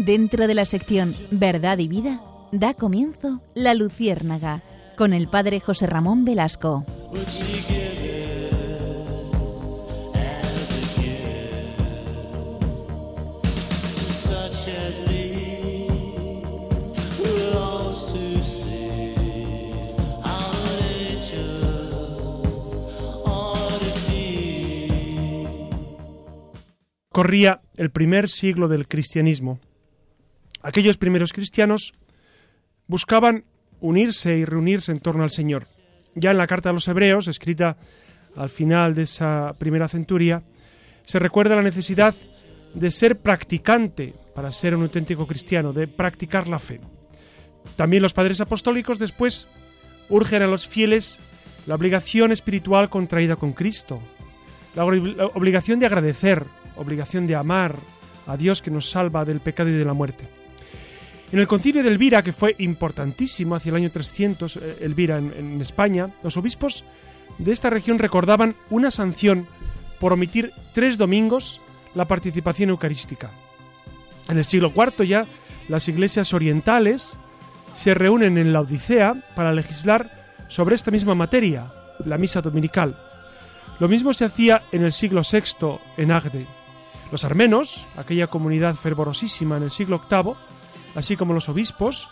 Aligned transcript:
Dentro 0.00 0.46
de 0.46 0.54
la 0.54 0.64
sección 0.64 1.14
Verdad 1.30 1.76
y 1.76 1.86
Vida, 1.86 2.22
da 2.52 2.72
comienzo 2.72 3.42
La 3.52 3.74
Luciérnaga 3.74 4.62
con 4.96 5.12
el 5.12 5.28
padre 5.28 5.60
José 5.60 5.86
Ramón 5.86 6.24
Velasco. 6.24 6.86
Corría 27.12 27.60
el 27.76 27.90
primer 27.90 28.30
siglo 28.30 28.68
del 28.68 28.88
cristianismo. 28.88 29.60
Aquellos 30.62 30.96
primeros 30.96 31.32
cristianos 31.32 31.92
buscaban 32.86 33.44
unirse 33.80 34.36
y 34.36 34.44
reunirse 34.44 34.92
en 34.92 35.00
torno 35.00 35.22
al 35.22 35.30
Señor. 35.30 35.66
Ya 36.14 36.32
en 36.32 36.38
la 36.38 36.46
carta 36.46 36.70
a 36.70 36.72
los 36.72 36.88
hebreos, 36.88 37.28
escrita 37.28 37.76
al 38.36 38.48
final 38.48 38.94
de 38.94 39.02
esa 39.02 39.54
primera 39.58 39.88
centuria, 39.88 40.42
se 41.04 41.18
recuerda 41.18 41.56
la 41.56 41.62
necesidad 41.62 42.14
de 42.74 42.90
ser 42.90 43.18
practicante 43.18 44.14
para 44.34 44.52
ser 44.52 44.76
un 44.76 44.82
auténtico 44.82 45.26
cristiano, 45.26 45.72
de 45.72 45.88
practicar 45.88 46.46
la 46.46 46.58
fe. 46.58 46.80
También 47.76 48.02
los 48.02 48.12
padres 48.12 48.40
apostólicos 48.40 48.98
después 48.98 49.48
urgen 50.08 50.42
a 50.42 50.46
los 50.46 50.68
fieles 50.68 51.20
la 51.66 51.74
obligación 51.74 52.32
espiritual 52.32 52.90
contraída 52.90 53.36
con 53.36 53.52
Cristo, 53.52 54.00
la 54.74 54.84
obligación 54.84 55.78
de 55.78 55.86
agradecer, 55.86 56.44
obligación 56.76 57.26
de 57.26 57.36
amar 57.36 57.76
a 58.26 58.36
Dios 58.36 58.62
que 58.62 58.70
nos 58.70 58.90
salva 58.90 59.24
del 59.24 59.40
pecado 59.40 59.70
y 59.70 59.74
de 59.74 59.84
la 59.84 59.92
muerte. 59.92 60.39
En 61.32 61.38
el 61.38 61.46
concilio 61.46 61.84
de 61.84 61.88
Elvira, 61.90 62.22
que 62.22 62.32
fue 62.32 62.56
importantísimo 62.58 63.54
hacia 63.54 63.70
el 63.70 63.76
año 63.76 63.90
300, 63.90 64.56
eh, 64.56 64.76
Elvira 64.80 65.18
en, 65.18 65.60
España, 65.60 66.10
los 66.24 66.36
obispos 66.36 66.84
de 67.38 67.52
esta 67.52 67.70
región 67.70 68.00
recordaban 68.00 68.56
una 68.68 68.90
sanción 68.90 69.46
por 70.00 70.12
omitir 70.12 70.52
tres 70.74 70.98
domingos 70.98 71.60
la 71.94 72.06
participación 72.06 72.70
eucarística. 72.70 73.30
En 74.28 74.38
el 74.38 74.44
siglo 74.44 74.72
IV 74.74 75.06
ya 75.06 75.26
las 75.68 75.86
iglesias 75.88 76.34
orientales 76.34 77.16
se 77.74 77.94
reúnen 77.94 78.36
en 78.36 78.52
la 78.52 78.60
Odisea 78.60 79.14
para 79.36 79.52
legislar 79.52 80.34
sobre 80.48 80.74
esta 80.74 80.90
misma 80.90 81.14
materia, 81.14 81.72
la 82.04 82.18
misa 82.18 82.42
dominical. 82.42 83.00
Lo 83.78 83.88
mismo 83.88 84.12
se 84.12 84.24
hacía 84.24 84.64
en 84.72 84.82
el 84.82 84.90
siglo 84.90 85.22
VI 85.22 85.78
en 85.96 86.10
Agde. 86.10 86.46
Los 87.12 87.24
armenos, 87.24 87.88
aquella 87.96 88.26
comunidad 88.26 88.74
fervorosísima 88.74 89.56
en 89.56 89.62
el 89.64 89.70
siglo 89.70 90.02
VIII, 90.10 90.34
así 90.94 91.16
como 91.16 91.34
los 91.34 91.48
obispos, 91.48 92.08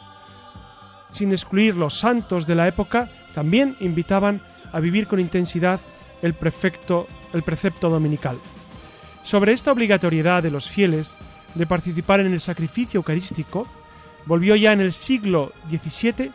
sin 1.10 1.32
excluir 1.32 1.74
los 1.74 1.98
santos 1.98 2.46
de 2.46 2.54
la 2.54 2.68
época, 2.68 3.10
también 3.32 3.76
invitaban 3.80 4.42
a 4.72 4.80
vivir 4.80 5.06
con 5.06 5.20
intensidad 5.20 5.80
el, 6.22 6.34
el 7.32 7.42
precepto 7.42 7.88
dominical. 7.88 8.38
Sobre 9.22 9.52
esta 9.52 9.72
obligatoriedad 9.72 10.42
de 10.42 10.50
los 10.50 10.68
fieles 10.68 11.18
de 11.54 11.66
participar 11.66 12.20
en 12.20 12.32
el 12.32 12.40
sacrificio 12.40 12.98
eucarístico, 12.98 13.66
volvió 14.26 14.56
ya 14.56 14.72
en 14.72 14.80
el 14.80 14.92
siglo 14.92 15.52
XVII 15.68 16.30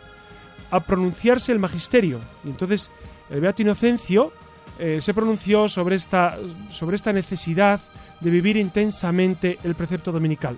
a 0.71 0.79
pronunciarse 0.79 1.51
el 1.51 1.59
magisterio. 1.59 2.19
Y 2.43 2.49
entonces 2.49 2.91
el 3.29 3.41
Beato 3.41 3.61
Inocencio 3.61 4.33
eh, 4.79 4.99
se 5.01 5.13
pronunció 5.13 5.69
sobre 5.69 5.95
esta, 5.95 6.37
sobre 6.71 6.95
esta 6.95 7.13
necesidad 7.13 7.79
de 8.19 8.29
vivir 8.29 8.57
intensamente 8.57 9.59
el 9.63 9.75
precepto 9.75 10.11
dominical. 10.11 10.57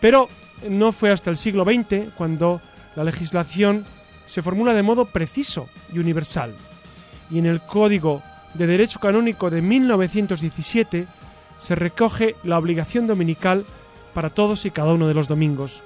Pero 0.00 0.28
no 0.68 0.92
fue 0.92 1.10
hasta 1.10 1.30
el 1.30 1.36
siglo 1.36 1.64
XX 1.64 2.12
cuando 2.16 2.60
la 2.94 3.04
legislación 3.04 3.84
se 4.26 4.42
formula 4.42 4.74
de 4.74 4.82
modo 4.82 5.06
preciso 5.06 5.68
y 5.92 5.98
universal. 5.98 6.54
Y 7.30 7.38
en 7.38 7.46
el 7.46 7.60
Código 7.60 8.22
de 8.54 8.66
Derecho 8.66 9.00
Canónico 9.00 9.50
de 9.50 9.62
1917 9.62 11.06
se 11.58 11.74
recoge 11.74 12.36
la 12.42 12.58
obligación 12.58 13.06
dominical 13.06 13.64
para 14.14 14.30
todos 14.30 14.64
y 14.64 14.70
cada 14.70 14.92
uno 14.92 15.08
de 15.08 15.14
los 15.14 15.28
domingos. 15.28 15.84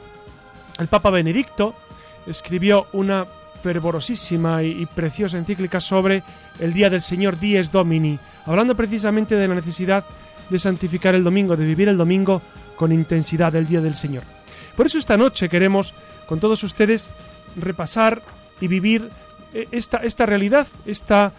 El 0.78 0.88
Papa 0.88 1.10
Benedicto 1.10 1.74
escribió 2.26 2.86
una 2.92 3.26
fervorosísima 3.62 4.62
y, 4.62 4.86
preciosa 4.86 5.36
encíclica 5.36 5.80
sobre 5.80 6.22
el 6.58 6.72
Día 6.72 6.88
del 6.88 7.02
Señor 7.02 7.38
Dies 7.38 7.70
Domini, 7.70 8.18
hablando 8.46 8.74
precisamente 8.74 9.34
de 9.34 9.48
la 9.48 9.54
necesidad 9.54 10.04
de 10.48 10.58
santificar 10.58 11.14
el 11.14 11.24
domingo, 11.24 11.56
de 11.56 11.66
vivir 11.66 11.88
el 11.88 11.98
domingo 11.98 12.40
con 12.76 12.92
intensidad 12.92 13.54
el 13.54 13.66
Día 13.66 13.80
del 13.80 13.94
Señor. 13.94 14.22
Por 14.80 14.86
eso 14.86 14.96
esta 14.96 15.18
noche 15.18 15.50
queremos 15.50 15.92
con 16.26 16.40
todos 16.40 16.64
ustedes 16.64 17.10
repasar 17.54 18.22
y 18.62 18.66
vivir 18.66 19.10
eh, 19.52 19.68
esta, 19.72 19.98
esta 19.98 20.24
realidad, 20.24 20.66
esta, 20.86 21.34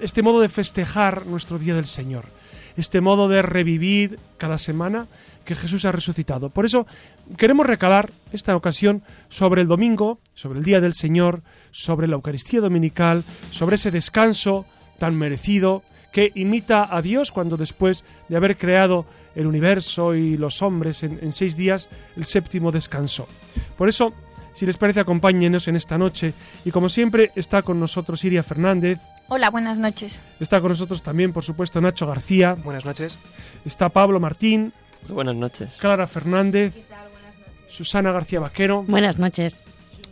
este 0.00 0.24
modo 0.24 0.40
de 0.40 0.48
festejar 0.48 1.26
nuestro 1.26 1.60
Día 1.60 1.76
del 1.76 1.86
Señor, 1.86 2.24
este 2.76 3.00
modo 3.00 3.28
de 3.28 3.42
revivir 3.42 4.18
cada 4.36 4.58
semana 4.58 5.06
que 5.44 5.54
Jesús 5.54 5.84
ha 5.84 5.92
resucitado. 5.92 6.50
Por 6.50 6.66
eso 6.66 6.88
queremos 7.36 7.66
recalar 7.66 8.10
esta 8.32 8.56
ocasión 8.56 9.04
sobre 9.28 9.62
el 9.62 9.68
domingo, 9.68 10.18
sobre 10.34 10.58
el 10.58 10.64
Día 10.64 10.80
del 10.80 10.94
Señor, 10.94 11.44
sobre 11.70 12.08
la 12.08 12.16
Eucaristía 12.16 12.60
Dominical, 12.60 13.22
sobre 13.52 13.76
ese 13.76 13.92
descanso 13.92 14.66
tan 14.98 15.14
merecido 15.14 15.84
que 16.12 16.32
imita 16.34 16.94
a 16.94 17.02
Dios 17.02 17.32
cuando 17.32 17.56
después 17.56 18.04
de 18.28 18.36
haber 18.36 18.56
creado 18.56 19.06
el 19.34 19.46
universo 19.46 20.14
y 20.14 20.36
los 20.36 20.62
hombres 20.62 21.02
en, 21.02 21.32
seis 21.32 21.56
días, 21.56 21.88
el 22.16 22.24
séptimo 22.24 22.72
descansó. 22.72 23.28
Por 23.76 23.88
eso, 23.88 24.12
si 24.52 24.66
les 24.66 24.76
parece, 24.76 25.00
acompáñenos 25.00 25.68
en 25.68 25.76
esta 25.76 25.98
noche 25.98 26.34
y 26.64 26.70
como 26.70 26.88
siempre 26.88 27.30
está 27.36 27.62
con 27.62 27.78
nosotros 27.78 28.24
Iria 28.24 28.42
Fernández. 28.42 28.98
Hola, 29.28 29.50
buenas 29.50 29.78
noches. 29.78 30.20
Está 30.40 30.60
con 30.60 30.70
nosotros 30.70 31.02
también, 31.02 31.32
por 31.32 31.44
supuesto, 31.44 31.80
Nacho 31.80 32.06
García. 32.06 32.54
Buenas 32.54 32.84
noches. 32.84 33.18
Está 33.64 33.88
Pablo 33.88 34.18
Martín. 34.18 34.72
buenas 35.08 35.36
noches. 35.36 35.76
Clara 35.78 36.06
Fernández. 36.06 36.74
Susana 37.68 38.10
García 38.10 38.40
Vaquero. 38.40 38.82
Buenas 38.82 39.18
noches 39.18 39.62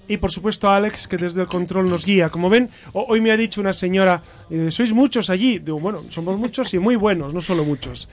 y 0.09 0.17
por 0.17 0.31
supuesto 0.31 0.71
Alex 0.71 1.07
que 1.07 1.17
desde 1.17 1.43
el 1.43 1.47
control 1.47 1.89
nos 1.89 2.05
guía. 2.05 2.31
Como 2.31 2.49
ven, 2.49 2.71
hoy 2.95 3.21
me 3.21 3.31
ha 3.31 3.37
dicho 3.37 3.61
una 3.61 3.73
señora, 3.73 4.23
eh, 4.51 4.71
sois 4.71 4.93
muchos 4.93 5.31
allí. 5.31 5.59
Digo, 5.59 5.79
bueno, 5.79 6.03
somos 6.09 6.39
muchos 6.39 6.73
y 6.75 6.79
muy 6.79 6.97
buenos, 6.97 7.35
no 7.35 7.41
solo 7.41 7.65
muchos. 7.65 8.09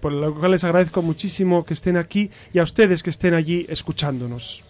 Por 0.00 0.12
lo 0.12 0.34
cual 0.34 0.52
les 0.52 0.64
agradezco 0.64 1.02
muchísimo 1.02 1.64
que 1.64 1.74
estén 1.74 1.96
aquí 1.96 2.30
y 2.52 2.58
a 2.58 2.62
ustedes 2.62 3.02
que 3.02 3.10
estén 3.10 3.34
allí 3.34 3.66
escuchándonos. 3.68 4.67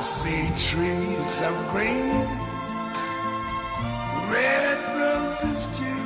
I 0.00 0.02
see 0.02 0.48
trees 0.56 1.42
of 1.42 1.54
green, 1.68 2.24
red 4.32 4.78
roses 4.96 5.66
too. 5.78 6.04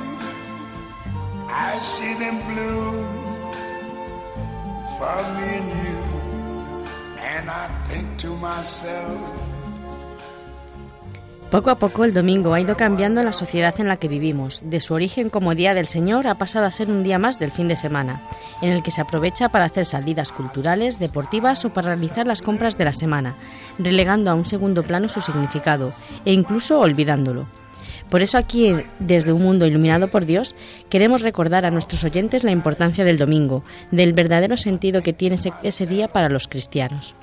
I 1.47 1.79
see 1.81 2.13
them 2.15 2.41
bloom 2.49 3.07
for 4.99 5.19
me 5.37 5.47
and 5.61 5.71
you. 5.85 6.01
And 7.21 7.49
I 7.49 7.69
think 7.87 8.19
to 8.19 8.35
myself, 8.39 9.54
Poco 11.55 11.71
a 11.71 11.79
poco 11.79 12.05
el 12.05 12.13
domingo 12.13 12.53
ha 12.53 12.61
ido 12.61 12.77
cambiando 12.77 13.23
la 13.23 13.33
sociedad 13.33 13.79
en 13.79 13.87
la 13.87 13.97
que 13.97 14.09
vivimos. 14.09 14.61
De 14.65 14.81
su 14.81 14.93
origen 14.93 15.31
como 15.31 15.55
Día 15.55 15.73
del 15.73 15.87
Señor 15.87 16.27
ha 16.27 16.35
pasado 16.35 16.67
a 16.67 16.73
ser 16.73 16.91
un 16.91 17.05
día 17.05 17.21
más 17.21 17.39
del 17.39 17.53
fin 17.53 17.69
de 17.69 17.77
semana, 17.77 18.23
en 18.61 18.73
el 18.73 18.83
que 18.83 18.91
se 18.91 19.01
aprovecha 19.01 19.49
para 19.51 19.67
hacer 19.67 19.85
salidas 19.85 20.33
culturales, 20.33 20.99
deportivas 20.99 21.65
o 21.65 21.73
para 21.73 21.95
realizar 21.95 22.27
las 22.27 22.43
compras 22.43 22.77
de 22.77 22.87
la 22.87 22.93
semana, 22.93 23.37
relegando 23.79 24.33
a 24.33 24.35
un 24.35 24.47
segundo 24.47 24.83
plano 24.83 25.09
su 25.09 25.21
significado 25.21 25.93
e 26.25 26.33
incluso 26.33 26.81
olvidándolo. 26.81 27.47
Por 28.11 28.25
eso 28.25 28.37
aquí, 28.37 28.75
desde 28.99 29.33
un 29.33 29.41
mundo 29.41 29.65
iluminado 29.65 30.09
por 30.09 30.25
Dios, 30.25 30.57
queremos 30.89 31.23
recordar 31.23 31.65
a 31.67 31.71
nuestros 31.71 32.03
oyentes 32.03 32.43
la 32.43 32.51
importancia 32.51 33.05
del 33.05 33.17
domingo, 33.17 33.63
del 33.93 34.13
verdadero 34.13 34.57
sentido 34.57 35.05
que 35.05 35.13
tiene 35.13 35.37
ese, 35.63 35.87
día 35.87 36.09
para 36.09 36.29
los 36.29 36.49
cristianos. 36.49 37.15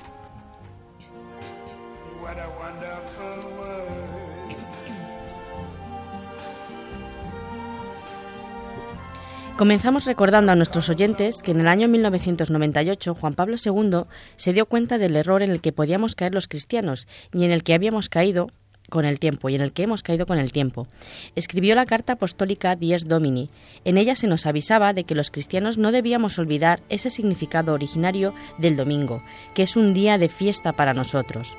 Comenzamos 9.56 10.06
recordando 10.06 10.50
a 10.50 10.56
nuestros 10.56 10.88
oyentes 10.88 11.42
que 11.42 11.50
en 11.50 11.60
el 11.60 11.68
año 11.68 11.86
1998 11.86 13.14
Juan 13.14 13.34
Pablo 13.34 13.56
II 13.62 14.04
se 14.36 14.54
dio 14.54 14.64
cuenta 14.64 14.96
del 14.96 15.14
error 15.14 15.42
en 15.42 15.50
el 15.50 15.60
que 15.60 15.72
podíamos 15.72 16.14
caer 16.14 16.32
los 16.32 16.48
cristianos 16.48 17.06
y 17.34 17.44
en 17.44 17.50
el 17.50 17.62
que 17.62 17.74
habíamos 17.74 18.08
caído 18.08 18.48
con 18.88 19.04
el 19.04 19.20
tiempo 19.20 19.50
y 19.50 19.54
en 19.54 19.60
el 19.60 19.72
que 19.72 19.82
hemos 19.82 20.02
caído 20.02 20.24
con 20.24 20.38
el 20.38 20.52
tiempo. 20.52 20.88
Escribió 21.36 21.74
la 21.74 21.84
carta 21.84 22.14
apostólica 22.14 22.76
Dies 22.76 23.04
Domini. 23.04 23.50
En 23.84 23.98
ella 23.98 24.16
se 24.16 24.26
nos 24.26 24.46
avisaba 24.46 24.94
de 24.94 25.04
que 25.04 25.14
los 25.14 25.30
cristianos 25.30 25.76
no 25.76 25.92
debíamos 25.92 26.38
olvidar 26.38 26.80
ese 26.88 27.10
significado 27.10 27.74
originario 27.74 28.34
del 28.58 28.76
domingo, 28.76 29.22
que 29.54 29.64
es 29.64 29.76
un 29.76 29.92
día 29.92 30.16
de 30.16 30.30
fiesta 30.30 30.72
para 30.72 30.94
nosotros. 30.94 31.56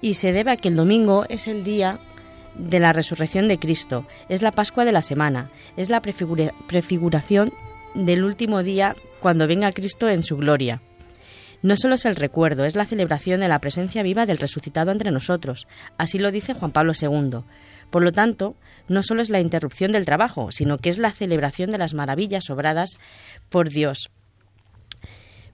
Y 0.00 0.14
se 0.14 0.32
debe 0.32 0.50
a 0.50 0.56
que 0.56 0.68
el 0.68 0.76
domingo 0.76 1.24
es 1.28 1.46
el 1.46 1.62
día 1.64 2.00
de 2.58 2.78
la 2.80 2.92
resurrección 2.92 3.48
de 3.48 3.58
Cristo, 3.58 4.06
es 4.28 4.42
la 4.42 4.52
Pascua 4.52 4.84
de 4.84 4.92
la 4.92 5.02
semana, 5.02 5.50
es 5.76 5.90
la 5.90 6.02
prefiguración 6.02 7.52
del 7.94 8.24
último 8.24 8.62
día 8.62 8.94
cuando 9.20 9.46
venga 9.46 9.72
Cristo 9.72 10.08
en 10.08 10.22
su 10.22 10.36
gloria. 10.36 10.82
No 11.60 11.76
solo 11.76 11.96
es 11.96 12.04
el 12.04 12.14
recuerdo, 12.14 12.64
es 12.64 12.76
la 12.76 12.84
celebración 12.84 13.40
de 13.40 13.48
la 13.48 13.58
presencia 13.58 14.02
viva 14.02 14.26
del 14.26 14.38
resucitado 14.38 14.92
entre 14.92 15.10
nosotros. 15.10 15.66
Así 15.96 16.18
lo 16.18 16.30
dice 16.30 16.54
Juan 16.54 16.70
Pablo 16.70 16.92
II. 17.00 17.40
Por 17.90 18.02
lo 18.02 18.12
tanto, 18.12 18.54
no 18.86 19.02
solo 19.02 19.22
es 19.22 19.30
la 19.30 19.40
interrupción 19.40 19.90
del 19.90 20.04
trabajo, 20.04 20.52
sino 20.52 20.78
que 20.78 20.88
es 20.88 20.98
la 20.98 21.10
celebración 21.10 21.70
de 21.70 21.78
las 21.78 21.94
maravillas 21.94 22.48
obradas 22.50 22.98
por 23.48 23.70
Dios. 23.70 24.10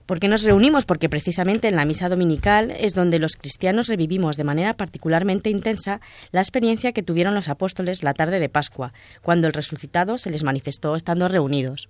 ¿Por 0.05 0.19
qué 0.19 0.27
nos 0.27 0.43
reunimos? 0.43 0.85
Porque 0.85 1.09
precisamente 1.09 1.67
en 1.67 1.75
la 1.75 1.85
misa 1.85 2.09
dominical 2.09 2.69
es 2.69 2.93
donde 2.93 3.17
los 3.17 3.35
cristianos 3.35 3.87
revivimos 3.87 4.37
de 4.37 4.43
manera 4.43 4.73
particularmente 4.73 5.49
intensa 5.49 5.99
la 6.31 6.41
experiencia 6.41 6.91
que 6.91 7.01
tuvieron 7.01 7.33
los 7.33 7.49
apóstoles 7.49 8.03
la 8.03 8.13
tarde 8.13 8.39
de 8.39 8.49
Pascua, 8.49 8.93
cuando 9.23 9.47
el 9.47 9.53
resucitado 9.53 10.19
se 10.19 10.29
les 10.29 10.43
manifestó 10.43 10.95
estando 10.95 11.27
reunidos. 11.27 11.89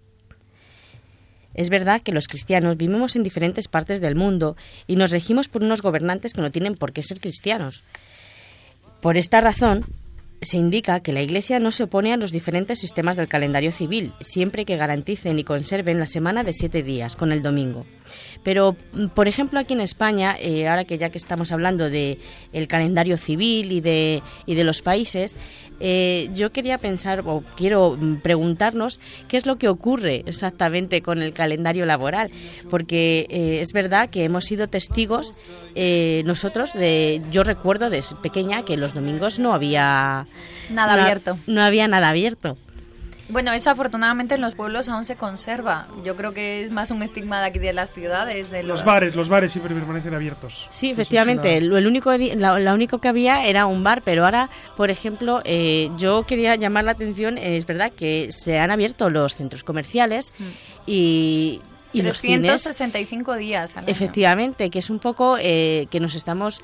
Es 1.53 1.69
verdad 1.69 2.01
que 2.01 2.13
los 2.13 2.27
cristianos 2.27 2.77
vivimos 2.77 3.17
en 3.17 3.23
diferentes 3.23 3.67
partes 3.67 3.99
del 3.99 4.15
mundo 4.15 4.55
y 4.87 4.95
nos 4.95 5.11
regimos 5.11 5.49
por 5.49 5.63
unos 5.63 5.81
gobernantes 5.81 6.31
que 6.33 6.41
no 6.41 6.51
tienen 6.51 6.75
por 6.75 6.93
qué 6.93 7.03
ser 7.03 7.19
cristianos. 7.19 7.83
Por 9.01 9.17
esta 9.17 9.41
razón, 9.41 9.85
se 10.41 10.57
indica 10.57 10.99
que 10.99 11.13
la 11.13 11.21
Iglesia 11.21 11.59
no 11.59 11.71
se 11.71 11.83
opone 11.83 12.13
a 12.13 12.17
los 12.17 12.31
diferentes 12.31 12.79
sistemas 12.79 13.15
del 13.15 13.27
calendario 13.27 13.71
civil, 13.71 14.13
siempre 14.21 14.65
que 14.65 14.77
garanticen 14.77 15.39
y 15.39 15.43
conserven 15.43 15.99
la 15.99 16.05
semana 16.05 16.43
de 16.43 16.53
siete 16.53 16.83
días, 16.83 17.15
con 17.15 17.31
el 17.31 17.41
domingo. 17.41 17.85
Pero, 18.43 18.75
mm, 18.93 19.07
por 19.07 19.27
ejemplo, 19.27 19.59
aquí 19.59 19.73
en 19.73 19.81
España, 19.81 20.35
eh, 20.39 20.67
ahora 20.67 20.85
que 20.85 20.97
ya 20.97 21.09
que 21.09 21.17
estamos 21.17 21.51
hablando 21.51 21.89
de 21.89 22.19
el 22.53 22.67
calendario 22.67 23.17
civil 23.17 23.71
y 23.71 23.81
de, 23.81 24.21
y 24.45 24.55
de 24.55 24.63
los 24.63 24.81
países, 24.81 25.37
eh, 25.79 26.29
yo 26.33 26.51
quería 26.51 26.77
pensar 26.77 27.23
o 27.25 27.43
quiero 27.55 27.97
mm, 27.99 28.17
preguntarnos 28.17 28.99
qué 29.27 29.37
es 29.37 29.45
lo 29.45 29.57
que 29.57 29.67
ocurre 29.67 30.23
exactamente 30.27 31.01
con 31.01 31.21
el 31.21 31.33
calendario 31.33 31.85
laboral, 31.85 32.29
porque 32.69 33.25
eh, 33.29 33.61
es 33.61 33.73
verdad 33.73 34.09
que 34.09 34.23
hemos 34.23 34.45
sido 34.45 34.67
testigos 34.67 35.33
nosotros 36.25 36.71
de, 36.73 37.21
yo 37.31 37.43
recuerdo 37.43 37.89
desde 37.89 38.15
pequeña 38.15 38.63
que 38.63 38.77
los 38.77 38.93
domingos 38.93 39.39
no 39.39 39.53
había 39.53 40.25
nada 40.69 40.93
abierto, 40.93 41.37
no 41.47 41.63
había 41.63 41.87
nada 41.87 42.09
abierto. 42.09 42.57
Bueno, 43.27 43.51
eso 43.53 43.71
afortunadamente 43.71 44.35
en 44.35 44.41
los 44.41 44.53
pueblos 44.53 44.87
aún 44.87 45.03
se 45.03 45.15
conserva. 45.15 45.87
Yo 46.03 46.15
creo 46.15 46.33
que 46.33 46.61
es 46.63 46.69
más 46.69 46.91
un 46.91 47.01
estigma 47.01 47.39
de 47.39 47.47
aquí 47.47 47.59
de 47.59 47.73
las 47.73 47.91
ciudades. 47.91 48.51
De 48.51 48.61
los... 48.61 48.85
bares, 48.85 49.15
los 49.15 49.29
bares 49.29 49.51
siempre 49.51 49.73
permanecen 49.73 50.13
abiertos. 50.13 50.67
Sí, 50.69 50.91
efectivamente. 50.91 51.57
El, 51.57 51.71
único, 51.87 52.13
la, 52.13 52.73
único 52.73 52.99
que 52.99 53.07
había 53.07 53.45
era 53.45 53.65
un 53.65 53.83
bar, 53.83 54.03
pero 54.03 54.25
ahora, 54.25 54.51
por 54.77 54.91
ejemplo, 54.91 55.41
eh, 55.43 55.89
yo 55.97 56.23
quería 56.23 56.55
llamar 56.55 56.83
la 56.83 56.91
atención, 56.91 57.39
es 57.39 57.65
verdad 57.65 57.91
que 57.91 58.27
se 58.29 58.59
han 58.59 58.69
abierto 58.69 59.09
los 59.09 59.33
centros 59.33 59.63
comerciales 59.63 60.31
mm. 60.37 60.43
y 60.85 61.61
y 61.95 62.01
365 62.01 63.31
los 63.31 63.39
cines, 63.39 63.47
días. 63.47 63.75
efectivamente, 63.87 64.69
que 64.69 64.79
es 64.79 64.89
un 64.89 64.99
poco 64.99 65.37
eh, 65.39 65.87
que 65.89 66.01
nos 66.01 66.15
estamos 66.15 66.61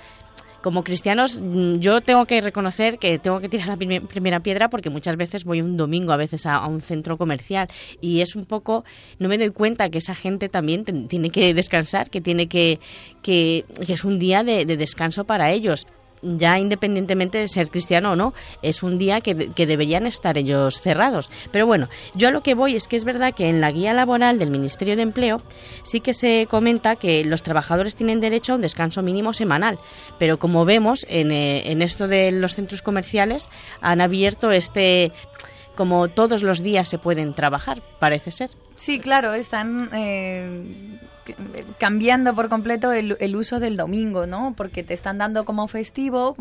como 0.61 0.83
cristianos 0.83 1.39
mm, 1.41 1.79
yo 1.79 2.01
tengo 2.01 2.25
que 2.25 2.41
reconocer 2.41 2.97
que 2.97 3.19
tengo 3.19 3.39
que 3.39 3.49
tirar 3.49 3.67
la 3.67 3.77
primera 3.77 4.39
piedra 4.39 4.69
porque 4.69 4.89
muchas 4.89 5.17
veces 5.17 5.43
voy 5.43 5.61
un 5.61 5.77
domingo 5.77 6.13
a 6.13 6.17
veces 6.17 6.45
a, 6.45 6.65
un 6.67 6.81
centro 6.81 7.17
comercial 7.17 7.67
y 7.99 8.21
es 8.21 8.35
un 8.35 8.45
poco 8.45 8.83
no 9.19 9.27
me 9.29 9.37
doy 9.37 9.51
cuenta 9.51 9.89
que 9.89 9.97
esa 9.97 10.15
gente 10.15 10.49
también 10.49 10.85
tiene 11.07 11.29
que 11.29 11.53
descansar 11.53 12.09
que 12.09 12.21
tiene 12.21 12.47
que 12.47 12.79
que, 13.21 13.65
es 13.87 14.05
un 14.05 14.19
día 14.19 14.43
de 14.43 14.65
descanso 14.65 15.25
para 15.25 15.51
ellos 15.51 15.85
ya 16.21 16.59
independientemente 16.59 17.37
de 17.37 17.47
ser 17.47 17.69
cristiano 17.69 18.11
o 18.11 18.15
no, 18.15 18.33
es 18.61 18.83
un 18.83 18.97
día 18.97 19.21
que, 19.21 19.33
deberían 19.33 20.05
estar 20.05 20.37
ellos 20.37 20.81
cerrados. 20.81 21.29
Pero 21.51 21.65
bueno, 21.65 21.87
yo 22.13 22.27
a 22.27 22.31
lo 22.31 22.41
que 22.41 22.55
voy 22.55 22.75
es 22.75 22.87
que 22.87 22.95
es 22.95 23.05
verdad 23.05 23.33
que 23.33 23.49
en 23.49 23.61
la 23.61 23.71
guía 23.71 23.93
laboral 23.93 24.39
del 24.39 24.51
Ministerio 24.51 24.95
de 24.95 25.03
Empleo 25.03 25.41
sí 25.83 25.99
que 25.99 26.13
se 26.13 26.47
comenta 26.49 26.95
que 26.95 27.23
los 27.25 27.43
trabajadores 27.43 27.95
tienen 27.95 28.19
derecho 28.19 28.53
a 28.53 28.55
un 28.55 28.61
descanso 28.61 29.01
mínimo 29.01 29.33
semanal, 29.33 29.79
pero 30.19 30.39
como 30.39 30.65
vemos 30.65 31.05
en, 31.09 31.31
eh, 31.31 31.71
en 31.71 31.81
esto 31.81 32.07
de 32.07 32.31
los 32.31 32.55
centros 32.55 32.81
comerciales 32.81 33.49
han 33.81 34.01
abierto 34.01 34.51
este 34.51 35.11
como 35.75 36.09
todos 36.09 36.43
los 36.43 36.61
días 36.61 36.89
se 36.89 36.97
pueden 36.97 37.33
trabajar, 37.33 37.81
parece 37.99 38.31
ser. 38.31 38.51
Sí, 38.75 38.99
claro, 38.99 39.33
están 39.33 39.89
eh, 39.93 40.99
cambiando 41.77 42.33
por 42.33 42.49
completo 42.49 42.91
el, 42.91 43.35
uso 43.35 43.59
del 43.59 43.77
domingo, 43.77 44.25
¿no? 44.25 44.53
Porque 44.57 44.83
te 44.83 44.93
están 44.93 45.17
dando 45.17 45.45
como 45.45 45.67
festivo 45.67 46.35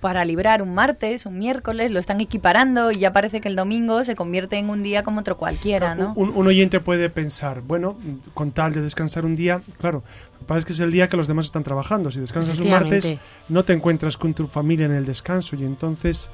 para 0.00 0.24
librar 0.24 0.62
un 0.62 0.74
martes, 0.74 1.26
un 1.26 1.38
miércoles, 1.38 1.90
lo 1.90 1.98
están 1.98 2.20
equiparando 2.20 2.92
y 2.92 2.98
ya 2.98 3.12
parece 3.12 3.40
que 3.40 3.48
el 3.48 3.56
domingo 3.56 4.04
se 4.04 4.14
convierte 4.14 4.56
en 4.56 4.70
un 4.70 4.82
día 4.82 5.02
como 5.02 5.20
otro 5.20 5.36
cualquiera, 5.36 5.94
¿no? 5.94 6.12
Un, 6.14 6.46
oyente 6.46 6.80
puede 6.80 7.08
pensar, 7.10 7.62
bueno, 7.62 7.96
con 8.34 8.52
tal 8.52 8.72
de 8.72 8.82
descansar 8.82 9.24
un 9.24 9.34
día, 9.34 9.60
claro, 9.80 10.02
lo 10.34 10.38
que 10.40 10.44
pasa 10.44 10.58
es 10.60 10.64
que 10.66 10.72
es 10.72 10.80
el 10.80 10.92
día 10.92 11.08
que 11.08 11.16
los 11.16 11.26
demás 11.26 11.46
están 11.46 11.62
trabajando. 11.62 12.10
Si 12.10 12.20
descansas 12.20 12.58
un 12.58 12.70
martes, 12.70 13.14
no 13.48 13.64
te 13.64 13.72
encuentras 13.72 14.16
con 14.16 14.34
tu 14.34 14.46
familia 14.46 14.86
en 14.86 14.92
el 14.92 15.06
descanso 15.06 15.56
y 15.56 15.64
entonces 15.64 16.30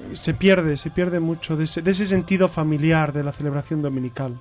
eh, 0.00 0.16
se 0.16 0.34
pierde, 0.34 0.76
se 0.76 0.90
pierde 0.90 1.20
mucho 1.20 1.56
de 1.56 1.64
ese, 1.64 1.82
de 1.82 1.90
ese 1.90 2.06
sentido 2.06 2.48
familiar 2.48 3.12
de 3.12 3.24
la 3.24 3.32
celebración 3.32 3.82
dominical. 3.82 4.38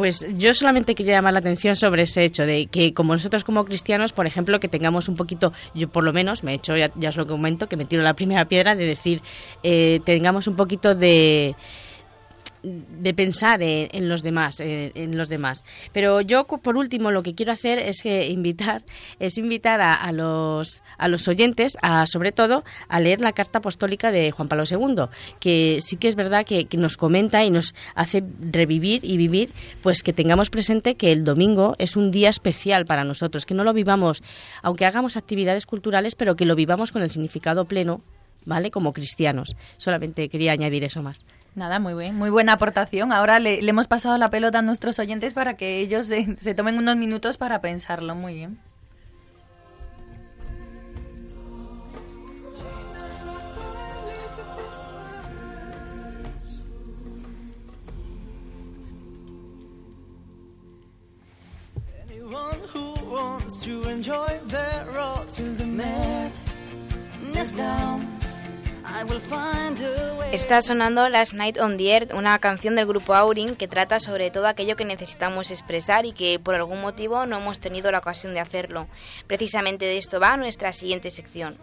Pues 0.00 0.26
yo 0.38 0.54
solamente 0.54 0.94
quería 0.94 1.16
llamar 1.16 1.34
la 1.34 1.40
atención 1.40 1.76
sobre 1.76 2.04
ese 2.04 2.24
hecho 2.24 2.46
de 2.46 2.68
que 2.68 2.94
como 2.94 3.12
nosotros 3.12 3.44
como 3.44 3.66
cristianos, 3.66 4.14
por 4.14 4.26
ejemplo, 4.26 4.58
que 4.58 4.66
tengamos 4.66 5.10
un 5.10 5.14
poquito, 5.14 5.52
yo 5.74 5.90
por 5.90 6.04
lo 6.04 6.14
menos 6.14 6.42
me 6.42 6.52
he 6.52 6.54
hecho, 6.54 6.74
ya, 6.74 6.88
os 7.10 7.16
lo 7.18 7.26
comento, 7.26 7.68
que 7.68 7.76
me 7.76 7.84
tiro 7.84 8.02
la 8.02 8.14
primera 8.14 8.46
piedra 8.46 8.74
de 8.74 8.86
decir, 8.86 9.20
eh, 9.62 10.00
tengamos 10.06 10.46
un 10.46 10.56
poquito 10.56 10.94
de 10.94 11.54
de 12.62 13.14
pensar 13.14 13.62
en, 13.62 14.08
los 14.08 14.22
demás 14.22 14.60
en, 14.60 15.16
los 15.16 15.28
demás. 15.28 15.64
Pero 15.92 16.20
yo 16.20 16.44
por 16.44 16.76
último 16.76 17.10
lo 17.10 17.22
que 17.22 17.34
quiero 17.34 17.52
hacer 17.52 17.78
es 17.78 18.02
que 18.02 18.28
invitar 18.28 18.82
es 19.18 19.38
invitar 19.38 19.80
a, 19.80 20.12
los 20.12 20.82
a 20.98 21.08
los 21.08 21.26
oyentes 21.28 21.78
a 21.82 22.06
sobre 22.06 22.32
todo 22.32 22.64
a 22.88 23.00
leer 23.00 23.20
la 23.20 23.32
carta 23.32 23.58
apostólica 23.58 24.12
de 24.12 24.30
Juan 24.30 24.48
Pablo 24.48 24.64
II 24.70 25.04
que 25.38 25.78
sí 25.80 25.96
que 25.96 26.08
es 26.08 26.16
verdad 26.16 26.44
que, 26.44 26.66
nos 26.78 26.96
comenta 26.96 27.44
y 27.44 27.50
nos 27.50 27.74
hace 27.94 28.22
revivir 28.40 29.04
y 29.04 29.16
vivir 29.16 29.50
pues 29.82 30.02
que 30.02 30.12
tengamos 30.12 30.50
presente 30.50 30.94
que 30.94 31.12
el 31.12 31.24
domingo 31.24 31.74
es 31.78 31.96
un 31.96 32.10
día 32.10 32.28
especial 32.30 32.84
para 32.86 33.04
nosotros 33.04 33.44
que 33.44 33.54
no 33.54 33.64
lo 33.64 33.72
vivamos 33.72 34.22
aunque 34.62 34.86
hagamos 34.86 35.16
actividades 35.16 35.66
culturales 35.66 36.14
pero 36.14 36.36
que 36.36 36.46
lo 36.46 36.54
vivamos 36.54 36.92
con 36.92 37.02
el 37.02 37.10
significado 37.10 37.64
pleno 37.64 38.00
vale 38.46 38.70
como 38.70 38.94
cristianos. 38.94 39.54
Solamente 39.76 40.30
quería 40.30 40.52
añadir 40.52 40.84
eso 40.84 41.02
más 41.02 41.24
Nada, 41.54 41.78
muy 41.80 41.94
bien, 41.94 42.14
muy 42.16 42.30
buena 42.30 42.52
aportación. 42.54 43.12
Ahora 43.12 43.38
le, 43.38 43.58
hemos 43.68 43.88
pasado 43.88 44.16
la 44.18 44.30
pelota 44.30 44.60
a 44.60 44.62
nuestros 44.62 44.98
oyentes 44.98 45.34
para 45.34 45.54
que 45.54 45.80
ellos 45.80 46.06
se, 46.06 46.54
tomen 46.54 46.78
unos 46.78 46.96
minutos 46.96 47.36
para 47.36 47.60
pensarlo. 47.60 48.14
Muy 48.14 48.34
bien. 48.34 48.58
Está 70.32 70.62
sonando 70.62 71.08
Last 71.08 71.32
Night 71.32 71.58
on 71.58 71.76
the 71.76 71.92
Earth, 71.92 72.12
una 72.14 72.38
canción 72.38 72.76
del 72.76 72.86
grupo 72.86 73.14
Aurin 73.14 73.56
que 73.56 73.66
trata 73.66 73.98
sobre 73.98 74.30
todo 74.30 74.46
aquello 74.46 74.76
que 74.76 74.84
necesitamos 74.84 75.50
expresar 75.50 76.06
y 76.06 76.12
que 76.12 76.38
por 76.38 76.54
algún 76.54 76.80
motivo 76.80 77.26
no 77.26 77.38
hemos 77.38 77.58
tenido 77.58 77.90
la 77.90 77.98
ocasión 77.98 78.32
de 78.32 78.40
hacerlo. 78.40 78.86
Precisamente 79.26 79.84
de 79.86 79.98
esto 79.98 80.20
va 80.20 80.36
nuestra 80.36 80.72
siguiente 80.72 81.10
sección. 81.10 81.56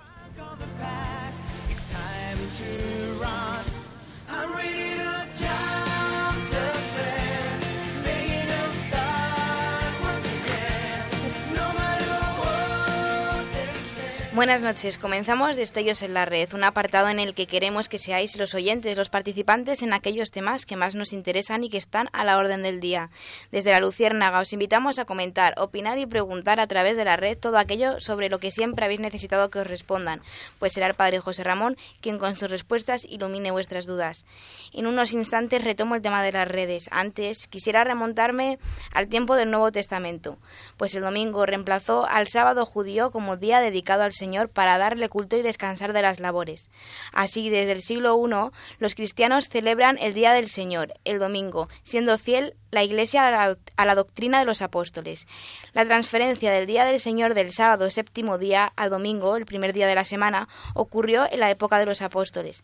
Buenas 14.38 14.62
noches. 14.62 15.00
Comenzamos 15.00 15.56
Destellos 15.56 16.04
en 16.04 16.14
la 16.14 16.26
Red, 16.26 16.54
un 16.54 16.64
apartado 16.64 17.10
en 17.10 17.18
el 17.18 17.34
que 17.34 17.48
queremos 17.48 17.90
que 17.90 17.98
seáis 17.98 18.38
los 18.38 18.54
oyentes, 18.54 18.96
los 18.96 19.10
participantes 19.10 19.82
en 19.82 19.94
aquellos 19.94 20.30
temas 20.30 20.68
que 20.68 20.76
más 20.76 20.94
nos 20.94 21.12
interesan 21.12 21.64
y 21.64 21.70
que 21.70 21.80
están 21.80 22.08
a 22.14 22.24
la 22.24 22.38
orden 22.38 22.62
del 22.62 22.80
día. 22.80 23.10
Desde 23.52 23.72
la 23.72 23.80
Luciérnaga 23.80 24.40
os 24.40 24.54
invitamos 24.54 25.00
a 25.00 25.06
comentar, 25.06 25.56
opinar 25.58 25.98
y 25.98 26.06
preguntar 26.06 26.60
a 26.60 26.68
través 26.68 26.98
de 26.98 27.06
la 27.06 27.18
red 27.18 27.36
todo 27.36 27.58
aquello 27.58 28.00
sobre 28.00 28.30
lo 28.30 28.38
que 28.38 28.52
siempre 28.52 28.86
habéis 28.86 29.00
necesitado 29.00 29.50
que 29.50 29.58
os 29.58 29.66
respondan, 29.66 30.22
pues 30.60 30.74
será 30.74 30.86
el 30.86 30.94
Padre 30.94 31.20
José 31.20 31.44
Ramón 31.44 31.76
quien 32.00 32.20
con 32.20 32.38
sus 32.38 32.52
respuestas 32.52 33.06
ilumine 33.06 33.50
vuestras 33.50 33.88
dudas. 33.88 34.24
En 34.72 34.86
unos 34.86 35.14
instantes 35.14 35.64
retomo 35.64 35.96
el 35.96 36.04
tema 36.04 36.22
de 36.22 36.34
las 36.34 36.48
redes. 36.48 36.90
Antes 36.92 37.48
quisiera 37.48 37.84
remontarme 37.86 38.60
al 38.94 39.08
tiempo 39.08 39.36
del 39.36 39.50
Nuevo 39.50 39.72
Testamento, 39.72 40.38
pues 40.78 40.94
el 40.94 41.02
domingo 41.02 41.48
reemplazó 41.48 42.06
al 42.06 42.28
sábado 42.28 42.68
judío 42.68 43.10
como 43.10 43.36
día 43.36 43.62
dedicado 43.62 44.04
al 44.04 44.14
Señor 44.14 44.27
para 44.50 44.78
darle 44.78 45.10
culto 45.10 45.38
y 45.38 45.42
descansar 45.42 45.94
de 45.94 46.02
las 46.02 46.20
labores. 46.20 46.70
Así, 47.14 47.50
desde 47.50 47.72
el 47.72 47.82
siglo 47.82 48.18
I, 48.18 48.52
los 48.80 48.96
cristianos 48.96 49.50
celebran 49.50 49.98
el 50.00 50.14
Día 50.14 50.34
del 50.34 50.48
Señor, 50.48 50.94
el 51.06 51.20
domingo, 51.20 51.70
siendo 51.84 52.18
fiel 52.18 52.56
la 52.72 52.84
Iglesia 52.84 53.28
a 53.28 53.86
la, 53.86 53.96
doctrina 53.96 54.40
de 54.40 54.46
los 54.46 54.62
apóstoles. 54.62 55.26
La 55.74 55.86
transferencia 55.86 56.52
del 56.52 56.68
Día 56.68 56.86
del 56.86 57.00
Señor 57.00 57.34
del 57.34 57.52
sábado 57.52 57.90
séptimo 57.90 58.38
día 58.38 58.72
al 58.76 58.90
domingo, 58.90 59.38
el 59.38 59.46
primer 59.46 59.74
día 59.74 59.88
de 59.88 59.96
la 59.96 60.04
semana, 60.04 60.48
ocurrió 60.74 61.26
en 61.32 61.40
la 61.40 61.50
época 61.50 61.80
de 61.80 61.86
los 61.86 62.02
apóstoles. 62.02 62.64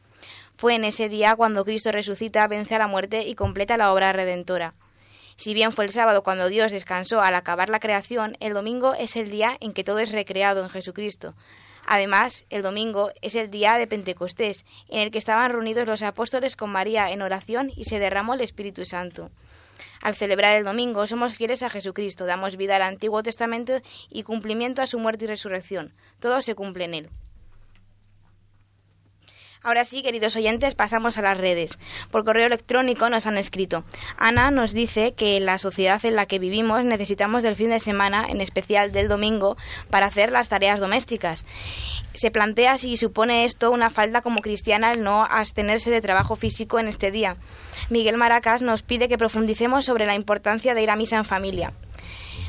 Fue 0.58 0.76
en 0.76 0.84
ese 0.84 1.10
día 1.10 1.36
cuando 1.36 1.66
Cristo 1.66 1.92
resucita, 1.92 2.48
vence 2.48 2.76
a 2.76 2.80
la 2.80 2.88
muerte 2.88 3.28
y 3.28 3.36
completa 3.36 3.78
la 3.78 3.94
obra 3.94 4.12
redentora. 4.12 4.74
Si 5.36 5.54
bien 5.54 5.72
fue 5.72 5.86
el 5.86 5.92
sábado 5.92 6.24
cuando 6.24 6.48
Dios 6.48 6.72
descansó 6.72 7.22
al 7.22 7.36
acabar 7.36 7.70
la 7.70 7.80
creación, 7.80 8.38
el 8.40 8.54
domingo 8.54 8.94
es 8.94 9.16
el 9.16 9.30
día 9.30 9.58
en 9.60 9.74
que 9.74 9.84
todo 9.84 10.00
es 10.00 10.12
recreado 10.12 10.64
en 10.64 10.70
Jesucristo. 10.70 11.36
Además, 11.86 12.46
el 12.50 12.62
domingo 12.62 13.12
es 13.22 13.36
el 13.36 13.52
día 13.52 13.78
de 13.78 13.88
Pentecostés, 13.88 14.66
en 14.88 15.02
el 15.02 15.12
que 15.12 15.18
estaban 15.18 15.52
reunidos 15.52 15.88
los 15.88 16.02
apóstoles 16.02 16.56
con 16.56 16.70
María 16.70 17.12
en 17.12 17.22
oración 17.22 17.72
y 17.76 17.86
se 17.86 18.00
derramó 18.00 18.36
el 18.36 18.42
Espíritu 18.42 18.86
Santo. 18.86 19.32
Al 20.02 20.16
celebrar 20.16 20.56
el 20.56 20.64
domingo 20.64 21.08
somos 21.08 21.34
fieles 21.34 21.64
a 21.64 21.70
Jesucristo, 21.70 22.26
damos 22.26 22.58
vida 22.58 22.76
al 22.76 22.84
Antiguo 22.84 23.24
Testamento 23.24 23.82
y 24.10 24.24
cumplimiento 24.24 24.82
a 24.82 24.88
su 24.88 25.00
muerte 25.00 25.26
y 25.26 25.28
resurrección. 25.28 25.94
Todo 26.20 26.42
se 26.42 26.56
cumple 26.56 26.86
en 26.86 26.94
él. 26.94 27.10
Ahora 29.66 29.86
sí, 29.86 30.04
queridos 30.04 30.36
oyentes, 30.36 30.76
pasamos 30.76 31.18
a 31.18 31.22
las 31.22 31.38
redes. 31.38 31.78
Por 32.12 32.26
correo 32.26 32.48
electrónico 32.48 33.10
nos 33.10 33.28
han 33.28 33.38
escrito. 33.38 33.86
Ana 34.18 34.52
nos 34.52 34.74
dice 34.74 35.14
que 35.14 35.38
en 35.38 35.46
la 35.46 35.58
sociedad 35.58 36.04
en 36.04 36.18
la 36.18 36.26
que 36.26 36.38
vivimos 36.38 36.84
necesitamos 36.84 37.44
del 37.44 37.56
fin 37.56 37.70
de 37.70 37.80
semana, 37.80 38.26
en 38.28 38.42
especial 38.42 38.92
del 38.92 39.08
domingo, 39.08 39.56
para 39.90 40.08
hacer 40.08 40.34
las 40.34 40.50
tareas 40.50 40.82
domésticas. 40.82 41.46
Se 42.14 42.30
plantea 42.30 42.78
si 42.78 42.98
supone 42.98 43.46
esto 43.46 43.72
una 43.72 43.90
falta 43.90 44.20
como 44.22 44.42
cristiana 44.42 44.92
el 44.92 45.02
no 45.02 45.24
abstenerse 45.24 45.92
de 45.92 46.02
trabajo 46.02 46.36
físico 46.36 46.78
en 46.78 46.90
este 46.90 47.10
día. 47.10 47.38
Miguel 47.90 48.18
Maracas 48.18 48.62
nos 48.62 48.82
pide 48.82 49.08
que 49.08 49.18
profundicemos 49.18 49.86
sobre 49.86 50.06
la 50.06 50.16
importancia 50.16 50.74
de 50.74 50.84
ir 50.84 50.90
a 50.90 50.98
misa 50.98 51.16
en 51.16 51.24
familia. 51.24 51.72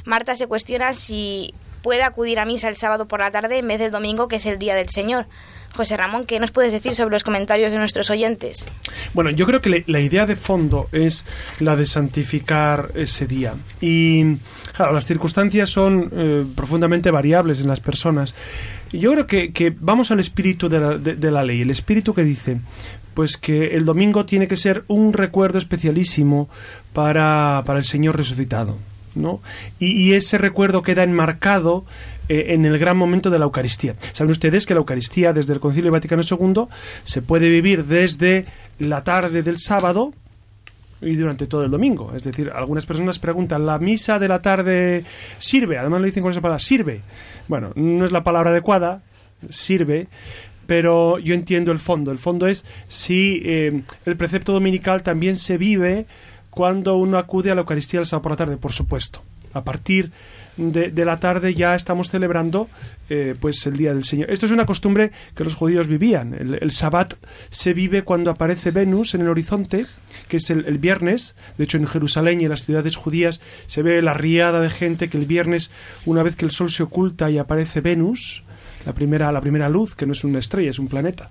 Marta 0.04 0.34
se 0.34 0.48
cuestiona 0.48 0.94
si 0.94 1.54
puede 1.84 2.02
acudir 2.02 2.40
a 2.40 2.44
misa 2.44 2.68
el 2.68 2.76
sábado 2.76 3.06
por 3.06 3.20
la 3.20 3.30
tarde 3.30 3.58
en 3.58 3.68
vez 3.68 3.78
del 3.78 3.92
domingo, 3.92 4.26
que 4.26 4.36
es 4.36 4.46
el 4.46 4.58
día 4.58 4.74
del 4.74 4.88
Señor. 4.88 5.26
José 5.74 5.96
Ramón, 5.96 6.24
¿qué 6.24 6.38
nos 6.38 6.52
puedes 6.52 6.72
decir 6.72 6.94
sobre 6.94 7.14
los 7.14 7.24
comentarios 7.24 7.72
de 7.72 7.78
nuestros 7.78 8.08
oyentes? 8.08 8.64
Bueno, 9.12 9.30
yo 9.30 9.44
creo 9.46 9.60
que 9.60 9.84
la 9.86 10.00
idea 10.00 10.24
de 10.24 10.36
fondo 10.36 10.88
es 10.92 11.26
la 11.58 11.74
de 11.74 11.86
santificar 11.86 12.90
ese 12.94 13.26
día. 13.26 13.54
Y 13.80 14.36
claro, 14.76 14.92
las 14.92 15.04
circunstancias 15.04 15.70
son 15.70 16.10
eh, 16.12 16.44
profundamente 16.54 17.10
variables 17.10 17.60
en 17.60 17.66
las 17.66 17.80
personas. 17.80 18.34
Yo 18.92 19.12
creo 19.12 19.26
que, 19.26 19.74
vamos 19.80 20.12
al 20.12 20.20
espíritu 20.20 20.68
de 20.68 20.78
la, 20.78 20.96
de 20.96 21.30
la 21.32 21.42
ley, 21.42 21.62
el 21.62 21.70
espíritu 21.70 22.14
que 22.14 22.22
dice, 22.22 22.58
pues 23.14 23.36
que 23.36 23.74
el 23.74 23.84
domingo 23.84 24.24
tiene 24.26 24.46
que 24.46 24.56
ser 24.56 24.84
un 24.86 25.12
recuerdo 25.12 25.58
especialísimo 25.58 26.48
para, 26.92 27.64
para 27.66 27.80
el 27.80 27.84
Señor 27.84 28.16
resucitado. 28.16 28.78
¿no? 29.16 29.40
Y, 29.78 30.12
ese 30.14 30.38
recuerdo 30.38 30.82
queda 30.82 31.02
enmarcado 31.02 31.84
eh, 32.28 32.46
en 32.48 32.64
el 32.64 32.78
gran 32.78 32.96
momento 32.96 33.30
de 33.30 33.38
la 33.38 33.44
Eucaristía. 33.44 33.94
Saben 34.12 34.30
ustedes 34.30 34.66
que 34.66 34.74
la 34.74 34.80
Eucaristía 34.80 35.32
desde 35.32 35.52
el 35.52 35.60
Concilio 35.60 35.92
Vaticano 35.92 36.22
II 36.22 36.64
se 37.04 37.22
puede 37.22 37.48
vivir 37.48 37.84
desde 37.84 38.46
la 38.78 39.04
tarde 39.04 39.42
del 39.42 39.58
sábado 39.58 40.12
y 41.00 41.16
durante 41.16 41.46
todo 41.46 41.64
el 41.64 41.70
domingo. 41.70 42.12
Es 42.16 42.24
decir, 42.24 42.50
algunas 42.54 42.86
personas 42.86 43.18
preguntan, 43.18 43.66
¿la 43.66 43.78
misa 43.78 44.18
de 44.18 44.28
la 44.28 44.40
tarde 44.40 45.04
sirve? 45.38 45.78
Además 45.78 46.00
le 46.00 46.06
dicen 46.06 46.22
con 46.22 46.32
esa 46.32 46.40
palabra, 46.40 46.60
sirve. 46.60 47.02
Bueno, 47.48 47.72
no 47.74 48.04
es 48.04 48.12
la 48.12 48.24
palabra 48.24 48.50
adecuada, 48.50 49.02
sirve, 49.50 50.08
pero 50.66 51.18
yo 51.18 51.34
entiendo 51.34 51.72
el 51.72 51.78
fondo. 51.78 52.10
El 52.10 52.18
fondo 52.18 52.46
es 52.46 52.64
si 52.88 53.42
eh, 53.44 53.82
el 54.06 54.16
precepto 54.16 54.52
dominical 54.52 55.02
también 55.02 55.36
se 55.36 55.58
vive 55.58 56.06
cuando 56.50 56.96
uno 56.96 57.18
acude 57.18 57.50
a 57.50 57.54
la 57.54 57.62
Eucaristía 57.62 58.00
el 58.00 58.06
sábado 58.06 58.22
por 58.22 58.32
la 58.32 58.36
tarde, 58.36 58.56
por 58.56 58.72
supuesto. 58.72 59.22
A 59.52 59.62
partir 59.62 60.10
de, 60.56 61.04
la 61.04 61.18
tarde 61.18 61.54
ya 61.54 61.74
estamos 61.74 62.10
celebrando 62.10 62.68
eh, 63.08 63.34
pues 63.38 63.66
el 63.66 63.76
Día 63.76 63.92
del 63.92 64.04
Señor. 64.04 64.30
Esto 64.30 64.46
es 64.46 64.52
una 64.52 64.66
costumbre 64.66 65.10
que 65.34 65.44
los 65.44 65.54
judíos 65.54 65.86
vivían. 65.86 66.34
El, 66.34 66.70
Sabbat 66.70 67.14
se 67.50 67.72
vive 67.74 68.02
cuando 68.02 68.30
aparece 68.30 68.70
Venus 68.70 69.14
en 69.14 69.22
el 69.22 69.28
horizonte, 69.28 69.86
que 70.28 70.38
es 70.38 70.50
el, 70.50 70.78
viernes. 70.78 71.34
De 71.58 71.64
hecho, 71.64 71.76
en 71.76 71.86
Jerusalén 71.86 72.40
y 72.40 72.44
en 72.44 72.50
las 72.50 72.64
ciudades 72.64 72.96
judías 72.96 73.40
se 73.66 73.82
ve 73.82 74.00
la 74.02 74.14
riada 74.14 74.60
de 74.60 74.70
gente 74.70 75.08
que 75.08 75.18
el 75.18 75.26
viernes, 75.26 75.70
una 76.06 76.22
vez 76.22 76.36
que 76.36 76.44
el 76.44 76.50
sol 76.50 76.70
se 76.70 76.82
oculta 76.82 77.30
y 77.30 77.38
aparece 77.38 77.80
Venus, 77.80 78.44
la 78.86 78.92
primera, 78.92 79.32
la 79.32 79.40
primera 79.40 79.68
luz, 79.68 79.94
que 79.94 80.06
no 80.06 80.12
es 80.12 80.24
una 80.24 80.38
estrella, 80.38 80.70
es 80.70 80.78
un 80.78 80.88
planeta, 80.88 81.30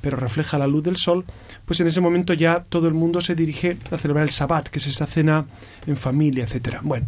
pero 0.00 0.16
refleja 0.16 0.58
la 0.58 0.66
luz 0.66 0.84
del 0.84 0.96
sol, 0.96 1.24
pues 1.64 1.80
en 1.80 1.88
ese 1.88 2.00
momento 2.00 2.32
ya 2.32 2.62
todo 2.68 2.88
el 2.88 2.94
mundo 2.94 3.20
se 3.20 3.34
dirige 3.34 3.76
a 3.90 3.98
celebrar 3.98 4.24
el 4.24 4.30
Sabbat, 4.30 4.68
que 4.68 4.78
es 4.78 4.86
esa 4.86 5.06
cena 5.06 5.46
en 5.86 5.96
familia, 5.96 6.44
etcétera. 6.44 6.80
Bueno, 6.82 7.06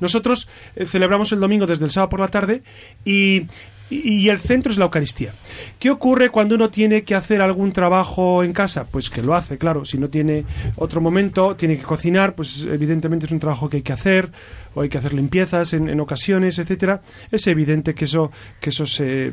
nosotros 0.00 0.48
eh, 0.76 0.86
celebramos 0.86 1.32
el 1.32 1.40
domingo 1.40 1.66
desde 1.66 1.84
el 1.84 1.90
sábado 1.90 2.10
por 2.10 2.20
la 2.20 2.28
tarde 2.28 2.62
y 3.04 3.48
el 3.90 4.38
centro 4.38 4.70
es 4.70 4.78
la 4.78 4.84
Eucaristía. 4.84 5.32
¿Qué 5.78 5.90
ocurre 5.90 6.28
cuando 6.28 6.54
uno 6.54 6.68
tiene 6.68 7.04
que 7.04 7.14
hacer 7.14 7.40
algún 7.40 7.72
trabajo 7.72 8.44
en 8.44 8.52
casa? 8.52 8.84
Pues 8.84 9.08
que 9.08 9.22
lo 9.22 9.34
hace, 9.34 9.56
claro. 9.56 9.84
Si 9.84 9.96
no 9.96 10.08
tiene 10.08 10.44
otro 10.76 11.00
momento, 11.00 11.56
tiene 11.56 11.78
que 11.78 11.84
cocinar, 11.84 12.34
pues 12.34 12.66
evidentemente 12.70 13.26
es 13.26 13.32
un 13.32 13.40
trabajo 13.40 13.68
que 13.68 13.78
hay 13.78 13.82
que 13.82 13.92
hacer, 13.92 14.30
o 14.74 14.82
hay 14.82 14.88
que 14.88 14.98
hacer 14.98 15.14
limpiezas 15.14 15.72
en, 15.72 15.98
ocasiones, 16.00 16.58
etcétera. 16.58 17.00
Es 17.30 17.46
evidente 17.46 17.94
que 17.94 18.04
eso, 18.04 18.30
que 18.60 18.70
eso 18.70 18.86
se, 18.86 19.32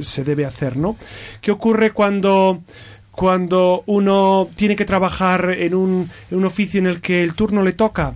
se 0.00 0.24
debe 0.24 0.44
hacer, 0.44 0.76
¿no? 0.76 0.96
¿Qué 1.40 1.50
ocurre 1.50 1.92
cuando 1.92 2.62
cuando 3.10 3.82
uno 3.84 4.48
tiene 4.56 4.74
que 4.74 4.86
trabajar 4.86 5.54
en 5.58 5.74
un, 5.74 6.10
en 6.30 6.38
un 6.38 6.44
oficio 6.46 6.80
en 6.80 6.86
el 6.86 7.02
que 7.02 7.22
el 7.22 7.34
turno 7.34 7.62
le 7.62 7.74
toca? 7.74 8.14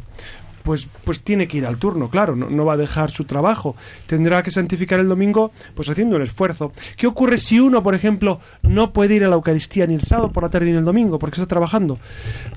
Pues, 0.66 0.88
pues 1.04 1.20
tiene 1.20 1.46
que 1.46 1.58
ir 1.58 1.64
al 1.64 1.78
turno, 1.78 2.10
claro, 2.10 2.34
no, 2.34 2.64
va 2.64 2.72
a 2.72 2.76
dejar 2.76 3.12
su 3.12 3.24
trabajo. 3.24 3.76
Tendrá 4.08 4.42
que 4.42 4.50
santificar 4.50 4.98
el 4.98 5.08
domingo, 5.08 5.52
pues 5.76 5.88
haciendo 5.88 6.16
el 6.16 6.22
esfuerzo. 6.22 6.72
¿Qué 6.96 7.06
ocurre 7.06 7.38
si 7.38 7.60
uno, 7.60 7.84
por 7.84 7.94
ejemplo, 7.94 8.40
no 8.62 8.92
puede 8.92 9.14
ir 9.14 9.24
a 9.24 9.28
la 9.28 9.36
Eucaristía 9.36 9.86
ni 9.86 9.94
el 9.94 10.02
sábado 10.02 10.32
por 10.32 10.42
la 10.42 10.48
tarde 10.48 10.66
ni 10.66 10.76
el 10.76 10.84
domingo 10.84 11.20
porque 11.20 11.36
está 11.40 11.46
trabajando? 11.46 12.00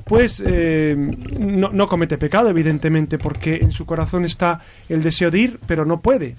Pues 0.05 0.41
eh, 0.43 0.95
no, 1.37 1.69
no 1.71 1.87
comete 1.87 2.17
pecado, 2.17 2.49
evidentemente, 2.49 3.19
porque 3.19 3.57
en 3.57 3.71
su 3.71 3.85
corazón 3.85 4.25
está 4.25 4.61
el 4.89 5.03
deseo 5.03 5.29
de 5.29 5.39
ir, 5.39 5.59
pero 5.67 5.85
no 5.85 5.99
puede. 5.99 6.35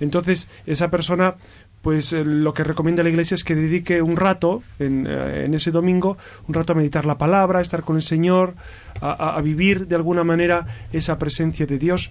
Entonces, 0.00 0.50
esa 0.66 0.90
persona 0.90 1.36
pues 1.84 2.14
eh, 2.14 2.24
lo 2.24 2.54
que 2.54 2.64
recomienda 2.64 3.02
la 3.02 3.10
Iglesia 3.10 3.34
es 3.34 3.44
que 3.44 3.54
dedique 3.54 4.00
un 4.00 4.16
rato 4.16 4.62
en, 4.78 5.06
eh, 5.06 5.44
en, 5.44 5.52
ese 5.52 5.70
domingo, 5.70 6.16
un 6.48 6.54
rato 6.54 6.72
a 6.72 6.76
meditar 6.76 7.04
la 7.04 7.18
palabra, 7.18 7.58
a 7.58 7.62
estar 7.62 7.82
con 7.82 7.96
el 7.96 8.02
Señor, 8.02 8.54
a, 9.02 9.38
vivir 9.42 9.86
de 9.86 9.94
alguna 9.94 10.24
manera 10.24 10.66
esa 10.94 11.18
presencia 11.18 11.66
de 11.66 11.78
Dios. 11.78 12.10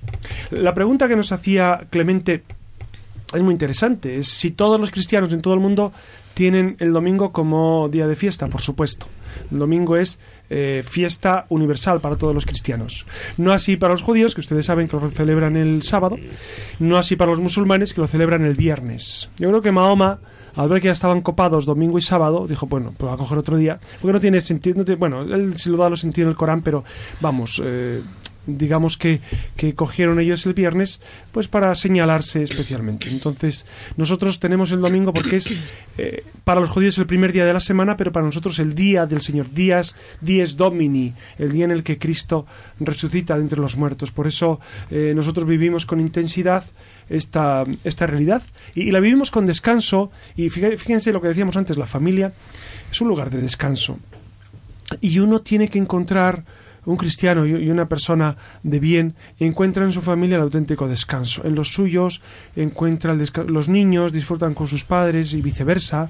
La 0.51 0.75
pregunta 0.75 1.07
que 1.07 1.15
nos 1.15 1.31
hacía 1.31 1.87
Clemente 1.89 2.43
es 3.33 3.41
muy 3.41 3.51
interesante, 3.51 4.19
es 4.19 4.27
si 4.27 4.51
todos 4.51 4.79
los 4.79 4.91
cristianos 4.91 5.33
en 5.33 5.41
todo 5.41 5.55
el 5.55 5.59
mundo 5.59 5.91
tienen 6.35 6.75
el 6.77 6.93
domingo 6.93 7.31
como 7.31 7.89
día 7.89 8.05
de 8.05 8.15
fiesta, 8.15 8.45
por 8.49 8.61
supuesto. 8.61 9.07
El 9.51 9.57
domingo 9.57 9.97
es 9.97 10.19
eh, 10.49 10.83
fiesta 10.87 11.45
universal 11.49 11.99
para 11.99 12.15
todos 12.15 12.35
los 12.35 12.45
cristianos. 12.45 13.05
No 13.37 13.51
así 13.51 13.77
para 13.77 13.93
los 13.93 14.01
judíos, 14.01 14.35
que 14.35 14.41
ustedes 14.41 14.65
saben 14.65 14.87
que 14.87 14.97
lo 14.97 15.09
celebran 15.09 15.57
el 15.57 15.83
sábado, 15.83 16.17
no 16.79 16.97
así 16.97 17.15
para 17.15 17.31
los 17.31 17.39
musulmanes, 17.39 17.93
que 17.93 18.01
lo 18.01 18.07
celebran 18.07 18.45
el 18.45 18.53
viernes. 18.53 19.29
Yo 19.37 19.49
creo 19.49 19.61
que 19.61 19.71
Mahoma, 19.71 20.19
al 20.55 20.69
ver 20.69 20.81
que 20.81 20.87
ya 20.87 20.91
estaban 20.91 21.21
copados 21.21 21.65
domingo 21.65 21.97
y 21.97 22.01
sábado, 22.01 22.45
dijo, 22.47 22.67
bueno, 22.67 22.93
pues 22.97 23.11
a 23.11 23.17
coger 23.17 23.37
otro 23.37 23.57
día, 23.57 23.79
porque 24.01 24.13
no 24.13 24.19
tiene 24.19 24.41
sentido, 24.41 24.83
bueno, 24.97 25.21
él 25.21 25.57
sí 25.57 25.69
lo 25.69 25.77
da 25.77 25.89
lo 25.89 25.95
sentido 25.95 26.27
en 26.27 26.31
el 26.31 26.37
Corán, 26.37 26.61
pero 26.61 26.83
vamos, 27.21 27.61
eh, 27.63 28.01
digamos 28.45 28.97
que, 28.97 29.21
que, 29.55 29.75
cogieron 29.75 30.19
ellos 30.19 30.45
el 30.45 30.53
viernes, 30.53 31.01
pues 31.31 31.47
para 31.47 31.73
señalarse 31.75 32.43
especialmente. 32.43 33.09
Entonces, 33.09 33.65
nosotros 33.97 34.39
tenemos 34.39 34.71
el 34.71 34.81
domingo 34.81 35.13
porque 35.13 35.37
es 35.37 35.53
eh, 35.97 36.23
para 36.43 36.61
los 36.61 36.69
judíos 36.69 36.97
el 36.97 37.05
primer 37.05 37.31
día 37.31 37.45
de 37.45 37.53
la 37.53 37.59
semana, 37.59 37.97
pero 37.97 38.11
para 38.11 38.25
nosotros 38.25 38.59
el 38.59 38.75
día 38.75 39.05
del 39.05 39.21
Señor, 39.21 39.49
días, 39.51 39.95
dies 40.21 40.57
domini, 40.57 41.13
el 41.37 41.51
día 41.51 41.65
en 41.65 41.71
el 41.71 41.83
que 41.83 41.97
Cristo 41.97 42.45
resucita 42.79 43.35
de 43.35 43.41
entre 43.41 43.59
los 43.59 43.77
muertos. 43.77 44.11
Por 44.11 44.27
eso 44.27 44.59
eh, 44.91 45.13
nosotros 45.15 45.47
vivimos 45.47 45.85
con 45.85 45.99
intensidad 45.99 46.65
esta, 47.09 47.65
esta 47.83 48.07
realidad 48.07 48.43
y, 48.75 48.91
la 48.91 48.99
vivimos 48.99 49.31
con 49.31 49.45
descanso 49.45 50.11
y 50.35 50.49
fíjense 50.49 51.11
lo 51.11 51.21
que 51.21 51.27
decíamos 51.27 51.57
antes, 51.57 51.77
la 51.77 51.85
familia 51.85 52.33
es 52.91 53.01
un 53.01 53.07
lugar 53.07 53.29
de 53.29 53.41
descanso 53.41 53.99
y 55.01 55.19
uno 55.19 55.41
tiene 55.41 55.69
que 55.69 55.79
encontrar 55.79 56.43
un 56.85 56.97
cristiano 56.97 57.45
y 57.45 57.69
una 57.69 57.87
persona 57.87 58.37
de 58.63 58.79
bien 58.79 59.15
encuentra 59.39 59.85
en 59.85 59.91
su 59.91 60.01
familia 60.01 60.35
el 60.35 60.43
auténtico 60.43 60.87
descanso. 60.87 61.45
En 61.45 61.55
los 61.55 61.73
suyos 61.73 62.21
encuentra 62.55 63.13
el 63.13 63.23
los 63.47 63.69
niños 63.69 64.11
disfrutan 64.11 64.53
con 64.53 64.67
sus 64.67 64.83
padres 64.83 65.33
y 65.33 65.41
viceversa. 65.41 66.09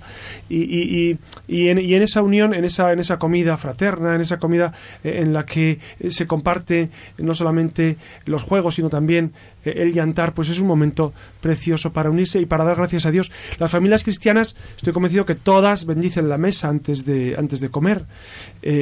Y, 0.49 1.17
en, 1.47 2.01
esa 2.01 2.21
unión, 2.21 2.53
en 2.53 2.65
esa, 2.65 2.91
en 2.91 2.99
esa 2.99 3.19
comida 3.19 3.57
fraterna, 3.57 4.15
en 4.15 4.21
esa 4.21 4.39
comida 4.39 4.73
eh, 5.03 5.19
en 5.21 5.33
la 5.33 5.45
que 5.45 5.79
eh, 5.99 6.11
se 6.11 6.27
comparte 6.27 6.89
no 7.17 7.33
solamente 7.33 7.97
los 8.25 8.43
juegos, 8.43 8.75
sino 8.75 8.89
también 8.89 9.33
eh, 9.65 9.73
el 9.77 9.93
llantar, 9.93 10.33
pues 10.33 10.49
es 10.49 10.59
un 10.59 10.67
momento 10.67 11.13
precioso 11.41 11.93
para 11.93 12.09
unirse 12.09 12.39
y 12.39 12.45
para 12.45 12.63
dar 12.63 12.77
gracias 12.77 13.05
a 13.05 13.11
Dios. 13.11 13.31
Las 13.59 13.71
familias 13.71 14.03
cristianas, 14.03 14.55
estoy 14.75 14.93
convencido 14.93 15.25
que 15.25 15.35
todas 15.35 15.85
bendicen 15.85 16.29
la 16.29 16.37
mesa 16.37 16.69
antes 16.69 17.05
de, 17.05 17.35
antes 17.37 17.59
de 17.59 17.69
comer. 17.69 18.05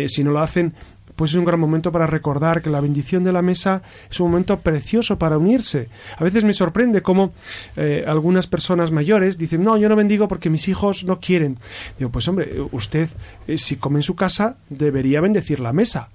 si 0.07 0.24
no 0.24 0.31
lo 0.31 0.39
hacen, 0.39 0.74
pues 1.15 1.32
es 1.32 1.38
un 1.38 1.46
gran 1.46 1.60
momento 1.60 1.91
para 1.91 2.08
recordar 2.08 2.62
que 2.62 2.70
la 2.70 2.82
bendición 2.82 3.24
de 3.24 3.32
la 3.32 3.41
mesa 3.41 3.82
es 4.10 4.20
un 4.20 4.32
momento 4.32 4.60
precioso 4.60 5.18
para 5.18 5.38
unirse. 5.38 5.89
A 6.18 6.24
veces 6.24 6.44
me 6.44 6.53
sorprende 6.53 7.01
cómo 7.01 7.34
eh, 7.75 8.03
algunas 8.08 8.48
personas 8.48 8.91
mayores 8.91 9.38
dicen, 9.38 9.63
no, 9.63 9.77
yo 9.77 9.89
no 9.89 9.96
bendigo 9.96 10.27
porque 10.27 10.50
mis 10.50 10.68
hijos 10.68 11.03
no 11.03 11.20
quieren. 11.20 11.58
Digo, 11.98 12.12
pues 12.12 12.27
hombre, 12.27 12.62
usted 12.72 13.10
eh, 13.48 13.58
si 13.58 13.77
come 13.77 14.00
en 14.00 14.03
su 14.03 14.15
casa 14.15 14.58
debería 14.70 15.22
bendecir 15.22 15.60
la 15.60 15.74
mesa. 15.74 16.10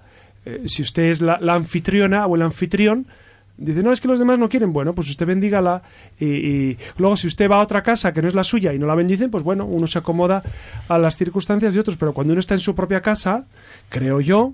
Eh, 0.44 0.62
si 0.66 0.82
usted 0.82 1.04
es 1.04 1.20
la, 1.20 1.38
anfitriona 1.48 2.26
o 2.26 2.36
el 2.36 2.42
anfitrión, 2.42 3.06
Dice, 3.58 3.82
no, 3.82 3.90
es 3.90 4.02
que 4.02 4.08
los 4.08 4.18
demás 4.18 4.38
no 4.38 4.50
quieren. 4.50 4.70
Bueno, 4.74 4.94
pues 4.94 5.08
usted 5.08 5.24
bendígala. 5.24 5.80
Y, 6.20 6.26
y, 6.26 6.78
luego, 6.98 7.16
si 7.16 7.26
usted 7.26 7.50
va 7.50 7.56
a 7.56 7.62
otra 7.62 7.82
casa 7.82 8.12
que 8.12 8.20
no 8.20 8.28
es 8.28 8.34
la 8.34 8.44
suya 8.44 8.74
y 8.74 8.78
no 8.78 8.86
la 8.86 8.94
bendicen, 8.94 9.30
pues 9.30 9.42
bueno, 9.42 9.64
uno 9.64 9.86
se 9.86 9.98
acomoda 9.98 10.42
a 10.88 10.98
las 10.98 11.16
circunstancias 11.16 11.72
de 11.72 11.80
otros. 11.80 11.96
Pero 11.96 12.12
cuando 12.12 12.34
uno 12.34 12.40
está 12.40 12.52
en 12.52 12.60
su 12.60 12.74
propia 12.74 13.00
casa, 13.00 13.46
creo 13.88 14.20
yo 14.20 14.52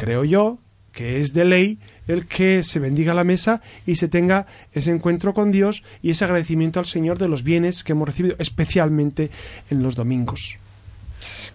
creo 0.00 0.24
yo, 0.24 0.58
que 0.92 1.20
es 1.20 1.34
de 1.34 1.44
ley 1.44 1.78
el 2.08 2.26
que 2.26 2.64
se 2.64 2.78
bendiga 2.78 3.12
la 3.12 3.22
mesa 3.22 3.60
y 3.86 3.96
se 3.96 4.08
tenga 4.08 4.46
ese 4.72 4.90
encuentro 4.90 5.34
con 5.34 5.52
Dios 5.52 5.84
y 6.00 6.08
ese 6.08 6.24
agradecimiento 6.24 6.80
al 6.80 6.86
Señor 6.86 7.18
de 7.18 7.28
los 7.28 7.44
bienes 7.44 7.84
que 7.84 7.92
hemos 7.92 8.08
recibido, 8.08 8.34
especialmente 8.38 9.30
en 9.68 9.82
los 9.82 9.96
domingos. 9.96 10.58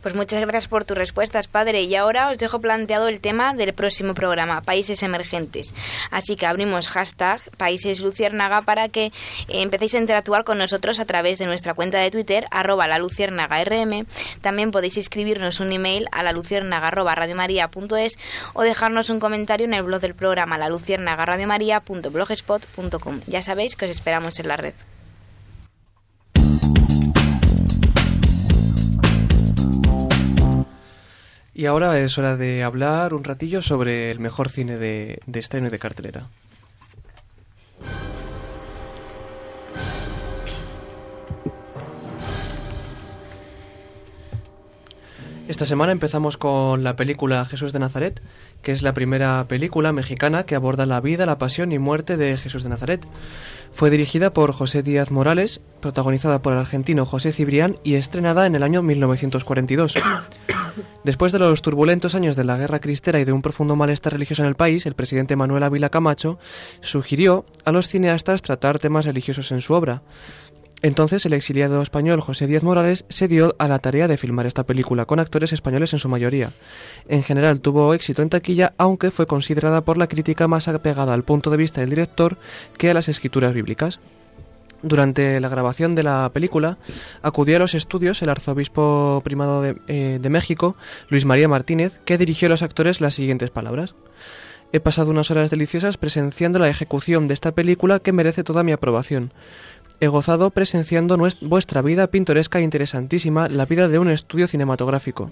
Pues 0.01 0.15
muchas 0.15 0.41
gracias 0.41 0.67
por 0.67 0.85
tus 0.85 0.97
respuestas, 0.97 1.47
padre. 1.47 1.83
Y 1.83 1.95
ahora 1.95 2.29
os 2.29 2.37
dejo 2.37 2.59
planteado 2.59 3.07
el 3.07 3.19
tema 3.19 3.53
del 3.53 3.73
próximo 3.73 4.13
programa, 4.13 4.61
Países 4.61 5.03
Emergentes. 5.03 5.73
Así 6.11 6.35
que 6.35 6.45
abrimos 6.45 6.87
hashtag 6.87 7.41
Países 7.57 8.01
Luciérnaga 8.01 8.61
para 8.61 8.89
que 8.89 9.05
eh, 9.05 9.11
empecéis 9.47 9.95
a 9.95 9.99
interactuar 9.99 10.43
con 10.43 10.57
nosotros 10.57 10.99
a 10.99 11.05
través 11.05 11.39
de 11.39 11.45
nuestra 11.45 11.73
cuenta 11.73 11.99
de 11.99 12.11
Twitter, 12.11 12.45
arroba 12.51 12.87
la 12.87 12.97
rm. 12.97 14.05
También 14.41 14.71
podéis 14.71 14.97
escribirnos 14.97 15.59
un 15.59 15.71
email 15.71 16.07
a 16.11 16.23
la 16.23 16.31
luciérnaga 16.31 16.87
arroba 16.87 17.15
radiomaria.es 17.15 18.17
o 18.53 18.63
dejarnos 18.63 19.09
un 19.09 19.19
comentario 19.19 19.65
en 19.65 19.73
el 19.73 19.83
blog 19.83 20.01
del 20.01 20.15
programa 20.15 20.57
la 20.57 20.69
luciérnaga 20.69 21.25
radiomaria.blogspot.com. 21.25 23.21
Ya 23.27 23.41
sabéis 23.41 23.75
que 23.75 23.85
os 23.85 23.91
esperamos 23.91 24.39
en 24.39 24.47
la 24.47 24.57
red. 24.57 24.73
Y 31.57 31.67
ahora 31.67 31.97
es 32.01 32.17
hora 32.17 32.35
de 32.35 32.63
hablar 32.63 33.13
un 33.13 33.23
ratillo 33.23 33.61
sobre 33.61 34.11
el 34.11 34.19
mejor 34.19 34.49
cine 34.49 34.77
de, 34.77 35.21
de 35.25 35.39
estreno 35.39 35.67
y 35.67 35.69
de 35.69 35.79
cartelera. 35.79 36.27
Esta 45.47 45.65
semana 45.65 45.93
empezamos 45.93 46.35
con 46.35 46.83
la 46.83 46.97
película 46.97 47.45
Jesús 47.45 47.71
de 47.71 47.79
Nazaret, 47.79 48.21
que 48.61 48.73
es 48.73 48.81
la 48.81 48.93
primera 48.93 49.45
película 49.47 49.93
mexicana 49.93 50.45
que 50.45 50.55
aborda 50.55 50.85
la 50.85 50.99
vida, 50.99 51.25
la 51.25 51.37
pasión 51.37 51.71
y 51.71 51.79
muerte 51.79 52.17
de 52.17 52.35
Jesús 52.35 52.63
de 52.63 52.69
Nazaret. 52.69 53.05
Fue 53.75 53.89
dirigida 53.89 54.31
por 54.31 54.53
José 54.53 54.83
Díaz 54.83 55.11
Morales, 55.11 55.59
protagonizada 55.81 56.41
por 56.41 56.53
el 56.53 56.59
argentino 56.59 57.05
José 57.05 57.33
Cibrián 57.33 57.75
y 57.83 57.95
estrenada 57.95 58.45
en 58.45 58.55
el 58.55 58.63
año 58.63 58.81
1942. 58.81 59.95
Después 61.03 61.33
de 61.33 61.39
los 61.39 61.61
turbulentos 61.61 62.15
años 62.15 62.37
de 62.37 62.45
la 62.45 62.55
guerra 62.55 62.79
cristera 62.79 63.19
y 63.19 63.25
de 63.25 63.33
un 63.33 63.41
profundo 63.41 63.75
malestar 63.75 64.13
religioso 64.13 64.43
en 64.43 64.47
el 64.47 64.55
país, 64.55 64.85
el 64.85 64.95
presidente 64.95 65.35
Manuel 65.35 65.63
Ávila 65.63 65.89
Camacho 65.89 66.39
sugirió 66.79 67.45
a 67.65 67.73
los 67.73 67.89
cineastas 67.89 68.41
tratar 68.41 68.79
temas 68.79 69.03
religiosos 69.03 69.51
en 69.51 69.59
su 69.59 69.73
obra. 69.73 70.03
Entonces 70.85 71.25
el 71.25 71.33
exiliado 71.33 71.81
español 71.81 72.21
José 72.21 72.45
Díaz 72.45 72.61
Morales 72.61 73.05
se 73.09 73.27
dio 73.27 73.55
a 73.57 73.67
la 73.67 73.79
tarea 73.79 74.07
de 74.07 74.17
filmar 74.17 74.45
esta 74.45 74.67
película 74.67 75.05
con 75.05 75.19
actores 75.19 75.51
españoles 75.51 75.93
en 75.93 75.97
su 75.97 76.09
mayoría. 76.09 76.51
En 77.07 77.23
general 77.23 77.59
tuvo 77.59 77.95
éxito 77.95 78.21
en 78.21 78.29
taquilla, 78.29 78.75
aunque 78.77 79.09
fue 79.09 79.25
considerada 79.25 79.81
por 79.81 79.97
la 79.97 80.05
crítica 80.05 80.47
más 80.47 80.67
apegada 80.67 81.15
al 81.15 81.23
punto 81.23 81.49
de 81.49 81.57
vista 81.57 81.81
del 81.81 81.89
director 81.89 82.37
que 82.77 82.91
a 82.91 82.93
las 82.93 83.09
escrituras 83.09 83.55
bíblicas. 83.55 83.99
Durante 84.83 85.39
la 85.39 85.49
grabación 85.49 85.95
de 85.95 86.03
la 86.03 86.29
película 86.31 86.77
acudió 87.23 87.55
a 87.55 87.59
los 87.59 87.73
estudios 87.73 88.21
el 88.21 88.29
arzobispo 88.29 89.21
primado 89.23 89.63
de, 89.63 89.77
eh, 89.87 90.19
de 90.21 90.29
México, 90.29 90.75
Luis 91.09 91.25
María 91.25 91.47
Martínez, 91.47 91.99
que 92.05 92.19
dirigió 92.19 92.45
a 92.45 92.51
los 92.51 92.61
actores 92.61 93.01
las 93.01 93.15
siguientes 93.15 93.49
palabras. 93.49 93.95
He 94.71 94.79
pasado 94.79 95.09
unas 95.09 95.31
horas 95.31 95.49
deliciosas 95.49 95.97
presenciando 95.97 96.59
la 96.59 96.69
ejecución 96.69 97.27
de 97.27 97.33
esta 97.33 97.53
película 97.53 97.99
que 97.99 98.11
merece 98.11 98.43
toda 98.43 98.63
mi 98.63 98.71
aprobación 98.71 99.31
he 99.99 100.07
gozado 100.07 100.49
presenciando 100.51 101.17
vuestra 101.41 101.81
vida 101.81 102.07
pintoresca 102.07 102.59
e 102.59 102.63
interesantísima, 102.63 103.47
la 103.47 103.65
vida 103.65 103.87
de 103.87 103.99
un 103.99 104.09
estudio 104.09 104.47
cinematográfico. 104.47 105.29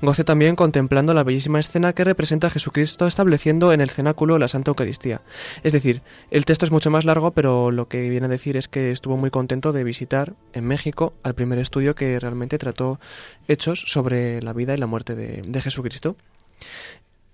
Gocé 0.00 0.24
también 0.24 0.56
contemplando 0.56 1.14
la 1.14 1.24
bellísima 1.24 1.58
escena 1.58 1.92
que 1.92 2.04
representa 2.04 2.46
a 2.46 2.50
Jesucristo 2.50 3.06
estableciendo 3.06 3.72
en 3.72 3.80
el 3.80 3.90
cenáculo 3.90 4.38
la 4.38 4.48
Santa 4.48 4.70
Eucaristía. 4.70 5.22
Es 5.62 5.72
decir, 5.72 6.02
el 6.30 6.44
texto 6.44 6.64
es 6.64 6.70
mucho 6.70 6.90
más 6.90 7.04
largo, 7.04 7.32
pero 7.32 7.70
lo 7.70 7.88
que 7.88 8.08
viene 8.08 8.26
a 8.26 8.30
decir 8.30 8.56
es 8.56 8.68
que 8.68 8.90
estuvo 8.90 9.16
muy 9.16 9.30
contento 9.30 9.72
de 9.72 9.84
visitar 9.84 10.34
en 10.52 10.64
México 10.64 11.14
al 11.22 11.34
primer 11.34 11.58
estudio 11.58 11.94
que 11.94 12.18
realmente 12.20 12.58
trató 12.58 13.00
hechos 13.48 13.82
sobre 13.86 14.42
la 14.42 14.52
vida 14.52 14.74
y 14.74 14.78
la 14.78 14.86
muerte 14.86 15.14
de, 15.14 15.42
de 15.46 15.60
Jesucristo. 15.60 16.16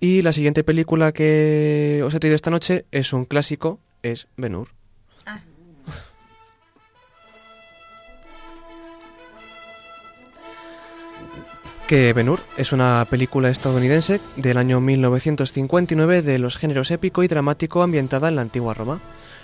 Y 0.00 0.22
la 0.22 0.32
siguiente 0.32 0.64
película 0.64 1.12
que 1.12 2.02
os 2.04 2.14
he 2.14 2.20
traído 2.20 2.36
esta 2.36 2.50
noche 2.50 2.84
es 2.90 3.12
un 3.12 3.24
clásico, 3.24 3.80
es 4.02 4.28
Benur. 4.36 4.68
Que 11.86 12.12
Ben-Hur 12.12 12.40
es 12.56 12.72
una 12.72 13.06
película 13.10 13.50
estadounidense 13.50 14.20
del 14.36 14.56
año 14.56 14.80
1959 14.80 16.22
de 16.22 16.38
los 16.38 16.56
géneros 16.56 16.90
épico 16.90 17.22
y 17.22 17.28
dramático 17.28 17.82
ambientada 17.82 18.28
en 18.28 18.36
la 18.36 18.42
antigua 18.42 18.74
Roma. 18.74 19.00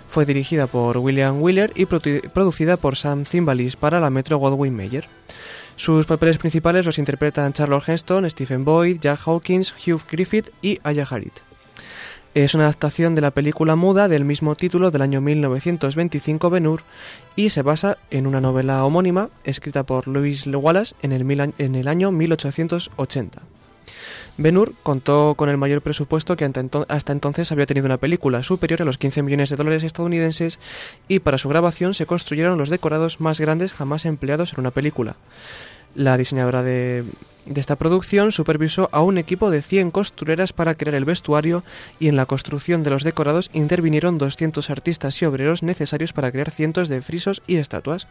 Fue 0.08 0.24
dirigida 0.24 0.66
por 0.66 0.98
William 0.98 1.40
Wheeler 1.42 1.72
y 1.74 1.86
producida 1.86 2.76
por 2.76 2.96
Sam 2.96 3.24
Zimbalist 3.24 3.78
para 3.78 4.00
la 4.00 4.10
Metro 4.10 4.38
Goldwyn 4.38 4.74
Mayer. 4.74 5.06
Sus 5.76 6.06
papeles 6.06 6.38
principales 6.38 6.86
los 6.86 6.98
interpretan 6.98 7.52
Charlotte 7.52 7.88
Heston, 7.88 8.28
Stephen 8.28 8.64
Boyd, 8.64 9.00
Jack 9.00 9.20
Hawkins, 9.26 9.72
Hugh 9.72 10.02
Griffith 10.10 10.50
y 10.62 10.78
Aya 10.82 11.06
Harriet. 11.08 11.49
Es 12.32 12.54
una 12.54 12.64
adaptación 12.64 13.16
de 13.16 13.22
la 13.22 13.32
película 13.32 13.74
muda 13.74 14.06
del 14.06 14.24
mismo 14.24 14.54
título 14.54 14.92
del 14.92 15.02
año 15.02 15.20
1925 15.20 16.48
Ben-Hur 16.48 16.82
y 17.34 17.50
se 17.50 17.62
basa 17.62 17.98
en 18.12 18.28
una 18.28 18.40
novela 18.40 18.84
homónima 18.84 19.30
escrita 19.42 19.82
por 19.82 20.06
Louis 20.06 20.46
Wallace 20.46 20.94
en 21.02 21.10
el, 21.10 21.52
en 21.58 21.74
el 21.74 21.88
año 21.88 22.12
1880. 22.12 23.42
Ben-Hur 24.36 24.74
contó 24.84 25.34
con 25.36 25.48
el 25.48 25.56
mayor 25.56 25.82
presupuesto 25.82 26.36
que 26.36 26.48
hasta 26.88 27.12
entonces 27.12 27.50
había 27.50 27.66
tenido 27.66 27.86
una 27.86 27.98
película, 27.98 28.44
superior 28.44 28.80
a 28.80 28.84
los 28.84 28.96
15 28.96 29.24
millones 29.24 29.50
de 29.50 29.56
dólares 29.56 29.82
estadounidenses, 29.82 30.60
y 31.08 31.18
para 31.18 31.36
su 31.36 31.48
grabación 31.48 31.94
se 31.94 32.06
construyeron 32.06 32.58
los 32.58 32.70
decorados 32.70 33.20
más 33.20 33.40
grandes 33.40 33.72
jamás 33.72 34.04
empleados 34.04 34.52
en 34.52 34.60
una 34.60 34.70
película. 34.70 35.16
La 35.96 36.16
diseñadora 36.16 36.62
de, 36.62 37.02
esta 37.54 37.76
producción 37.76 38.32
supervisó 38.32 38.88
a 38.92 39.02
un 39.02 39.18
equipo 39.18 39.50
de 39.50 39.62
100 39.62 39.90
costureras 39.90 40.52
para 40.52 40.74
crear 40.74 40.94
el 40.94 41.04
vestuario 41.04 41.62
y 41.98 42.08
en 42.08 42.16
la 42.16 42.26
construcción 42.26 42.82
de 42.82 42.90
los 42.90 43.04
decorados 43.04 43.50
intervinieron 43.52 44.18
200 44.18 44.70
artistas 44.70 45.20
y 45.20 45.24
obreros 45.24 45.62
necesarios 45.62 46.12
para 46.12 46.30
crear 46.30 46.50
cientos 46.50 46.88
de 46.88 47.02
frisos 47.02 47.42
y 47.46 47.56
estatuas. 47.56 48.06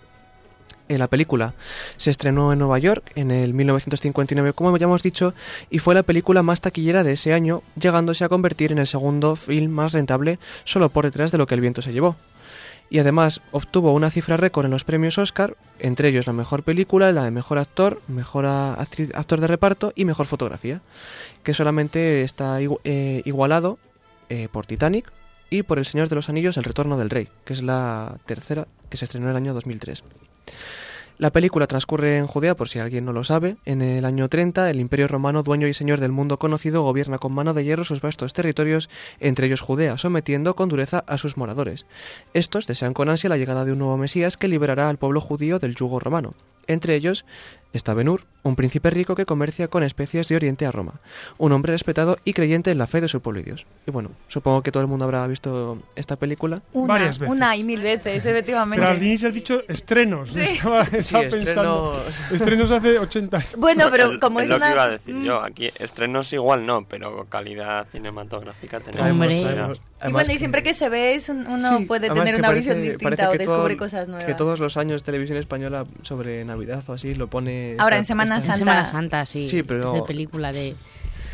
La 0.88 1.08
película 1.08 1.54
se 1.98 2.10
estrenó 2.10 2.52
en 2.52 2.60
Nueva 2.60 2.80
York 2.80 3.12
en 3.14 3.30
el 3.30 3.54
1959, 3.54 4.54
como 4.54 4.76
ya 4.76 4.86
hemos 4.86 5.04
dicho, 5.04 5.36
y 5.70 5.78
fue 5.78 5.94
la 5.94 6.02
película 6.02 6.42
más 6.42 6.62
taquillera 6.62 7.04
de 7.04 7.14
ese 7.14 7.32
año, 7.32 7.62
llegándose 7.80 8.24
a 8.24 8.30
convertir 8.30 8.72
en 8.72 8.80
el 8.80 8.88
segundo 8.88 9.36
film 9.36 9.72
más 9.72 9.94
rentable 9.94 10.40
solo 10.64 10.90
por 10.90 11.06
detrás 11.06 11.32
de 11.32 11.38
lo 11.38 11.46
que 11.46 11.54
el 11.54 11.62
viento 11.62 11.84
se 11.84 11.94
llevó 11.94 12.16
y 12.90 13.00
además 13.00 13.42
obtuvo 13.52 13.94
una 13.94 14.10
cifra 14.10 14.38
récord 14.38 14.66
en 14.66 14.72
los 14.72 14.84
premios 14.84 15.18
Oscar, 15.18 15.56
entre 15.80 16.10
ellos 16.10 16.28
la 16.28 16.34
mejor 16.34 16.64
película, 16.64 17.12
la 17.12 17.24
de 17.24 17.32
mejor 17.32 17.58
actor, 17.58 18.02
mejor 18.08 18.46
actor 18.46 19.40
de 19.40 19.48
reparto 19.48 19.94
y 19.96 20.06
mejor 20.06 20.26
fotografía, 20.26 20.82
que 21.44 21.54
solamente 21.54 22.24
está 22.24 22.60
eh, 22.62 23.22
igualado 23.26 23.78
eh, 24.30 24.48
por 24.52 24.66
Titanic 24.66 25.12
y 25.50 25.64
por 25.64 25.78
El 25.80 25.86
Señor 25.86 26.10
de 26.10 26.16
los 26.16 26.30
Anillos, 26.30 26.58
El 26.58 26.64
Retorno 26.64 26.98
del 26.98 27.10
Rey, 27.10 27.28
que 27.46 27.54
es 27.54 27.62
la 27.62 28.18
tercera 28.26 28.68
que 28.90 28.98
se 28.98 29.06
estrenó 29.06 29.28
en 29.28 29.32
el 29.32 29.38
año 29.38 29.54
2003. 29.54 30.04
La 31.20 31.34
película 31.34 31.68
transcurre 31.68 32.18
en 32.18 32.28
Judea, 32.28 32.56
por 32.56 32.70
si 32.70 32.80
alguien 32.80 33.04
no 33.04 33.12
lo 33.12 33.26
sabe. 33.26 33.58
En 33.66 33.82
el 33.82 34.06
año 34.06 34.30
30, 34.30 34.70
el 34.70 34.80
Imperio 34.80 35.10
Romano, 35.10 35.44
dueño 35.44 35.68
y 35.68 35.74
señor 35.74 36.00
del 36.00 36.14
mundo 36.14 36.40
conocido, 36.40 36.84
gobierna 36.84 37.18
con 37.18 37.34
mano 37.34 37.54
de 37.54 37.66
hierro 37.66 37.84
sus 37.84 38.00
vastos 38.00 38.32
territorios, 38.32 38.90
entre 39.20 39.48
ellos 39.48 39.60
Judea, 39.60 39.98
sometiendo 39.98 40.56
con 40.56 40.70
dureza 40.70 41.04
a 41.08 41.18
sus 41.18 41.36
moradores. 41.36 41.86
Estos 42.34 42.68
desean 42.68 42.94
con 42.94 43.10
ansia 43.10 43.30
la 43.30 43.36
llegada 43.36 43.66
de 43.66 43.74
un 43.74 43.80
nuevo 43.80 43.98
Mesías 43.98 44.38
que 44.38 44.48
liberará 44.48 44.88
al 44.88 44.98
pueblo 44.98 45.20
judío 45.20 45.60
del 45.60 45.76
yugo 45.76 46.00
romano. 46.00 46.36
Entre 46.68 46.96
ellos 46.96 47.26
está 47.74 47.94
Benur, 47.94 48.24
un 48.44 48.56
príncipe 48.56 48.90
rico 48.90 49.16
que 49.16 49.26
comercia 49.26 49.68
con 49.68 49.84
especies 49.84 50.28
de 50.28 50.36
Oriente 50.36 50.66
a 50.66 50.72
Roma, 50.72 50.94
un 51.38 51.52
hombre 51.52 51.74
respetado 51.74 52.18
y 52.24 52.34
creyente 52.34 52.72
en 52.72 52.78
la 52.78 52.88
fe 52.88 53.02
de 53.02 53.08
su 53.08 53.22
pueblo 53.22 53.42
y 53.42 53.44
Dios. 53.44 53.66
Y 53.86 53.92
bueno, 53.92 54.12
supongo 54.28 54.62
que 54.64 54.72
todo 54.72 54.82
el 54.82 54.88
mundo 54.88 55.06
habrá 55.06 55.26
visto 55.28 55.82
esta 55.96 56.16
película. 56.16 56.62
Una, 56.74 56.94
Varias 56.94 57.20
veces. 57.20 57.36
Una 57.36 57.56
y 57.56 57.64
mil 57.64 57.82
veces, 57.82 58.26
efectivamente. 58.26 58.82
Pero 58.82 58.96
al 58.98 59.04
inicio 59.04 59.28
has 59.28 59.34
dicho 59.34 59.62
estrenos. 59.68 60.36
Estaba, 60.36 60.82
estaba 60.84 61.24
pensando. 61.30 62.04
estrenos. 62.08 62.32
Estrenos 62.32 62.72
hace 62.72 63.00
80 63.00 63.38
años. 63.38 63.50
Bueno, 63.58 63.86
pero 63.92 64.20
como 64.20 64.40
es 64.40 64.46
es, 64.46 64.50
lo 64.52 64.56
una... 64.58 64.68
que 64.68 64.74
iba 64.74 64.84
a 64.84 64.90
decir 64.90 65.16
Mm. 65.16 65.24
yo. 65.24 65.42
Aquí 65.44 65.70
estrenos 65.78 66.32
igual 66.34 66.66
no, 66.66 66.86
pero 66.86 67.26
calidad 67.30 67.88
cinematográfica 67.92 68.80
tenemos. 68.80 69.12
Hombre. 69.12 69.80
Traemos- 70.00 70.10
Y 70.10 70.14
bueno, 70.14 70.34
y 70.34 70.38
siempre 70.38 70.64
que 70.64 70.74
se 70.74 70.88
ve 70.90 71.16
es 71.16 71.28
un- 71.30 71.46
uno 71.46 71.78
Sí, 71.78 71.86
puede 71.86 72.08
además 72.08 72.24
tener 72.26 72.40
una 72.40 72.48
parece- 72.48 72.70
visión 72.76 72.82
distinta 72.82 73.30
o 73.30 73.34
descubre 73.34 73.76
todo- 73.76 73.78
cosas 73.78 74.08
nuevas. 74.08 74.26
Que 74.26 74.34
todos 74.34 74.60
los 74.60 74.78
años 74.78 75.04
televisión 75.04 75.38
española 75.38 75.86
sobre 76.04 76.46
Navidad 76.46 76.84
o 76.88 76.94
así 76.94 77.16
lo 77.16 77.28
pone. 77.28 77.76
Ahora, 77.80 77.98
esta- 77.98 78.00
en 78.00 78.06
Semana 78.06 78.38
esta- 78.38 78.54
En 78.54 78.58
Santa. 78.58 78.58
Semana 78.58 78.86
Santa, 78.86 79.26
sí. 79.26 79.50
Sí, 79.50 79.64
pero- 79.64 79.84
Es 79.86 79.94
de 79.94 80.02
película 80.08 80.52
de... 80.54 80.76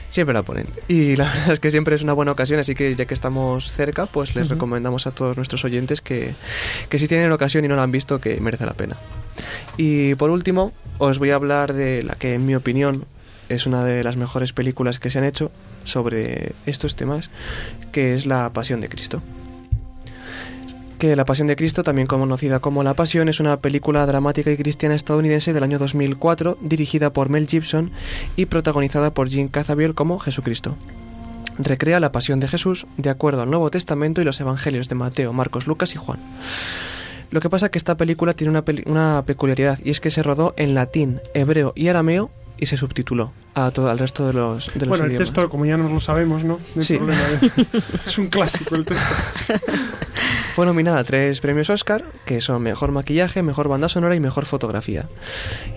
Siempre 0.10 0.34
la 0.34 0.44
ponen. 0.44 0.68
Y 0.88 1.16
la 1.16 1.26
verdad 1.34 1.54
es 1.54 1.60
que 1.60 1.72
siempre 1.72 1.96
es 1.96 2.02
una 2.02 2.14
buena 2.14 2.32
ocasión, 2.32 2.60
así 2.60 2.74
que 2.74 2.96
ya 2.96 3.06
que 3.06 3.14
estamos 3.14 3.72
cerca, 3.72 4.06
pues 4.06 4.34
les 4.36 4.48
recomendamos 4.50 5.08
a 5.08 5.12
todos 5.12 5.36
nuestros 5.36 5.66
oyentes 5.66 6.00
que, 6.02 6.34
que 6.90 7.00
si 7.00 7.08
tienen 7.08 7.32
ocasión 7.32 7.66
y 7.66 7.68
no 7.68 7.76
la 7.76 7.84
han 7.84 7.92
visto, 7.92 8.20
que 8.22 8.40
merece 8.40 8.66
la 8.66 8.74
pena. 8.74 8.96
Y 9.78 10.16
por 10.16 10.30
último, 10.30 10.72
os 11.00 11.20
voy 11.20 11.32
a 11.32 11.36
hablar 11.36 11.74
de 11.74 12.02
la 12.04 12.16
que 12.16 12.34
en 12.36 12.46
mi 12.46 12.56
opinión 12.56 13.06
es 13.50 13.66
una 13.66 13.84
de 13.84 14.04
las 14.04 14.18
mejores 14.18 14.54
películas 14.54 15.00
que 15.00 15.10
se 15.10 15.20
han 15.20 15.26
hecho 15.26 15.52
sobre 15.84 16.54
estos 16.66 16.96
temas, 16.96 17.30
que 17.92 18.16
es 18.16 18.26
La 18.26 18.52
Pasión 18.52 18.82
de 18.82 18.90
Cristo. 18.90 19.22
Que 20.98 21.16
La 21.16 21.26
Pasión 21.26 21.48
de 21.48 21.56
Cristo, 21.56 21.84
también 21.84 22.08
conocida 22.08 22.60
como 22.60 22.84
La 22.84 22.94
Pasión, 22.94 23.30
es 23.30 23.40
una 23.40 23.58
película 23.58 24.06
dramática 24.06 24.52
y 24.52 24.58
cristiana 24.58 24.96
estadounidense 24.96 25.54
del 25.54 25.64
año 25.64 25.78
2004, 25.78 26.58
dirigida 26.62 27.12
por 27.12 27.30
Mel 27.30 27.48
Gibson 27.48 27.92
y 28.36 28.46
protagonizada 28.46 29.14
por 29.14 29.30
Jim 29.30 29.50
Caviezel 29.50 29.94
como 29.94 30.20
Jesucristo. 30.20 30.78
Recrea 31.58 32.02
la 32.02 32.12
pasión 32.12 32.42
de 32.42 32.50
Jesús 32.50 32.86
de 32.98 33.10
acuerdo 33.10 33.42
al 33.42 33.50
Nuevo 33.50 33.72
Testamento 33.72 34.22
y 34.22 34.26
los 34.26 34.42
Evangelios 34.42 34.90
de 34.90 34.96
Mateo, 34.96 35.32
Marcos, 35.32 35.68
Lucas 35.68 35.94
y 35.96 35.98
Juan. 35.98 36.20
Lo 37.32 37.40
que 37.40 37.50
pasa 37.50 37.68
es 37.68 37.72
que 37.72 37.78
esta 37.78 37.96
película 37.96 38.34
tiene 38.34 38.52
una, 38.52 38.64
una 38.86 39.24
peculiaridad 39.26 39.80
y 39.84 39.90
es 39.90 40.02
que 40.02 40.12
se 40.12 40.22
rodó 40.22 40.54
en 40.58 40.76
latín, 40.76 41.22
hebreo 41.34 41.72
y 41.76 41.88
arameo 41.88 42.30
y 42.58 42.66
se 42.66 42.78
subtituló 42.78 43.32
a 43.56 43.72
todo 43.72 43.90
al 43.90 43.98
resto 44.00 44.28
de 44.28 44.34
los, 44.34 44.68
de 44.74 44.82
los 44.82 44.90
Bueno, 44.90 45.06
el 45.06 45.12
idiomas. 45.12 45.30
texto, 45.30 45.50
como 45.50 45.66
ya 45.66 45.78
nos 45.78 45.92
lo 45.92 46.00
sabemos, 46.00 46.44
¿no? 46.46 46.60
No 46.76 46.82
hay 46.82 46.86
Sí. 46.86 46.98
problema. 46.98 47.22
es 48.06 48.18
un 48.18 48.28
clásico 48.28 48.76
el 48.76 48.86
texto. 48.86 49.08
Fue 50.56 50.66
nominada 50.66 51.00
a 51.00 51.04
tres 51.04 51.42
premios 51.42 51.70
Oscar, 51.70 52.06
que 52.26 52.40
son 52.40 52.64
Mejor 52.64 52.92
Maquillaje, 52.92 53.44
Mejor 53.44 53.68
Banda 53.68 53.90
Sonora 53.90 54.16
y 54.16 54.22
Mejor 54.22 54.46
Fotografía. 54.46 55.10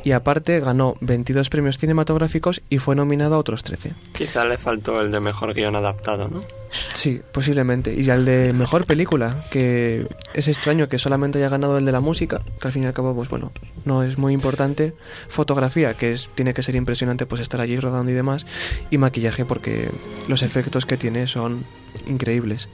Y 0.04 0.12
aparte 0.12 0.60
ganó 0.60 0.94
22 1.00 1.50
premios 1.50 1.78
cinematográficos 1.78 2.62
y 2.70 2.78
fue 2.78 2.94
nominado 2.94 3.34
a 3.34 3.38
otros 3.38 3.64
13. 3.64 3.92
Quizá 4.12 4.44
le 4.44 4.56
faltó 4.56 5.00
el 5.00 5.10
de 5.10 5.18
mejor 5.18 5.52
guion 5.54 5.74
adaptado, 5.74 6.28
¿no? 6.28 6.44
Sí, 6.92 7.22
posiblemente. 7.32 7.94
Y 7.94 8.08
al 8.10 8.24
de 8.26 8.52
Mejor 8.52 8.84
Película, 8.84 9.36
que 9.50 10.06
es 10.34 10.48
extraño 10.48 10.86
que 10.88 10.98
solamente 10.98 11.38
haya 11.38 11.48
ganado 11.48 11.78
el 11.78 11.84
de 11.86 11.92
la 11.92 12.00
música, 12.00 12.42
que 12.60 12.68
al 12.68 12.72
fin 12.72 12.82
y 12.82 12.86
al 12.86 12.92
cabo, 12.92 13.14
pues 13.14 13.30
bueno, 13.30 13.52
no 13.86 14.02
es 14.02 14.18
muy 14.18 14.34
importante. 14.34 14.92
Fotografía, 15.28 15.94
que 15.94 16.12
es, 16.12 16.28
tiene 16.34 16.52
que 16.54 16.62
ser 16.62 16.74
impresionante 16.76 17.24
pues 17.26 17.40
estar 17.40 17.60
allí 17.62 17.67
rodando 17.76 18.10
y 18.10 18.14
demás. 18.14 18.46
Y 18.90 18.98
maquillaje, 18.98 19.44
porque 19.44 19.90
los 20.26 20.42
efectos 20.42 20.86
que 20.86 20.96
tiene 20.96 21.26
son 21.26 21.64
increíbles. 22.06 22.68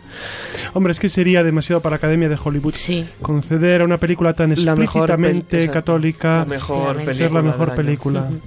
Hombre, 0.74 0.92
es 0.92 1.00
que 1.00 1.08
sería 1.08 1.42
demasiado 1.42 1.80
para 1.80 1.94
la 1.94 1.96
Academia 1.98 2.28
de 2.28 2.38
Hollywood 2.42 2.74
Sí. 2.74 3.06
conceder 3.22 3.80
a 3.82 3.84
una 3.84 3.98
película 3.98 4.32
tan 4.34 4.52
explícitamente 4.52 5.68
católica 5.68 6.38
La 6.38 6.44
mejor 6.44 6.96
Ser 6.96 7.04
película. 7.04 7.14
ser 7.14 7.32
la 7.32 7.42
mejor 7.42 7.74
película. 7.74 8.30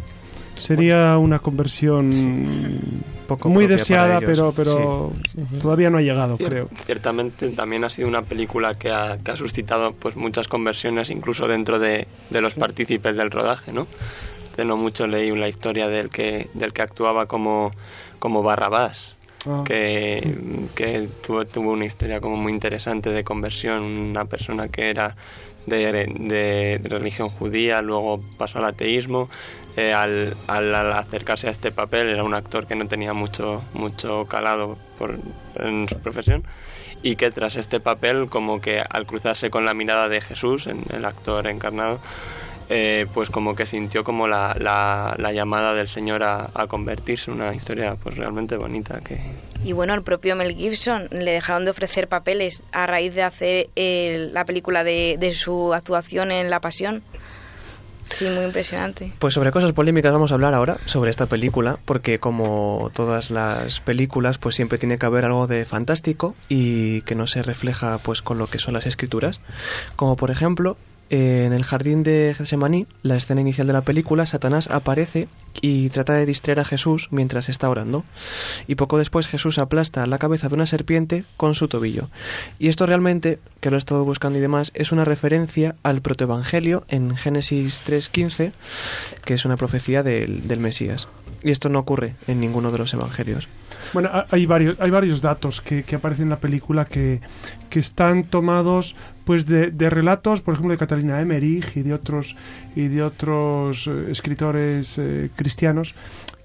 Sería 0.55 1.17
una 1.19 1.37
conversión 1.37 2.45
Poco 3.27 3.47
muy 3.49 3.67
deseada, 3.67 4.19
pero, 4.21 4.53
pero 4.55 5.11
todavía 5.59 5.91
no 5.91 5.99
ha 5.99 6.01
llegado, 6.01 6.35
Cier- 6.39 6.47
creo. 6.47 6.69
Ciertamente 6.85 7.49
también 7.49 7.83
ha 7.83 7.91
sido 7.91 8.07
una 8.07 8.23
película 8.23 8.73
que 8.75 8.89
ha, 8.89 9.19
que 9.23 9.31
ha 9.31 9.35
suscitado 9.35 9.93
pues 9.93 10.15
muchas 10.15 10.47
conversiones 10.47 11.11
incluso 11.11 11.47
dentro 11.47 11.77
de, 11.77 12.07
de 12.31 12.41
los 12.41 12.55
partícipes 12.55 13.15
del 13.17 13.29
rodaje, 13.29 13.71
¿no? 13.71 13.85
Hace 14.57 14.65
no 14.65 14.75
mucho 14.75 15.05
leí 15.05 15.29
una 15.29 15.47
historia 15.47 15.87
del 15.87 16.09
que, 16.09 16.49
del 16.55 16.73
que 16.73 16.81
actuaba 16.81 17.27
como, 17.27 17.69
como 18.17 18.41
Barrabás, 18.41 19.15
Ah. 19.45 19.63
que, 19.63 20.35
que 20.73 21.07
tuvo, 21.25 21.45
tuvo 21.45 21.71
una 21.73 21.85
historia 21.85 22.19
como 22.19 22.37
muy 22.37 22.51
interesante 22.51 23.11
de 23.11 23.23
conversión, 23.23 23.83
una 23.83 24.25
persona 24.25 24.67
que 24.69 24.89
era 24.89 25.15
de, 25.67 25.91
de- 26.17 26.79
de 26.81 26.89
religión 26.89 27.29
judía, 27.29 27.83
luego 27.83 28.19
pasó 28.39 28.57
al 28.57 28.65
ateísmo. 28.65 29.29
eh, 29.77 29.93
al, 29.93 30.35
al- 30.47 30.73
al 30.73 30.91
acercarse 30.93 31.47
a 31.49 31.51
este 31.51 31.71
papel 31.71 32.07
era 32.09 32.23
un 32.23 32.33
actor 32.33 32.65
que 32.65 32.73
no 32.75 32.87
tenía 32.87 33.13
mucho, 33.13 33.61
mucho 33.75 34.25
calado 34.25 34.75
por, 34.97 35.19
en 35.59 35.87
su 35.87 35.99
profesión 35.99 36.43
y 37.03 37.15
que 37.15 37.29
tras 37.29 37.57
este 37.57 37.79
papel 37.79 38.27
como 38.27 38.59
que 38.59 38.79
al 38.89 39.05
cruzarse 39.05 39.51
con 39.51 39.65
la 39.65 39.75
mirada 39.75 40.09
de 40.09 40.19
Jesús, 40.19 40.65
en 40.65 40.81
el 40.91 41.05
actor 41.05 41.45
encarnado, 41.45 41.99
eh, 42.69 43.05
pues 43.13 43.29
como 43.29 43.55
que 43.55 43.65
sintió 43.65 44.03
como 44.03 44.27
la, 44.27 44.55
la, 44.59 45.15
la 45.17 45.31
llamada 45.31 45.73
del 45.73 45.87
Señor 45.87 46.23
a, 46.23 46.49
a 46.53 46.67
convertirse, 46.67 47.31
una 47.31 47.53
historia 47.53 47.95
pues 47.95 48.17
realmente 48.17 48.57
bonita 48.57 48.99
que, 49.01 49.19
Y 49.63 49.73
bueno, 49.73 49.93
el 49.93 50.03
propio 50.03 50.35
Mel 50.35 50.55
Gibson 50.55 51.07
le 51.11 51.31
dejaron 51.31 51.65
de 51.65 51.71
ofrecer 51.71 52.07
papeles 52.07 52.63
a 52.71 52.87
raíz 52.87 53.13
de 53.15 53.23
hacer 53.23 53.69
eh, 53.75 54.29
la 54.33 54.45
película 54.45 54.83
de, 54.83 55.17
de 55.19 55.33
su 55.33 55.73
actuación 55.73 56.31
en 56.31 56.49
La 56.49 56.59
Pasión. 56.59 57.03
Sí, 58.11 58.25
muy 58.29 58.45
impresionante. 58.45 59.11
Pues 59.19 59.33
sobre 59.33 59.51
cosas 59.51 59.73
polémicas 59.73 60.13
vamos 60.13 60.31
a 60.31 60.35
hablar 60.35 60.53
ahora, 60.53 60.77
sobre 60.85 61.11
esta 61.11 61.25
película, 61.25 61.77
porque 61.83 62.19
como 62.19 62.89
todas 62.93 63.31
las 63.31 63.81
películas, 63.81 64.37
pues 64.37 64.55
siempre 64.55 64.77
tiene 64.77 64.97
que 64.97 65.05
haber 65.05 65.25
algo 65.25 65.45
de 65.45 65.65
fantástico 65.65 66.33
y 66.47 67.01
que 67.01 67.15
no 67.15 67.27
se 67.27 67.43
refleja 67.43 67.97
pues 67.97 68.21
con 68.21 68.37
lo 68.37 68.47
que 68.47 68.59
son 68.59 68.75
las 68.75 68.85
escrituras. 68.85 69.41
Como 69.97 70.15
por 70.15 70.31
ejemplo, 70.31 70.77
en 71.09 71.53
el 71.53 71.63
jardín 71.63 72.03
de 72.03 72.33
Getsemaní, 72.37 72.87
la 73.01 73.15
escena 73.15 73.41
inicial 73.41 73.67
de 73.67 73.73
la 73.73 73.81
película, 73.81 74.25
Satanás 74.25 74.69
aparece 74.69 75.27
y 75.61 75.89
trata 75.89 76.13
de 76.13 76.25
distraer 76.25 76.59
a 76.59 76.65
Jesús 76.65 77.07
mientras 77.11 77.49
está 77.49 77.69
orando. 77.69 78.03
Y 78.67 78.75
poco 78.75 78.97
después 78.97 79.27
Jesús 79.27 79.57
aplasta 79.57 80.05
la 80.07 80.17
cabeza 80.17 80.49
de 80.49 80.55
una 80.55 80.65
serpiente 80.65 81.25
con 81.37 81.55
su 81.55 81.67
tobillo. 81.67 82.09
Y 82.59 82.67
esto 82.67 82.85
realmente, 82.85 83.39
que 83.61 83.69
lo 83.69 83.77
he 83.77 83.79
estado 83.79 84.05
buscando 84.05 84.37
y 84.37 84.41
demás, 84.41 84.71
es 84.75 84.91
una 84.91 85.05
referencia 85.05 85.75
al 85.83 86.01
protoevangelio 86.01 86.85
en 86.89 87.15
Génesis 87.15 87.81
3.15, 87.85 88.51
que 89.23 89.33
es 89.33 89.45
una 89.45 89.57
profecía 89.57 90.03
del, 90.03 90.47
del 90.47 90.59
Mesías. 90.59 91.07
Y 91.43 91.51
esto 91.51 91.69
no 91.69 91.79
ocurre 91.79 92.15
en 92.27 92.39
ninguno 92.39 92.71
de 92.71 92.79
los 92.79 92.93
evangelios. 92.93 93.47
Bueno, 93.93 94.09
ha- 94.11 94.25
hay 94.31 94.45
varios, 94.45 94.79
hay 94.79 94.89
varios 94.89 95.21
datos 95.21 95.61
que, 95.61 95.83
que 95.83 95.95
aparecen 95.95 96.23
en 96.23 96.29
la 96.31 96.39
película 96.39 96.85
que, 96.85 97.21
que 97.69 97.79
están 97.79 98.23
tomados 98.23 98.95
pues 99.23 99.45
de, 99.45 99.71
de 99.71 99.89
relatos, 99.89 100.41
por 100.41 100.53
ejemplo, 100.55 100.71
de 100.71 100.77
Catalina 100.77 101.21
Emmerich 101.21 101.75
y 101.75 101.81
de 101.83 101.93
otros 101.93 102.35
y 102.75 102.87
de 102.87 103.03
otros 103.03 103.87
eh, 103.87 104.07
escritores 104.09 104.97
eh, 104.97 105.29
cristianos 105.35 105.95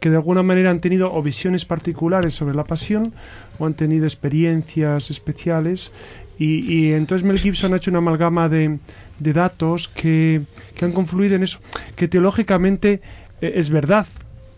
que 0.00 0.10
de 0.10 0.16
alguna 0.16 0.42
manera 0.42 0.70
han 0.70 0.80
tenido 0.80 1.12
o 1.14 1.22
visiones 1.22 1.64
particulares 1.64 2.34
sobre 2.34 2.54
la 2.56 2.64
pasión 2.64 3.14
o 3.58 3.66
han 3.66 3.74
tenido 3.74 4.04
experiencias 4.04 5.10
especiales 5.10 5.92
y, 6.38 6.58
y 6.72 6.92
entonces 6.92 7.24
Mel 7.26 7.38
Gibson 7.38 7.72
ha 7.72 7.76
hecho 7.76 7.90
una 7.90 7.98
amalgama 7.98 8.48
de, 8.48 8.78
de 9.20 9.32
datos 9.32 9.88
que, 9.88 10.42
que 10.74 10.84
han 10.84 10.92
confluido 10.92 11.36
en 11.36 11.44
eso, 11.44 11.60
que 11.94 12.08
teológicamente 12.08 13.00
eh, 13.40 13.52
es 13.56 13.70
verdad, 13.70 14.06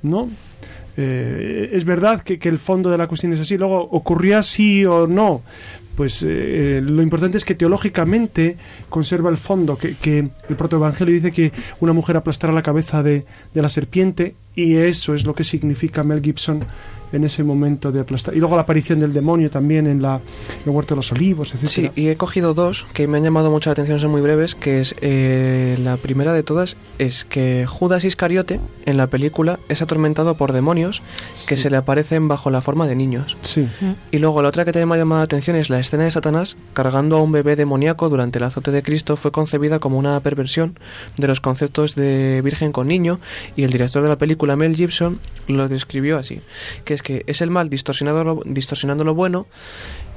¿no? 0.05 0.31
Eh, 0.97 1.71
es 1.73 1.85
verdad 1.85 2.23
que, 2.23 2.38
el 2.49 2.59
fondo 2.59 2.90
de 2.90 2.99
la 2.99 3.09
cuestión 3.09 3.33
es 3.33 3.40
así. 3.40 3.59
Luego, 3.59 3.81
¿ocurría 3.90 4.43
sí 4.43 4.85
o 4.85 5.09
no? 5.09 5.43
Pues 5.97 6.25
eh, 6.27 6.81
lo 6.85 7.03
importante 7.03 7.37
es 7.38 7.45
que 7.45 7.55
teológicamente 7.55 8.57
conserva 8.88 9.31
el 9.31 9.37
fondo, 9.37 9.77
que, 9.77 9.95
que 9.97 10.29
el 10.49 10.57
protoevangelio 10.57 11.14
dice 11.14 11.33
que 11.33 11.53
una 11.81 11.93
mujer 11.93 12.17
aplastará 12.17 12.53
la 12.53 12.62
cabeza 12.62 13.03
de 13.03 13.25
la 13.55 13.69
serpiente 13.69 14.35
y 14.57 14.77
eso 14.77 15.14
es 15.14 15.25
lo 15.25 15.35
que 15.35 15.45
significa 15.45 16.03
Mel 16.03 16.23
Gibson 16.23 16.61
en 17.14 17.24
ese 17.24 17.42
momento 17.42 17.92
de 17.92 18.00
aplastar. 18.00 18.35
Y 18.35 18.38
luego 18.38 18.57
la 18.57 18.62
aparición 18.62 19.00
del 19.00 19.12
demonio 19.12 19.50
también 19.50 19.87
en 19.87 20.03
la 20.03 20.16
en 20.16 20.70
el 20.70 20.70
huerto 20.70 20.94
de 20.94 20.96
los 20.96 21.12
olivos, 21.12 21.55
etc. 21.55 21.66
Sí, 21.66 21.90
y 21.94 22.09
he 22.09 22.16
cogido 22.16 22.55
dos 22.55 22.87
que 22.92 23.07
me 23.07 23.18
han 23.18 23.24
llamado 23.24 23.50
mucho 23.50 23.70
la 23.70 23.72
atención, 23.72 24.00
son 24.00 24.11
muy 24.11 24.20
breves, 24.20 24.55
que 24.55 24.81
es 24.81 24.94
eh, 25.00 25.77
la 25.83 25.96
primera 25.96 26.33
de 26.33 26.42
todas 26.42 26.77
es 26.98 27.24
que 27.24 27.66
Judas 27.66 28.05
Iscariote 28.05 28.61
en 28.87 28.96
la 28.96 29.07
película 29.09 29.59
es 29.68 29.83
atormentado 29.83 30.37
por 30.37 30.53
demonios 30.53 31.03
que 31.46 31.57
se 31.57 31.70
le 31.70 31.77
aparecen 31.77 32.29
bajo 32.29 32.50
la 32.50 32.61
forma 32.61 32.87
de 32.87 32.96
niños. 32.96 33.37
Sí. 33.42 33.68
Y 34.11 34.18
luego 34.18 34.42
la 34.42 34.48
otra 34.48 34.64
que 34.64 34.72
también 34.72 34.88
me 34.88 34.94
ha 34.96 34.98
llamado 34.98 35.20
la 35.20 35.24
atención 35.24 35.57
es 35.57 35.70
la 35.70 35.81
escena 35.81 36.05
de 36.05 36.11
Satanás 36.11 36.57
cargando 36.72 37.16
a 37.16 37.22
un 37.22 37.33
bebé 37.33 37.57
demoníaco 37.57 38.09
durante 38.09 38.38
el 38.38 38.44
azote 38.44 38.70
de 38.70 38.83
Cristo 38.83 39.16
fue 39.16 39.33
concebida 39.33 39.79
como 39.79 39.98
una 39.98 40.18
perversión 40.20 40.79
de 41.16 41.29
los 41.29 41.40
conceptos 41.40 41.94
de 41.94 42.40
virgen 42.42 42.72
con 42.72 42.88
niño 42.88 43.20
y 43.57 43.64
el 43.64 43.70
director 43.70 44.03
de 44.03 44.09
la 44.09 44.18
película 44.18 44.57
Mel 44.57 44.77
Gibson 44.77 45.18
lo 45.48 45.68
describió 45.68 46.18
así, 46.18 46.40
que 46.85 46.94
es 46.94 47.03
que 47.05 47.23
es 47.29 47.40
el 47.40 47.51
mal 47.51 47.71
distorsionado 47.71 48.25
lo- 48.25 48.43
distorsionando 48.45 49.05
lo 49.05 49.14
bueno 49.14 49.47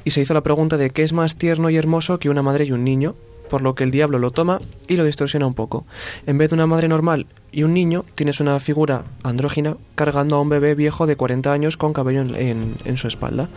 y 0.04 0.10
se 0.12 0.22
hizo 0.22 0.34
la 0.34 0.42
pregunta 0.42 0.78
de 0.78 0.90
qué 0.90 1.04
es 1.04 1.14
más 1.14 1.36
tierno 1.36 1.70
y 1.70 1.76
hermoso 1.78 2.18
que 2.18 2.30
una 2.32 2.42
madre 2.42 2.66
y 2.66 2.72
un 2.72 2.84
niño, 2.84 3.14
por 3.50 3.62
lo 3.62 3.76
que 3.76 3.84
el 3.84 3.92
diablo 3.92 4.18
lo 4.20 4.32
toma 4.32 4.60
y 4.88 4.96
lo 4.98 5.06
distorsiona 5.06 5.46
un 5.46 5.54
poco. 5.54 5.86
En 6.26 6.38
vez 6.38 6.50
de 6.50 6.56
una 6.56 6.66
madre 6.68 6.88
normal 6.88 7.28
y 7.52 7.64
un 7.64 7.74
niño, 7.74 8.04
tienes 8.16 8.40
una 8.40 8.60
figura 8.60 9.04
andrógina 9.24 9.78
cargando 9.96 10.36
a 10.38 10.42
un 10.42 10.50
bebé 10.50 10.76
viejo 10.76 11.06
de 11.08 11.16
40 11.16 11.52
años 11.54 11.78
con 11.78 11.94
cabello 11.94 12.22
en, 12.22 12.36
en- 12.36 12.76
en 12.86 12.98
su 12.98 13.08
espalda. 13.08 13.48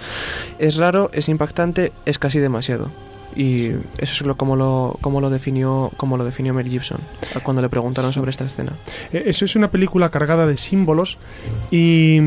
Es 0.59 0.77
raro, 0.77 1.11
es 1.15 1.29
impactante, 1.29 1.93
es 2.05 2.19
casi 2.19 2.39
demasiado. 2.39 2.91
Y 3.37 3.67
eso 3.99 4.13
es 4.13 4.23
lo, 4.23 4.37
como, 4.37 4.57
lo, 4.57 4.97
como, 5.01 5.21
lo 5.21 5.31
definió, 5.31 5.93
como 5.97 6.17
lo 6.17 6.25
definió 6.25 6.53
Mel 6.53 6.69
Gibson 6.69 6.99
cuando 7.45 7.63
le 7.63 7.69
preguntaron 7.69 8.13
sobre 8.13 8.33
esta 8.33 8.45
escena. 8.45 8.73
Eh, 9.13 9.23
Eso 9.27 9.45
es 9.45 9.55
una 9.55 9.71
película 9.71 10.11
cargada 10.11 10.47
de 10.49 10.57
símbolos 10.57 11.17
y, 11.71 12.19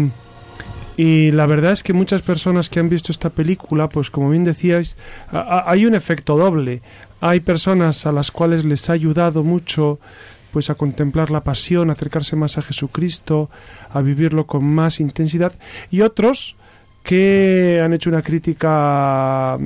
y 0.95 1.31
la 1.31 1.45
verdad 1.45 1.71
es 1.71 1.83
que 1.83 1.93
muchas 1.93 2.21
personas 2.21 2.69
que 2.69 2.79
han 2.79 2.89
visto 2.89 3.11
esta 3.11 3.29
película, 3.29 3.89
pues 3.89 4.09
como 4.09 4.29
bien 4.29 4.43
decíais, 4.43 4.95
hay 5.31 5.85
un 5.85 5.95
efecto 5.95 6.37
doble. 6.37 6.81
Hay 7.19 7.39
personas 7.39 8.05
a 8.05 8.11
las 8.11 8.31
cuales 8.31 8.65
les 8.65 8.89
ha 8.89 8.93
ayudado 8.93 9.43
mucho 9.43 9.99
pues 10.51 10.69
a 10.69 10.75
contemplar 10.75 11.31
la 11.31 11.43
pasión, 11.43 11.89
a 11.89 11.93
acercarse 11.93 12.35
más 12.35 12.59
a 12.59 12.61
Jesucristo, 12.61 13.49
a 13.91 14.01
vivirlo 14.01 14.45
con 14.45 14.63
más 14.63 14.99
intensidad 14.99 15.53
y 15.89 16.01
otros 16.01 16.55
que 17.03 17.81
han 17.83 17.93
hecho 17.93 18.09
una 18.09 18.21
crítica, 18.21 19.57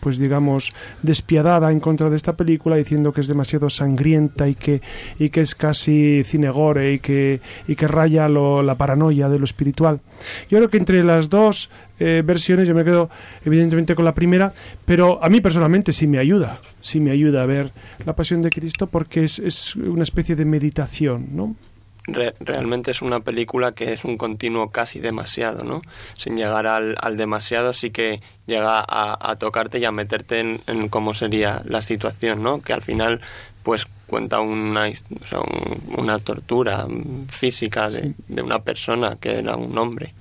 pues 0.00 0.18
digamos, 0.18 0.70
despiadada 1.02 1.72
en 1.72 1.80
contra 1.80 2.08
de 2.08 2.16
esta 2.16 2.34
película, 2.36 2.76
diciendo 2.76 3.12
que 3.12 3.20
es 3.20 3.26
demasiado 3.26 3.68
sangrienta 3.68 4.48
y 4.48 4.54
que, 4.54 4.80
y 5.18 5.30
que 5.30 5.40
es 5.40 5.54
casi 5.54 6.22
cinegore 6.24 6.92
y 6.94 6.98
que, 7.00 7.40
y 7.66 7.74
que 7.74 7.88
raya 7.88 8.28
lo- 8.28 8.62
la 8.62 8.76
paranoia 8.76 9.28
de 9.28 9.38
lo 9.38 9.44
espiritual. 9.44 10.00
Yo 10.48 10.58
creo 10.58 10.70
que 10.70 10.78
entre 10.78 11.02
las 11.04 11.28
dos 11.28 11.68
eh, 11.98 12.22
versiones 12.24 12.66
yo 12.68 12.74
me 12.74 12.84
quedo 12.84 13.10
evidentemente 13.44 13.94
con 13.94 14.04
la 14.04 14.14
primera, 14.14 14.52
pero 14.84 15.22
a 15.22 15.28
mí 15.28 15.40
personalmente 15.40 15.92
sí 15.92 16.06
me 16.06 16.18
ayuda, 16.18 16.58
sí 16.80 17.00
me 17.00 17.10
ayuda 17.10 17.42
a 17.42 17.46
ver 17.46 17.72
la 18.06 18.14
pasión 18.14 18.40
de 18.42 18.50
Cristo 18.50 18.86
porque 18.86 19.24
es, 19.24 19.38
es 19.40 19.74
una 19.76 20.02
especie 20.04 20.36
de 20.36 20.44
meditación, 20.44 21.26
¿no? 21.32 21.56
Re- 22.06 22.34
realmente 22.40 22.90
es 22.90 23.00
una 23.00 23.20
película 23.20 23.72
que 23.72 23.92
es 23.94 24.04
un 24.04 24.18
continuo 24.18 24.68
casi 24.68 25.00
demasiado, 25.00 25.64
¿no? 25.64 25.80
Sin 26.18 26.36
llegar 26.36 26.66
al, 26.66 26.96
al 27.00 27.16
demasiado 27.16 27.72
sí 27.72 27.90
que 27.90 28.20
llega 28.46 28.78
a, 28.86 29.16
a 29.30 29.36
tocarte 29.36 29.78
y 29.78 29.86
a 29.86 29.90
meterte 29.92 30.40
en, 30.40 30.60
en 30.66 30.88
cómo 30.90 31.14
sería 31.14 31.62
la 31.64 31.80
situación, 31.80 32.42
¿no? 32.42 32.60
Que 32.60 32.74
al 32.74 32.82
final 32.82 33.20
pues 33.62 33.86
cuenta 34.06 34.40
una, 34.40 34.84
o 35.22 35.26
sea, 35.26 35.40
un- 35.40 35.82
una 35.96 36.18
tortura 36.18 36.86
física 37.28 37.88
de, 37.88 38.12
de 38.28 38.42
una 38.42 38.58
persona 38.62 39.16
que 39.18 39.38
era 39.38 39.56
un 39.56 39.76
hombre. 39.78 40.12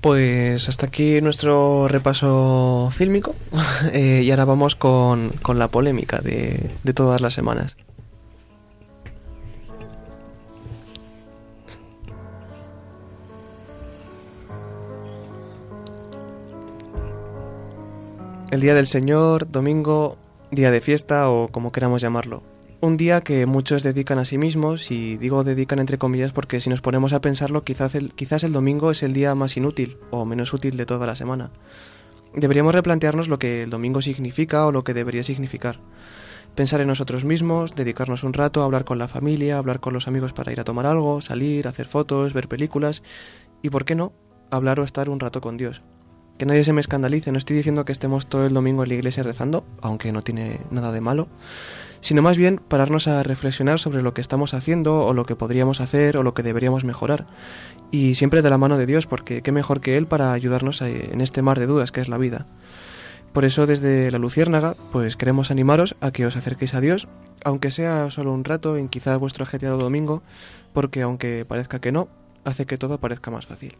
Pues 0.00 0.68
hasta 0.68 0.86
aquí 0.86 1.20
nuestro 1.20 1.86
repaso 1.88 2.90
fílmico 2.94 3.34
Eh, 3.92 4.22
y 4.24 4.30
ahora 4.30 4.44
vamos 4.44 4.74
con, 4.76 5.30
con 5.42 5.58
la 5.58 5.68
polémica 5.68 6.18
de, 6.18 6.70
de 6.82 6.94
todas 6.94 7.20
las 7.20 7.34
semanas. 7.34 7.76
El 18.52 18.60
Día 18.60 18.74
del 18.74 18.86
Señor, 18.86 19.50
domingo, 19.50 20.18
día 20.50 20.70
de 20.70 20.82
fiesta 20.82 21.30
o 21.30 21.48
como 21.48 21.72
queramos 21.72 22.02
llamarlo. 22.02 22.42
Un 22.82 22.98
día 22.98 23.22
que 23.22 23.46
muchos 23.46 23.82
dedican 23.82 24.18
a 24.18 24.26
sí 24.26 24.36
mismos 24.36 24.90
y 24.90 25.16
digo 25.16 25.42
dedican 25.42 25.78
entre 25.78 25.96
comillas 25.96 26.32
porque 26.32 26.60
si 26.60 26.68
nos 26.68 26.82
ponemos 26.82 27.14
a 27.14 27.22
pensarlo 27.22 27.64
quizás 27.64 27.94
el, 27.94 28.12
quizás 28.12 28.44
el 28.44 28.52
domingo 28.52 28.90
es 28.90 29.02
el 29.02 29.14
día 29.14 29.34
más 29.34 29.56
inútil 29.56 29.96
o 30.10 30.26
menos 30.26 30.52
útil 30.52 30.76
de 30.76 30.84
toda 30.84 31.06
la 31.06 31.16
semana. 31.16 31.50
Deberíamos 32.34 32.74
replantearnos 32.74 33.28
lo 33.28 33.38
que 33.38 33.62
el 33.62 33.70
domingo 33.70 34.02
significa 34.02 34.66
o 34.66 34.70
lo 34.72 34.84
que 34.84 34.92
debería 34.92 35.24
significar. 35.24 35.80
Pensar 36.54 36.82
en 36.82 36.88
nosotros 36.88 37.24
mismos, 37.24 37.74
dedicarnos 37.74 38.22
un 38.22 38.34
rato 38.34 38.60
a 38.60 38.66
hablar 38.66 38.84
con 38.84 38.98
la 38.98 39.08
familia, 39.08 39.56
hablar 39.56 39.80
con 39.80 39.94
los 39.94 40.08
amigos 40.08 40.34
para 40.34 40.52
ir 40.52 40.60
a 40.60 40.64
tomar 40.64 40.84
algo, 40.84 41.22
salir, 41.22 41.68
hacer 41.68 41.88
fotos, 41.88 42.34
ver 42.34 42.48
películas 42.48 43.02
y, 43.62 43.70
¿por 43.70 43.86
qué 43.86 43.94
no?, 43.94 44.12
hablar 44.50 44.78
o 44.78 44.84
estar 44.84 45.08
un 45.08 45.20
rato 45.20 45.40
con 45.40 45.56
Dios. 45.56 45.80
Que 46.38 46.46
nadie 46.46 46.64
se 46.64 46.72
me 46.72 46.80
escandalice, 46.80 47.30
no 47.30 47.38
estoy 47.38 47.56
diciendo 47.56 47.84
que 47.84 47.92
estemos 47.92 48.26
todo 48.26 48.46
el 48.46 48.54
domingo 48.54 48.82
en 48.82 48.88
la 48.88 48.94
iglesia 48.94 49.22
rezando, 49.22 49.64
aunque 49.80 50.12
no 50.12 50.22
tiene 50.22 50.60
nada 50.70 50.90
de 50.90 51.00
malo, 51.00 51.28
sino 52.00 52.20
más 52.20 52.36
bien 52.36 52.60
pararnos 52.66 53.06
a 53.06 53.22
reflexionar 53.22 53.78
sobre 53.78 54.02
lo 54.02 54.12
que 54.12 54.20
estamos 54.20 54.54
haciendo 54.54 55.06
o 55.06 55.14
lo 55.14 55.24
que 55.24 55.36
podríamos 55.36 55.80
hacer 55.80 56.16
o 56.16 56.22
lo 56.22 56.34
que 56.34 56.42
deberíamos 56.42 56.84
mejorar. 56.84 57.26
Y 57.90 58.14
siempre 58.16 58.42
de 58.42 58.50
la 58.50 58.58
mano 58.58 58.76
de 58.76 58.86
Dios, 58.86 59.06
porque 59.06 59.42
qué 59.42 59.52
mejor 59.52 59.80
que 59.80 59.96
Él 59.96 60.06
para 60.06 60.32
ayudarnos 60.32 60.82
en 60.82 61.20
este 61.20 61.42
mar 61.42 61.60
de 61.60 61.66
dudas 61.66 61.92
que 61.92 62.00
es 62.00 62.08
la 62.08 62.18
vida. 62.18 62.46
Por 63.32 63.46
eso 63.46 63.66
desde 63.66 64.10
la 64.10 64.18
Luciérnaga, 64.18 64.76
pues 64.90 65.16
queremos 65.16 65.50
animaros 65.50 65.96
a 66.00 66.10
que 66.10 66.26
os 66.26 66.36
acerquéis 66.36 66.74
a 66.74 66.80
Dios, 66.80 67.08
aunque 67.44 67.70
sea 67.70 68.10
solo 68.10 68.32
un 68.32 68.44
rato 68.44 68.76
en 68.76 68.88
quizá 68.88 69.16
vuestro 69.16 69.44
ajetreado 69.44 69.78
domingo, 69.78 70.22
porque 70.74 71.02
aunque 71.02 71.46
parezca 71.46 71.80
que 71.80 71.92
no, 71.92 72.08
hace 72.44 72.66
que 72.66 72.76
todo 72.76 72.98
parezca 72.98 73.30
más 73.30 73.46
fácil. 73.46 73.78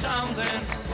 Something. 0.00 0.87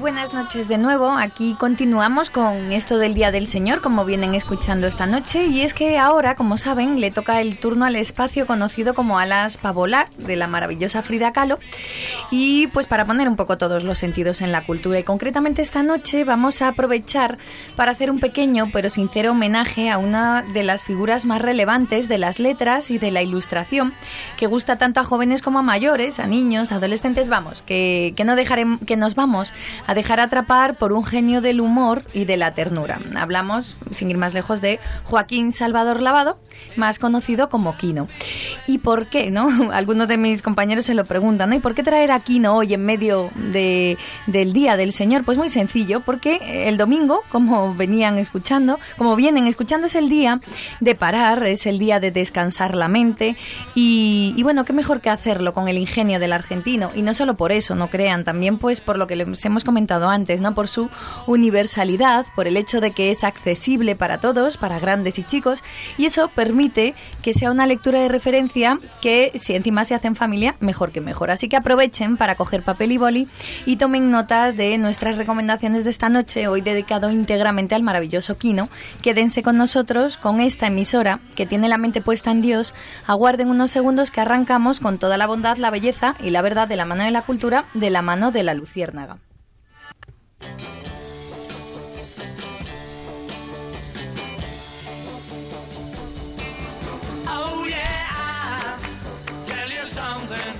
Buenas 0.00 0.32
noches 0.32 0.66
de 0.66 0.78
nuevo. 0.78 1.10
Aquí 1.10 1.54
continuamos 1.58 2.30
con 2.30 2.72
esto 2.72 2.96
del 2.96 3.12
Día 3.12 3.30
del 3.30 3.46
Señor, 3.46 3.82
como 3.82 4.06
vienen 4.06 4.34
escuchando 4.34 4.86
esta 4.86 5.04
noche. 5.04 5.44
Y 5.44 5.60
es 5.60 5.74
que 5.74 5.98
ahora, 5.98 6.36
como 6.36 6.56
saben, 6.56 7.00
le 7.00 7.10
toca 7.10 7.42
el 7.42 7.58
turno 7.58 7.84
al 7.84 7.96
espacio 7.96 8.46
conocido 8.46 8.94
como 8.94 9.18
Alas 9.18 9.58
Pavolar 9.58 10.08
de 10.16 10.36
la 10.36 10.46
maravillosa 10.46 11.02
Frida 11.02 11.34
Kahlo. 11.34 11.58
Y 12.30 12.68
pues 12.68 12.86
para 12.86 13.04
poner 13.04 13.28
un 13.28 13.36
poco 13.36 13.58
todos 13.58 13.84
los 13.84 13.98
sentidos 13.98 14.40
en 14.40 14.52
la 14.52 14.64
cultura. 14.64 14.98
Y 14.98 15.02
concretamente 15.02 15.60
esta 15.60 15.82
noche 15.82 16.24
vamos 16.24 16.62
a 16.62 16.68
aprovechar 16.68 17.36
para 17.76 17.92
hacer 17.92 18.10
un 18.10 18.20
pequeño 18.20 18.70
pero 18.72 18.88
sincero 18.88 19.32
homenaje 19.32 19.90
a 19.90 19.98
una 19.98 20.42
de 20.42 20.64
las 20.64 20.82
figuras 20.82 21.26
más 21.26 21.42
relevantes 21.42 22.08
de 22.08 22.16
las 22.16 22.38
letras 22.38 22.90
y 22.90 22.96
de 22.96 23.10
la 23.10 23.22
ilustración, 23.22 23.92
que 24.38 24.46
gusta 24.46 24.78
tanto 24.78 25.00
a 25.00 25.04
jóvenes 25.04 25.42
como 25.42 25.58
a 25.58 25.62
mayores, 25.62 26.18
a 26.20 26.26
niños, 26.26 26.72
adolescentes, 26.72 27.28
vamos, 27.28 27.60
que, 27.60 28.14
que 28.16 28.24
no 28.24 28.34
dejaremos, 28.34 28.80
que 28.86 28.96
nos 28.96 29.14
vamos 29.14 29.52
a 29.90 29.94
dejar 29.94 30.20
atrapar 30.20 30.76
por 30.76 30.92
un 30.92 31.04
genio 31.04 31.40
del 31.40 31.60
humor 31.60 32.04
y 32.14 32.24
de 32.24 32.36
la 32.36 32.52
ternura. 32.52 33.00
Hablamos, 33.16 33.76
sin 33.90 34.08
ir 34.08 34.18
más 34.18 34.34
lejos, 34.34 34.60
de 34.60 34.78
Joaquín 35.02 35.50
Salvador 35.50 36.00
Lavado, 36.00 36.38
más 36.76 37.00
conocido 37.00 37.48
como 37.48 37.76
Quino. 37.76 38.06
¿Y 38.68 38.78
por 38.78 39.08
qué, 39.08 39.32
no? 39.32 39.48
Algunos 39.72 40.06
de 40.06 40.16
mis 40.16 40.42
compañeros 40.42 40.84
se 40.84 40.94
lo 40.94 41.06
preguntan. 41.06 41.52
¿Y 41.54 41.58
por 41.58 41.74
qué 41.74 41.82
traer 41.82 42.12
a 42.12 42.20
Quino 42.20 42.54
hoy 42.54 42.72
en 42.74 42.84
medio 42.84 43.30
de, 43.34 43.98
del 44.28 44.52
Día 44.52 44.76
del 44.76 44.92
Señor? 44.92 45.24
Pues 45.24 45.36
muy 45.36 45.48
sencillo, 45.48 46.02
porque 46.02 46.68
el 46.68 46.76
domingo, 46.76 47.24
como 47.28 47.74
venían 47.74 48.16
escuchando, 48.16 48.78
como 48.96 49.16
vienen 49.16 49.48
escuchando, 49.48 49.88
es 49.88 49.96
el 49.96 50.08
día 50.08 50.40
de 50.78 50.94
parar, 50.94 51.42
es 51.48 51.66
el 51.66 51.80
día 51.80 51.98
de 51.98 52.12
descansar 52.12 52.76
la 52.76 52.86
mente 52.86 53.36
y, 53.74 54.34
y 54.36 54.42
bueno, 54.44 54.64
qué 54.64 54.72
mejor 54.72 55.00
que 55.00 55.10
hacerlo 55.10 55.52
con 55.52 55.66
el 55.66 55.78
ingenio 55.78 56.20
del 56.20 56.32
argentino. 56.32 56.92
Y 56.94 57.02
no 57.02 57.12
solo 57.12 57.34
por 57.34 57.50
eso, 57.50 57.74
no 57.74 57.90
crean, 57.90 58.22
también 58.22 58.56
pues 58.56 58.80
por 58.80 58.96
lo 58.96 59.08
que 59.08 59.16
les 59.16 59.44
hemos 59.44 59.64
comentado 59.64 59.79
antes, 59.88 60.40
¿no? 60.40 60.54
Por 60.54 60.68
su 60.68 60.90
universalidad, 61.26 62.26
por 62.34 62.46
el 62.46 62.56
hecho 62.56 62.80
de 62.80 62.92
que 62.92 63.10
es 63.10 63.24
accesible 63.24 63.96
para 63.96 64.18
todos, 64.18 64.56
para 64.56 64.78
grandes 64.78 65.18
y 65.18 65.24
chicos, 65.24 65.62
y 65.96 66.06
eso 66.06 66.28
permite 66.28 66.94
que 67.22 67.32
sea 67.32 67.50
una 67.50 67.66
lectura 67.66 68.00
de 68.00 68.08
referencia 68.08 68.78
que 69.00 69.32
si 69.34 69.54
encima 69.54 69.84
se 69.84 69.94
hace 69.94 70.06
en 70.08 70.16
familia, 70.16 70.56
mejor 70.60 70.92
que 70.92 71.00
mejor. 71.00 71.30
Así 71.30 71.48
que 71.48 71.56
aprovechen 71.56 72.16
para 72.16 72.34
coger 72.34 72.62
papel 72.62 72.92
y 72.92 72.98
boli 72.98 73.28
y 73.66 73.76
tomen 73.76 74.10
notas 74.10 74.56
de 74.56 74.76
nuestras 74.78 75.16
recomendaciones 75.16 75.84
de 75.84 75.90
esta 75.90 76.08
noche, 76.08 76.48
hoy 76.48 76.60
dedicado 76.60 77.10
íntegramente 77.10 77.74
al 77.74 77.82
maravilloso 77.82 78.38
Kino. 78.38 78.68
Quédense 79.02 79.42
con 79.42 79.56
nosotros 79.56 80.16
con 80.16 80.40
esta 80.40 80.66
emisora 80.66 81.20
que 81.34 81.46
tiene 81.46 81.68
la 81.68 81.78
mente 81.78 82.00
puesta 82.00 82.30
en 82.30 82.42
Dios. 82.42 82.74
Aguarden 83.06 83.48
unos 83.48 83.70
segundos 83.70 84.10
que 84.10 84.20
arrancamos 84.20 84.80
con 84.80 84.98
toda 84.98 85.16
la 85.16 85.26
bondad, 85.26 85.56
la 85.56 85.70
belleza 85.70 86.14
y 86.22 86.30
la 86.30 86.42
verdad 86.42 86.68
de 86.68 86.76
la 86.76 86.84
mano 86.84 87.04
de 87.04 87.10
la 87.10 87.22
cultura, 87.22 87.66
de 87.74 87.90
la 87.90 88.02
mano 88.02 88.30
de 88.30 88.42
la 88.42 88.54
luciérnaga. 88.54 89.18
Oh 97.32 97.66
yeah, 97.68 98.78
tell 99.44 99.68
you 99.70 99.84
something. 99.86 100.54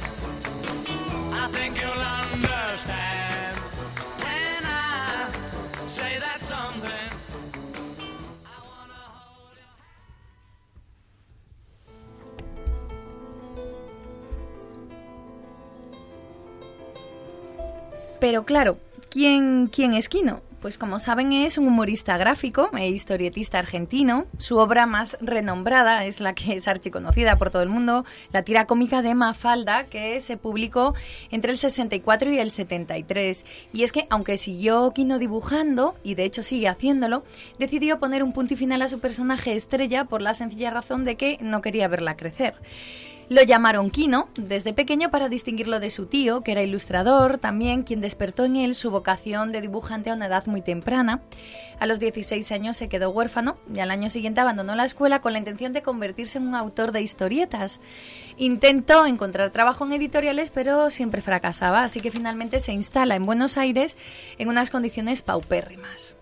I 1.33 1.49
think 1.53 1.81
you'll 1.81 1.91
understand 1.91 3.57
when 4.21 4.65
I 4.65 5.31
say 5.87 6.19
that 6.19 6.41
something. 6.43 6.91
Pero 18.21 18.45
claro, 18.45 18.77
¿quién, 19.11 19.67
quién 19.67 19.93
es 19.95 20.09
Kino? 20.09 20.41
Pues 20.61 20.77
como 20.77 20.99
saben 20.99 21.33
es 21.33 21.57
un 21.57 21.67
humorista 21.67 22.19
gráfico 22.19 22.69
e 22.77 22.91
historietista 22.91 23.59
argentino. 23.59 24.27
Su 24.37 24.59
obra 24.59 24.85
más 24.85 25.17
renombrada 25.23 26.05
es 26.05 26.21
la 26.21 26.35
que 26.35 26.55
es 26.55 26.69
archiconocida 26.69 27.37
por 27.37 27.51
todo 27.51 27.63
el 27.63 27.71
mundo, 27.71 28.05
la 28.31 28.43
tira 28.43 28.67
cómica 28.67 29.01
de 29.01 29.15
Mafalda, 29.15 29.85
que 29.85 30.21
se 30.21 30.37
publicó 30.37 30.95
entre 31.31 31.51
el 31.51 31.57
64 31.57 32.31
y 32.31 32.39
el 32.41 32.51
73. 32.51 33.47
Y 33.73 33.85
es 33.85 33.93
que, 33.93 34.07
aunque 34.11 34.37
siguió 34.37 34.91
Kino 34.91 35.19
dibujando, 35.19 35.95
y 36.03 36.15
de 36.15 36.25
hecho 36.25 36.43
sigue 36.43 36.69
haciéndolo, 36.69 37.25
decidió 37.59 37.99
poner 37.99 38.23
un 38.23 38.35
punto 38.35 38.53
y 38.53 38.59
final 38.59 38.83
a 38.83 38.89
su 38.89 39.01
personaje 39.01 39.57
estrella 39.57 40.05
por 40.05 40.21
la 40.21 40.35
sencilla 40.35 40.71
razón 40.71 41.07
de 41.07 41.17
que 41.17 41.39
no 41.41 41.63
quería 41.63 41.89
verla 41.89 42.19
crecer. 42.19 42.53
Lo 43.31 43.45
llamaron 43.45 43.91
Kino 43.91 44.29
desde 44.35 44.73
pequeño 44.73 45.13
para 45.13 45.29
distinguirlo 45.29 45.79
de 45.79 45.91
su 45.91 46.07
tío, 46.07 46.41
que 46.41 46.51
era 46.51 46.65
ilustrador, 46.65 47.39
también 47.39 47.85
quien 47.85 48.01
despertó 48.01 48.45
en 48.45 48.57
él 48.57 48.75
su 48.75 48.91
vocación 48.91 49.53
de 49.53 49.61
dibujante 49.61 50.11
a 50.11 50.15
una 50.15 50.27
edad 50.27 50.47
muy 50.47 50.63
temprana. 50.63 51.23
A 51.79 51.87
los 51.87 52.01
16 52.01 52.51
años 52.51 52.77
se 52.77 52.89
quedó 52.89 53.11
huérfano 53.11 53.57
y 53.73 53.79
al 53.79 53.93
año 53.93 54.11
siguiente 54.11 54.41
abandonó 54.41 54.75
la 54.75 54.85
escuela 54.85 55.21
con 55.21 55.33
la 55.33 55.39
intención 55.39 55.73
de 55.73 55.83
convertirse 55.83 56.39
en 56.39 56.49
un 56.49 56.57
autor 56.57 56.91
de 56.91 57.03
historietas. 57.03 57.81
Intentó 58.37 59.07
encontrar 59.07 59.51
trabajo 59.51 59.87
en 59.87 59.93
editoriales, 59.93 60.51
pero 60.51 60.91
siempre 60.91 61.23
fracasaba, 61.23 61.85
así 61.85 62.01
que 62.01 62.11
finalmente 62.11 62.59
se 62.59 62.73
instala 62.73 63.15
en 63.15 63.27
Buenos 63.27 63.59
Aires 63.59 63.97
en 64.39 64.49
unas 64.49 64.71
condiciones 64.71 65.23
paupérrimas. 65.23 66.17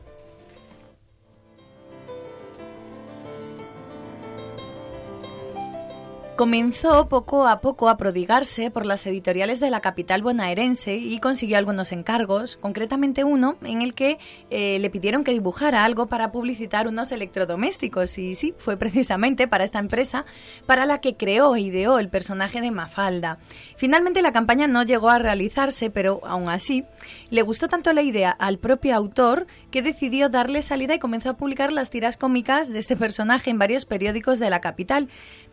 Comenzó 6.38 7.08
poco 7.08 7.48
a 7.48 7.58
poco 7.58 7.88
a 7.88 7.96
prodigarse 7.96 8.70
por 8.70 8.86
las 8.86 9.04
editoriales 9.08 9.58
de 9.58 9.70
la 9.70 9.80
capital 9.80 10.22
bonaerense 10.22 10.94
y 10.94 11.18
consiguió 11.18 11.58
algunos 11.58 11.90
encargos, 11.90 12.58
concretamente 12.58 13.24
uno 13.24 13.56
en 13.64 13.82
el 13.82 13.92
que 13.92 14.18
eh, 14.48 14.78
le 14.78 14.88
pidieron 14.88 15.24
que 15.24 15.32
dibujara 15.32 15.82
algo 15.82 16.06
para 16.06 16.30
publicitar 16.30 16.86
unos 16.86 17.10
electrodomésticos 17.10 18.18
y 18.18 18.36
sí, 18.36 18.54
fue 18.56 18.76
precisamente 18.76 19.48
para 19.48 19.64
esta 19.64 19.80
empresa 19.80 20.26
para 20.64 20.86
la 20.86 21.00
que 21.00 21.16
creó 21.16 21.56
e 21.56 21.60
ideó 21.62 21.98
el 21.98 22.08
personaje 22.08 22.60
de 22.60 22.70
Mafalda. 22.70 23.40
Finalmente 23.76 24.22
la 24.22 24.30
campaña 24.30 24.68
no 24.68 24.84
llegó 24.84 25.08
a 25.08 25.18
realizarse, 25.18 25.90
pero 25.90 26.20
aún 26.24 26.48
así 26.50 26.84
le 27.30 27.42
gustó 27.42 27.66
tanto 27.66 27.92
la 27.92 28.02
idea 28.02 28.30
al 28.30 28.58
propio 28.58 28.94
autor 28.94 29.48
que 29.72 29.82
decidió 29.82 30.28
darle 30.28 30.62
salida 30.62 30.94
y 30.94 31.00
comenzó 31.00 31.30
a 31.30 31.36
publicar 31.36 31.72
las 31.72 31.90
tiras 31.90 32.16
cómicas 32.16 32.72
de 32.72 32.78
este 32.78 32.94
personaje 32.96 33.50
en 33.50 33.58
varios 33.58 33.86
periódicos 33.86 34.38
de 34.38 34.50
la 34.50 34.60
capital. 34.60 35.08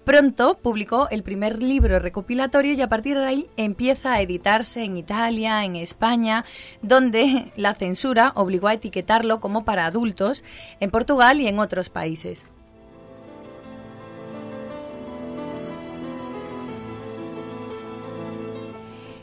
Pronto 0.06 0.60
publicó 0.62 1.10
el 1.10 1.24
primer 1.24 1.64
libro 1.64 1.98
recopilatorio 1.98 2.74
y 2.74 2.82
a 2.84 2.88
partir 2.88 3.18
de 3.18 3.26
ahí 3.26 3.48
empieza 3.58 4.14
a 4.14 4.22
editarse 4.22 4.84
en 4.84 4.98
Italia, 4.98 5.66
en 5.66 5.76
España, 5.76 6.46
donde 6.84 7.52
la 7.58 7.74
censura 7.74 8.32
obligó 8.36 8.68
a 8.68 8.76
etiquetarlo 8.76 9.40
como 9.40 9.66
para 9.66 9.88
adultos, 9.88 10.44
en 10.80 10.92
Portugal 10.92 11.42
y 11.42 11.48
en 11.48 11.58
otros 11.58 11.90
países. 11.90 12.46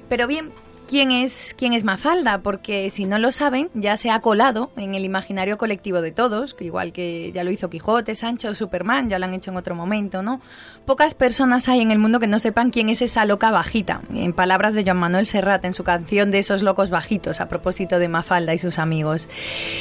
Pero 0.08 0.26
bien, 0.26 0.50
¿quién 0.92 1.10
es, 1.10 1.54
quién 1.56 1.72
es 1.72 1.84
Mafalda? 1.84 2.42
Porque 2.42 2.90
si 2.90 3.06
no 3.06 3.18
lo 3.18 3.32
saben, 3.32 3.70
ya 3.72 3.96
se 3.96 4.10
ha 4.10 4.20
colado 4.20 4.70
en 4.76 4.94
el 4.94 5.06
imaginario 5.06 5.56
colectivo 5.56 6.02
de 6.02 6.12
todos, 6.12 6.54
igual 6.60 6.92
que 6.92 7.32
ya 7.34 7.44
lo 7.44 7.50
hizo 7.50 7.70
Quijote, 7.70 8.14
Sancho 8.14 8.54
Superman, 8.54 9.08
ya 9.08 9.18
lo 9.18 9.24
han 9.24 9.32
hecho 9.32 9.50
en 9.52 9.56
otro 9.56 9.74
momento, 9.74 10.22
¿no? 10.22 10.42
Pocas 10.84 11.14
personas 11.14 11.70
hay 11.70 11.80
en 11.80 11.92
el 11.92 11.98
mundo 11.98 12.20
que 12.20 12.26
no 12.26 12.38
sepan 12.38 12.68
quién 12.68 12.90
es 12.90 13.00
esa 13.00 13.24
loca 13.24 13.50
bajita, 13.50 14.02
en 14.12 14.34
palabras 14.34 14.74
de 14.74 14.84
Joan 14.84 14.98
Manuel 14.98 15.24
Serrat 15.24 15.64
en 15.64 15.72
su 15.72 15.82
canción 15.82 16.30
de 16.30 16.40
esos 16.40 16.62
locos 16.62 16.90
bajitos, 16.90 17.40
a 17.40 17.48
propósito 17.48 17.98
de 17.98 18.08
Mafalda 18.08 18.52
y 18.52 18.58
sus 18.58 18.78
amigos. 18.78 19.30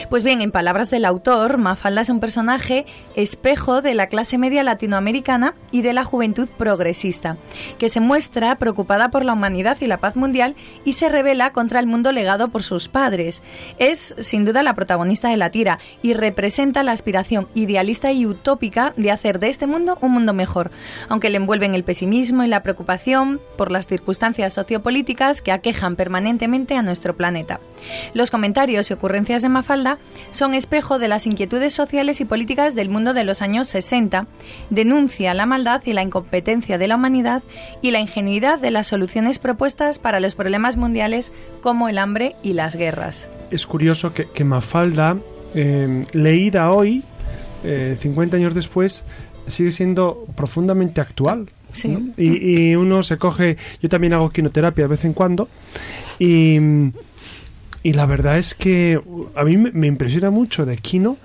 Pues 0.09 0.23
bien, 0.23 0.41
en 0.41 0.51
palabras 0.51 0.91
del 0.91 1.03
autor, 1.03 1.57
Mafalda 1.57 1.99
es 1.99 2.09
un 2.09 2.21
personaje 2.21 2.85
espejo 3.17 3.81
de 3.81 3.95
la 3.95 4.07
clase 4.07 4.37
media 4.37 4.63
latinoamericana 4.63 5.55
y 5.71 5.81
de 5.81 5.91
la 5.91 6.05
juventud 6.05 6.47
progresista, 6.57 7.35
que 7.79 7.89
se 7.89 7.99
muestra 7.99 8.55
preocupada 8.55 9.11
por 9.11 9.25
la 9.25 9.33
humanidad 9.33 9.77
y 9.81 9.87
la 9.87 9.97
paz 9.97 10.15
mundial 10.15 10.55
y 10.85 10.93
se 11.00 11.00
revela 11.09 11.53
contra 11.53 11.79
el 11.79 11.87
mundo 11.87 12.11
legado 12.11 12.49
por 12.49 12.63
sus 12.63 12.87
padres. 12.87 13.41
Es, 13.77 14.15
sin 14.19 14.45
duda, 14.45 14.63
la 14.63 14.75
protagonista 14.75 15.29
de 15.29 15.37
la 15.37 15.49
tira 15.49 15.79
y 16.01 16.13
representa 16.13 16.83
la 16.83 16.91
aspiración 16.91 17.47
idealista 17.53 18.11
y 18.11 18.25
utópica 18.25 18.93
de 18.97 19.11
hacer 19.11 19.39
de 19.39 19.49
este 19.49 19.67
mundo 19.67 19.97
un 20.01 20.11
mundo 20.11 20.33
mejor, 20.33 20.71
aunque 21.09 21.29
le 21.29 21.37
envuelven 21.37 21.75
el 21.75 21.83
pesimismo 21.83 22.43
y 22.43 22.47
la 22.47 22.63
preocupación 22.63 23.41
por 23.57 23.71
las 23.71 23.87
circunstancias 23.87 24.53
sociopolíticas 24.53 25.41
que 25.41 25.51
aquejan 25.51 25.95
permanentemente 25.95 26.75
a 26.75 26.83
nuestro 26.83 27.15
planeta. 27.15 27.59
Los 28.13 28.31
comentarios 28.31 28.89
y 28.89 28.93
ocurrencias 28.93 29.41
de 29.41 29.49
Mafalda 29.49 29.97
son 30.31 30.53
espejo 30.53 30.99
de 30.99 31.07
las 31.07 31.25
inquietudes 31.25 31.73
sociales 31.73 32.21
y 32.21 32.25
políticas 32.25 32.75
del 32.75 32.89
mundo 32.89 33.13
de 33.13 33.23
los 33.23 33.41
años 33.41 33.67
60, 33.67 34.27
denuncia 34.69 35.33
la 35.33 35.45
maldad 35.45 35.81
y 35.85 35.93
la 35.93 36.03
incompetencia 36.03 36.77
de 36.77 36.87
la 36.87 36.95
humanidad 36.95 37.43
y 37.81 37.91
la 37.91 37.99
ingenuidad 37.99 38.59
de 38.59 38.71
las 38.71 38.87
soluciones 38.87 39.39
propuestas 39.39 39.99
para 39.99 40.19
los 40.19 40.35
problemas 40.35 40.77
mundiales 40.81 41.31
como 41.61 41.87
el 41.87 41.97
hambre 41.97 42.35
y 42.43 42.53
las 42.53 42.75
guerras. 42.75 43.29
Es 43.51 43.65
curioso 43.65 44.13
que, 44.13 44.27
que 44.29 44.43
Mafalda, 44.43 45.17
eh, 45.55 46.05
leída 46.11 46.71
hoy, 46.71 47.03
eh, 47.63 47.95
50 47.97 48.35
años 48.37 48.53
después, 48.53 49.05
sigue 49.47 49.71
siendo 49.71 50.25
profundamente 50.35 50.99
actual. 50.99 51.49
Sí. 51.71 51.87
¿no? 51.87 51.99
Y, 52.17 52.71
y 52.71 52.75
uno 52.75 53.01
se 53.03 53.17
coge, 53.17 53.55
yo 53.81 53.87
también 53.87 54.11
hago 54.13 54.29
quinoterapia 54.29 54.83
de 54.83 54.89
vez 54.89 55.05
en 55.05 55.13
cuando, 55.13 55.47
y, 56.19 56.57
y 57.83 57.93
la 57.93 58.05
verdad 58.05 58.37
es 58.37 58.53
que 58.53 58.99
a 59.35 59.43
mí 59.45 59.55
me, 59.57 59.71
me 59.71 59.87
impresiona 59.87 60.29
mucho 60.31 60.65
de 60.65 60.75
Kino, 60.77 61.15
t- 61.15 61.19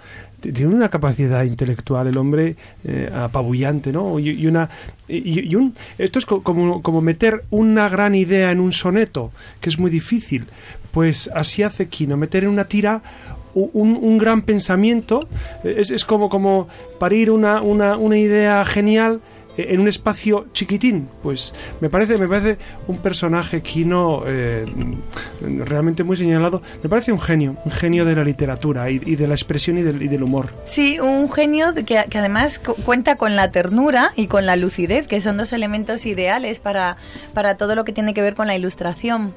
tiene 0.53 0.75
una 0.75 0.89
capacidad 0.89 1.45
intelectual 1.45 2.07
el 2.07 2.17
hombre 2.19 2.57
eh, 2.85 3.11
apabullante, 3.15 3.93
¿no? 3.93 4.19
Y, 4.19 4.47
una 4.47 4.69
y, 5.09 5.49
y 5.49 5.55
un 5.55 5.75
esto 5.99 6.19
es 6.19 6.27
co- 6.27 6.43
como, 6.43 6.83
como 6.83 7.01
meter 7.01 7.45
una 7.51 7.89
gran 7.89 8.15
idea 8.15 8.51
en 8.53 8.61
un 8.61 8.73
soneto, 8.73 9.31
que 9.61 9.69
es 9.71 9.79
muy 9.79 9.91
difícil. 9.91 10.47
Pues 10.93 11.31
así 11.35 11.63
hace 11.63 11.89
Kino, 11.89 12.17
meter 12.17 12.45
en 12.45 12.51
una 12.51 12.65
tira 12.65 13.03
un, 13.55 13.97
un 14.01 14.19
gran 14.19 14.43
pensamiento, 14.43 15.29
eh, 15.65 15.77
es, 15.79 15.91
es 15.91 16.05
como, 16.05 16.29
como 16.29 16.69
parir 16.99 17.31
una, 17.31 17.63
una, 17.63 17.97
una 17.97 18.19
idea 18.19 18.65
genial 18.65 19.21
en 19.57 19.81
un 19.81 19.89
espacio 19.89 20.47
chiquitín 20.53 21.09
pues 21.23 21.55
me 21.81 21.89
parece 21.91 22.17
me 22.19 22.29
parece 22.29 22.59
un 22.87 22.99
personaje 22.99 23.63
Kino 23.63 24.23
eh, 24.27 24.65
realmente 25.41 26.05
muy 26.05 26.17
señalado 26.17 26.63
me 26.83 26.89
parece 26.89 27.13
un 27.13 27.19
genio 27.21 27.57
un 27.65 27.73
genio 27.73 28.05
de 28.05 28.15
la 28.17 28.25
literatura 28.25 28.91
y, 28.91 29.01
y 29.05 29.17
de 29.17 29.27
la 29.27 29.35
expresión 29.35 29.79
y 29.79 29.83
del, 29.83 30.03
y 30.03 30.09
del 30.09 30.23
humor 30.23 30.51
Sí, 30.65 30.99
un 31.01 31.31
genio 31.31 31.75
que, 31.75 31.85
que 32.09 32.19
además 32.19 32.59
cu- 32.59 32.75
cuenta 32.85 33.17
con 33.17 33.37
la 33.37 33.51
ternura 33.51 34.13
y 34.17 34.27
con 34.27 34.47
la 34.47 34.57
lucidez, 34.57 35.07
que 35.07 35.21
son 35.21 35.37
dos 35.37 35.53
elementos 35.53 36.07
ideales 36.07 36.61
para, 36.61 36.97
para 37.35 37.57
todo 37.57 37.75
lo 37.75 37.85
que 37.85 37.93
tiene 37.93 38.15
que 38.15 38.23
ver 38.23 38.35
con 38.35 38.47
la 38.47 38.57
ilustración. 38.57 39.33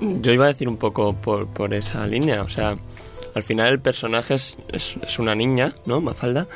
Yo 0.00 0.32
iba 0.32 0.44
a 0.44 0.48
decir 0.48 0.68
un 0.68 0.76
poco 0.76 1.14
por, 1.14 1.46
por 1.46 1.72
esa 1.74 2.06
línea, 2.06 2.42
o 2.42 2.48
sea, 2.48 2.76
al 3.34 3.42
final 3.42 3.72
el 3.72 3.80
personaje 3.80 4.34
es, 4.34 4.58
es, 4.72 4.96
es 5.02 5.18
una 5.18 5.34
niña, 5.34 5.74
¿no? 5.86 6.00
Mafalda, 6.00 6.46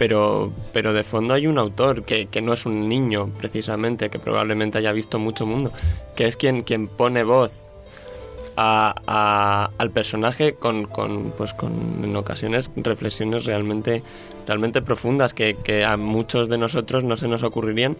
pero, 0.00 0.50
pero 0.72 0.94
de 0.94 1.04
fondo 1.04 1.34
hay 1.34 1.46
un 1.46 1.58
autor 1.58 2.04
que, 2.04 2.24
que 2.24 2.40
no 2.40 2.54
es 2.54 2.64
un 2.64 2.88
niño 2.88 3.28
precisamente, 3.36 4.08
que 4.08 4.18
probablemente 4.18 4.78
haya 4.78 4.92
visto 4.92 5.18
mucho 5.18 5.44
mundo, 5.44 5.72
que 6.16 6.26
es 6.26 6.38
quien, 6.38 6.62
quien 6.62 6.88
pone 6.88 7.22
voz 7.22 7.66
a- 8.56 8.94
a- 9.06 9.70
al 9.76 9.90
personaje 9.90 10.54
con, 10.54 10.86
con, 10.86 11.32
pues 11.36 11.52
con 11.52 12.00
en 12.02 12.16
ocasiones 12.16 12.70
reflexiones 12.76 13.44
realmente 13.44 14.02
realmente 14.46 14.80
profundas 14.80 15.34
que, 15.34 15.54
que 15.62 15.84
a 15.84 15.98
muchos 15.98 16.48
de 16.48 16.56
nosotros 16.56 17.04
no 17.04 17.18
se 17.18 17.28
nos 17.28 17.42
ocurrirían 17.42 17.98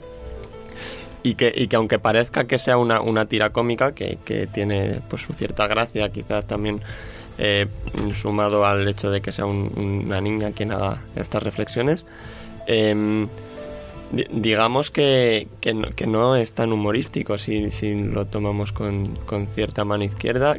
y 1.22 1.34
que, 1.34 1.52
y 1.54 1.68
que 1.68 1.76
aunque 1.76 1.98
parezca 1.98 2.44
que 2.46 2.58
sea 2.58 2.78
una, 2.78 3.02
una 3.02 3.26
tira 3.26 3.50
cómica 3.50 3.94
que, 3.94 4.16
que 4.24 4.46
tiene 4.46 5.02
pues 5.10 5.20
su 5.20 5.34
cierta 5.34 5.66
gracia 5.66 6.08
quizás 6.10 6.46
también 6.46 6.80
eh, 7.42 7.66
sumado 8.14 8.64
al 8.66 8.86
hecho 8.86 9.10
de 9.10 9.20
que 9.22 9.32
sea 9.32 9.46
un- 9.46 9.72
una 10.06 10.20
niña 10.20 10.52
quien 10.52 10.72
haga 10.72 11.02
estas 11.16 11.42
reflexiones 11.42 12.04
em, 12.66 13.28
di- 14.12 14.26
digamos 14.30 14.90
que, 14.90 15.48
que, 15.62 15.72
no, 16.06 16.36
es 16.36 16.52
tan 16.52 16.70
humorístico 16.72 17.38
si, 17.38 17.70
si 17.70 17.94
lo 17.98 18.26
tomamos 18.26 18.72
con, 18.72 19.16
con 19.26 19.46
cierta 19.46 19.84
mano 19.84 20.04
izquierda 20.04 20.58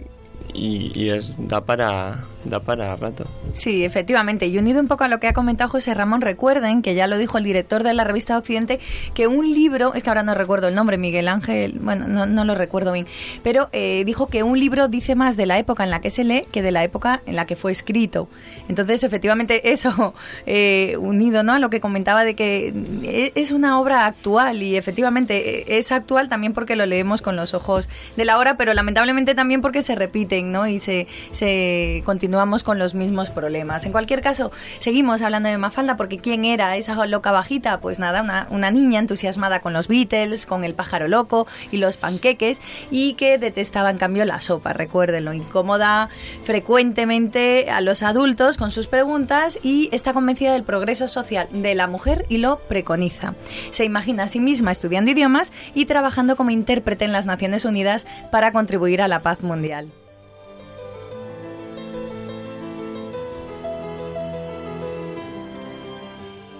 y, 0.54 0.92
da 1.38 1.62
para 1.62 2.26
da 2.46 2.60
para 2.60 2.96
rato 2.96 3.26
Sí, 3.54 3.84
efectivamente. 3.84 4.48
Y 4.48 4.58
unido 4.58 4.80
un 4.80 4.88
poco 4.88 5.04
a 5.04 5.08
lo 5.08 5.20
que 5.20 5.28
ha 5.28 5.34
comentado 5.34 5.70
José 5.70 5.94
Ramón, 5.94 6.22
recuerden 6.22 6.82
que 6.82 6.96
ya 6.96 7.08
lo 7.08 7.18
dijo 7.18 7.38
el 7.38 7.44
director 7.44 7.84
de 7.84 7.94
la 7.94 8.04
revista 8.06 8.38
Occidente, 8.38 8.80
que 9.14 9.28
un 9.28 9.52
libro, 9.52 9.94
es 9.94 10.04
que 10.04 10.10
ahora 10.10 10.24
no 10.24 10.34
recuerdo 10.36 10.68
el 10.70 10.76
nombre, 10.76 10.98
Miguel 10.98 11.28
Ángel, 11.28 11.80
bueno, 11.82 12.08
no, 12.08 12.26
no 12.26 12.46
lo 12.46 12.56
recuerdo 12.56 12.94
bien, 12.94 13.08
pero 13.44 13.70
eh, 13.74 14.04
dijo 14.06 14.28
que 14.28 14.44
un 14.44 14.58
libro 14.60 14.88
dice 14.88 15.16
más 15.16 15.36
de 15.38 15.46
la 15.46 15.58
época 15.60 15.84
en 15.84 15.90
la 15.90 16.00
que 16.02 16.10
se 16.10 16.24
lee 16.24 16.44
que 16.52 16.62
de 16.62 16.72
la 16.72 16.84
época 16.84 17.22
en 17.26 17.36
la 17.36 17.46
que 17.46 17.56
fue 17.56 17.72
escrito. 17.72 18.30
Entonces, 18.70 19.04
efectivamente, 19.04 19.72
eso 19.74 20.14
eh, 20.46 20.96
unido 20.98 21.44
¿no? 21.44 21.54
a 21.54 21.60
lo 21.60 21.70
que 21.70 21.80
comentaba 21.82 22.24
de 22.24 22.36
que 22.36 22.74
e- 23.04 23.32
es 23.36 23.52
una 23.52 23.80
obra 23.80 24.06
actual 24.06 24.64
y 24.64 24.78
efectivamente 24.78 25.60
eh, 25.60 25.78
es 25.80 25.92
actual 25.92 26.30
también 26.30 26.54
porque 26.54 26.76
lo 26.76 26.86
leemos 26.86 27.22
con 27.22 27.36
los 27.36 27.54
ojos 27.54 27.90
de 28.16 28.26
la 28.26 28.38
hora, 28.38 28.56
pero 28.56 28.74
lamentablemente 28.74 29.36
también 29.36 29.62
porque 29.62 29.84
se 29.84 29.96
repiten 29.96 30.52
¿no? 30.52 30.68
y 30.68 30.80
se, 30.80 31.08
se 31.32 32.02
continuamos 32.32 32.64
con 32.64 32.80
los 32.80 32.96
mismos 32.96 33.30
problemas. 33.30 33.86
En 33.86 33.92
cualquier 33.92 34.22
caso, 34.22 34.54
seguimos 34.80 35.22
hablando 35.22 35.50
de 35.50 35.58
Mafalda 35.58 35.98
porque 35.98 36.18
¿quién 36.18 36.46
era 36.46 36.78
esa 36.78 37.06
loca 37.06 37.34
bajita? 37.34 37.82
Pues 37.82 38.00
nada, 38.00 38.48
una, 38.50 38.72
niña 38.72 39.02
entusiasmada 39.02 39.60
con 39.60 39.74
los 39.74 39.90
Beatles, 39.90 40.46
con 40.46 40.64
el 40.64 40.74
pájaro 40.74 41.10
loco 41.10 41.46
y 41.72 41.78
los 41.78 41.98
panqueques 41.98 42.62
y 42.90 43.16
que 43.16 43.38
detestaba 43.38 43.92
en 43.92 43.98
cambio 43.98 44.24
la 44.24 44.40
sopa, 44.40 44.72
recuérdenlo, 44.72 45.34
incómoda 45.34 46.08
frecuentemente 46.46 47.70
a 47.70 47.82
los 47.82 48.02
adultos 48.02 48.56
con 48.56 48.72
sus 48.72 48.88
preguntas 48.88 49.60
y 49.62 49.90
está 49.92 50.14
convencida 50.14 50.54
del 50.54 50.64
progreso 50.64 51.10
social 51.10 51.50
de 51.52 51.76
la 51.76 51.88
mujer 51.88 52.26
y 52.30 52.38
lo 52.38 52.60
preconiza. 52.60 53.36
Se 53.72 53.84
imagina 53.84 54.24
a 54.24 54.30
sí 54.30 54.40
misma 54.40 54.72
estudiando 54.72 55.12
idiomas 55.12 55.52
y 55.74 55.84
trabajando 55.84 56.38
como 56.38 56.52
intérprete 56.52 57.04
en 57.04 57.12
las 57.12 57.26
Naciones 57.26 57.66
Unidas 57.66 58.08
para 58.32 58.54
contribuir 58.54 59.02
a 59.02 59.10
la 59.10 59.22
paz 59.22 59.44
mundial. 59.44 59.92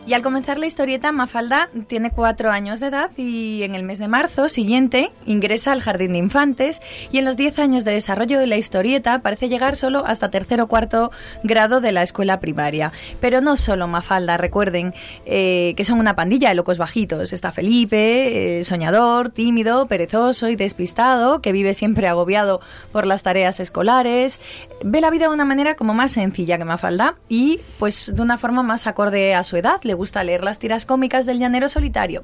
Y 0.08 0.14
al 0.14 0.24
comenzar 0.24 0.58
la 0.58 0.66
historieta, 0.66 1.12
Mafalda 1.12 1.70
tiene 1.88 2.10
cuatro 2.10 2.50
años 2.50 2.80
de 2.80 2.88
edad 2.88 3.12
y 3.18 3.62
en 3.62 3.76
el 3.76 3.84
mes 3.84 4.00
de 4.00 4.08
marzo 4.08 4.50
siguiente 4.50 5.12
ingresa 5.28 5.72
al 5.72 5.82
jardín 5.82 6.14
de 6.14 6.18
infantes 6.18 6.82
y 7.12 7.20
en 7.20 7.26
los 7.26 7.38
diez 7.38 7.60
años 7.60 7.86
de 7.86 7.92
desarrollo 7.92 8.40
de 8.40 8.48
la 8.48 8.58
historieta 8.58 9.20
parece 9.20 9.48
llegar 9.48 9.78
solo 9.78 10.04
hasta 10.06 10.32
tercero 10.32 10.64
o 10.64 10.68
cuarto 10.68 11.12
grado 11.44 11.82
de 11.82 11.92
la 11.92 12.02
escuela 12.02 12.40
primaria. 12.40 12.92
Pero 13.20 13.42
no 13.42 13.56
solo 13.58 13.88
Mafalda, 13.88 14.38
recuerden 14.38 14.96
eh, 15.26 15.76
que 15.78 15.86
son 15.86 16.00
una 16.00 16.16
pandilla 16.16 16.50
de 16.50 16.56
locos 16.56 16.80
bajitos. 16.80 17.32
Está 17.32 17.52
Felipe, 17.52 18.60
eh, 18.60 18.64
soñador, 18.64 19.30
tímido, 19.30 19.86
perezoso 19.86 20.50
y 20.50 20.56
despistado, 20.56 21.42
que 21.42 21.52
vive 21.52 21.76
siempre 21.76 22.08
agobiado 22.08 22.60
por 22.92 23.06
las 23.06 23.22
tareas 23.22 23.60
escolares. 23.60 24.40
Ve 24.84 25.00
la 25.00 25.12
vida 25.12 25.28
de 25.28 25.34
una 25.34 25.46
manera 25.46 25.76
como 25.76 25.94
más 25.94 26.12
sencilla 26.12 26.58
que 26.58 26.66
Mafalda 26.66 27.18
y 27.30 27.60
pues 27.78 28.14
de 28.16 28.22
una 28.22 28.40
forma 28.40 28.64
más 28.64 28.88
acorde 28.88 29.36
a 29.36 29.44
su 29.44 29.58
edad. 29.58 29.80
Le 29.92 29.96
gusta 29.96 30.24
leer 30.24 30.42
las 30.42 30.58
tiras 30.58 30.86
cómicas 30.86 31.26
del 31.26 31.38
llanero 31.38 31.68
solitario. 31.68 32.24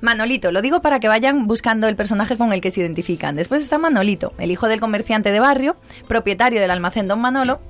Manolito, 0.00 0.52
lo 0.52 0.62
digo 0.62 0.80
para 0.80 1.00
que 1.00 1.08
vayan 1.08 1.46
buscando 1.46 1.88
el 1.88 1.96
personaje 1.96 2.36
con 2.36 2.52
el 2.52 2.60
que 2.60 2.70
se 2.70 2.80
identifican. 2.80 3.36
Después 3.36 3.62
está 3.62 3.78
Manolito, 3.78 4.32
el 4.38 4.50
hijo 4.50 4.68
del 4.68 4.80
comerciante 4.80 5.30
de 5.30 5.40
barrio, 5.40 5.76
propietario 6.06 6.60
del 6.60 6.70
almacén 6.70 7.08
Don 7.08 7.20
Manolo, 7.20 7.60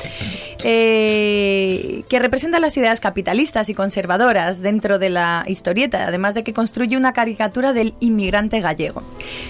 eh, 0.64 2.02
que 2.08 2.18
representa 2.18 2.60
las 2.60 2.76
ideas 2.76 3.00
capitalistas 3.00 3.68
y 3.68 3.74
conservadoras 3.74 4.60
dentro 4.60 4.98
de 4.98 5.10
la 5.10 5.44
historieta, 5.46 6.06
además 6.06 6.34
de 6.34 6.44
que 6.44 6.52
construye 6.52 6.96
una 6.96 7.12
caricatura 7.12 7.72
del 7.72 7.94
inmigrante 8.00 8.60
gallego. 8.60 9.02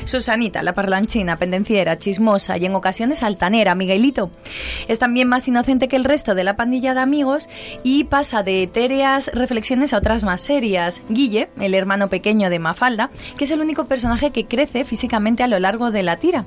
Susanita, 0.04 0.62
la 0.62 0.74
parlanchina, 0.74 1.36
pendenciera, 1.36 1.98
chismosa 1.98 2.58
y 2.58 2.66
en 2.66 2.74
ocasiones 2.74 3.22
altanera, 3.22 3.74
Miguelito, 3.74 4.30
es 4.86 4.98
también 4.98 5.28
más 5.28 5.48
inocente 5.48 5.88
que 5.88 5.96
el 5.96 6.04
resto 6.04 6.34
de 6.34 6.44
la 6.44 6.56
pandilla 6.56 6.94
de 6.94 7.00
amigos 7.00 7.48
y 7.82 8.04
pasa 8.04 8.42
de 8.42 8.62
etéreas 8.62 9.30
reflexiones 9.34 9.92
a 9.92 9.98
otras 9.98 10.24
más 10.24 10.40
serias. 10.40 11.02
Guille, 11.08 11.48
el 11.60 11.74
hermano 11.74 12.08
de 12.28 12.58
Mafalda, 12.58 13.10
que 13.36 13.44
es 13.44 13.50
el 13.50 13.60
único 13.60 13.86
personaje 13.86 14.30
que 14.30 14.44
crece 14.44 14.84
físicamente 14.84 15.42
a 15.42 15.46
lo 15.46 15.58
largo 15.58 15.90
de 15.90 16.02
la 16.02 16.16
tira. 16.18 16.44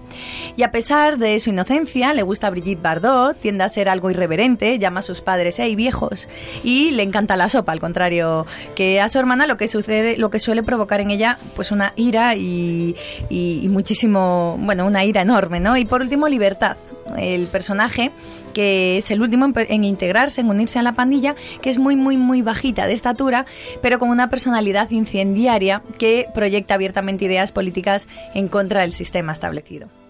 Y 0.55 0.63
a 0.63 0.71
pesar 0.71 1.17
de 1.17 1.39
su 1.39 1.49
inocencia, 1.49 2.13
le 2.13 2.21
gusta 2.21 2.49
Brigitte 2.49 2.81
Bardot, 2.81 3.35
tiende 3.39 3.63
a 3.63 3.69
ser 3.69 3.89
algo 3.89 4.11
irreverente, 4.11 4.77
llama 4.77 4.99
a 4.99 5.03
sus 5.03 5.21
padres 5.21 5.57
hey 5.59 5.75
viejos 5.75 6.29
y 6.63 6.91
le 6.91 7.03
encanta 7.03 7.35
la 7.35 7.49
sopa, 7.49 7.71
al 7.71 7.79
contrario 7.79 8.45
que 8.75 9.01
a 9.01 9.09
su 9.09 9.17
hermana 9.19 9.47
lo 9.47 9.57
que 9.57 9.67
sucede, 9.67 10.17
lo 10.17 10.29
que 10.29 10.39
suele 10.39 10.61
provocar 10.63 11.01
en 11.01 11.09
ella 11.11 11.37
pues 11.55 11.71
una 11.71 11.93
ira 11.95 12.35
y- 12.35 12.95
y 13.29 13.67
muchísimo, 13.69 14.57
bueno, 14.59 14.85
una 14.85 15.03
ira 15.03 15.21
enorme, 15.21 15.59
¿no? 15.59 15.77
Y 15.77 15.85
por 15.85 16.01
último, 16.01 16.27
libertad. 16.27 16.77
El 17.17 17.47
personaje 17.47 18.11
que 18.53 18.97
es 18.97 19.11
el 19.11 19.21
último 19.21 19.51
en, 19.55 19.83
integrarse, 19.83 20.41
en 20.41 20.49
unirse 20.49 20.79
a 20.79 20.83
la 20.83 20.93
pandilla, 20.93 21.35
que 21.61 21.69
es 21.69 21.77
muy, 21.77 21.95
muy, 21.95 22.17
muy 22.17 22.41
bajita 22.41 22.87
de 22.87 22.93
estatura, 22.93 23.45
pero 23.81 23.99
con 23.99 24.09
una 24.09 24.29
personalidad 24.29 24.89
incendiaria 24.91 25.81
que 25.97 26.27
proyecta 26.33 26.73
abiertamente 26.73 27.25
ideas 27.25 27.51
políticas 27.51 28.07
en 28.33 28.47
contra 28.47 28.81
del 28.81 28.93
sistema 28.93 29.31
establecido. 29.31 30.00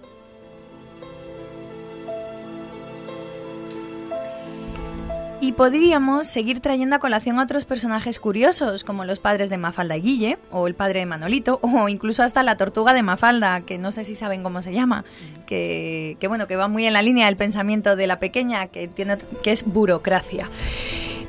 Y 5.43 5.53
podríamos 5.53 6.27
seguir 6.27 6.59
trayendo 6.59 6.95
a 6.95 6.99
colación 6.99 7.39
a 7.39 7.43
otros 7.43 7.65
personajes 7.65 8.19
curiosos, 8.19 8.83
como 8.83 9.05
los 9.05 9.17
padres 9.17 9.49
de 9.49 9.57
Mafalda 9.57 9.97
y 9.97 10.01
Guille, 10.01 10.37
o 10.51 10.67
el 10.67 10.75
padre 10.75 10.99
de 10.99 11.07
Manolito, 11.07 11.59
o 11.63 11.89
incluso 11.89 12.21
hasta 12.21 12.43
la 12.43 12.57
tortuga 12.57 12.93
de 12.93 13.01
Mafalda, 13.01 13.61
que 13.61 13.79
no 13.79 13.91
sé 13.91 14.03
si 14.03 14.13
saben 14.13 14.43
cómo 14.43 14.61
se 14.61 14.71
llama, 14.71 15.03
que, 15.47 16.15
que 16.19 16.27
bueno, 16.27 16.45
que 16.45 16.57
va 16.57 16.67
muy 16.67 16.85
en 16.85 16.93
la 16.93 17.01
línea 17.01 17.25
del 17.25 17.37
pensamiento 17.37 17.95
de 17.95 18.05
la 18.05 18.19
pequeña, 18.19 18.67
que, 18.67 18.87
tiene, 18.87 19.17
que 19.41 19.51
es 19.51 19.65
burocracia. 19.65 20.47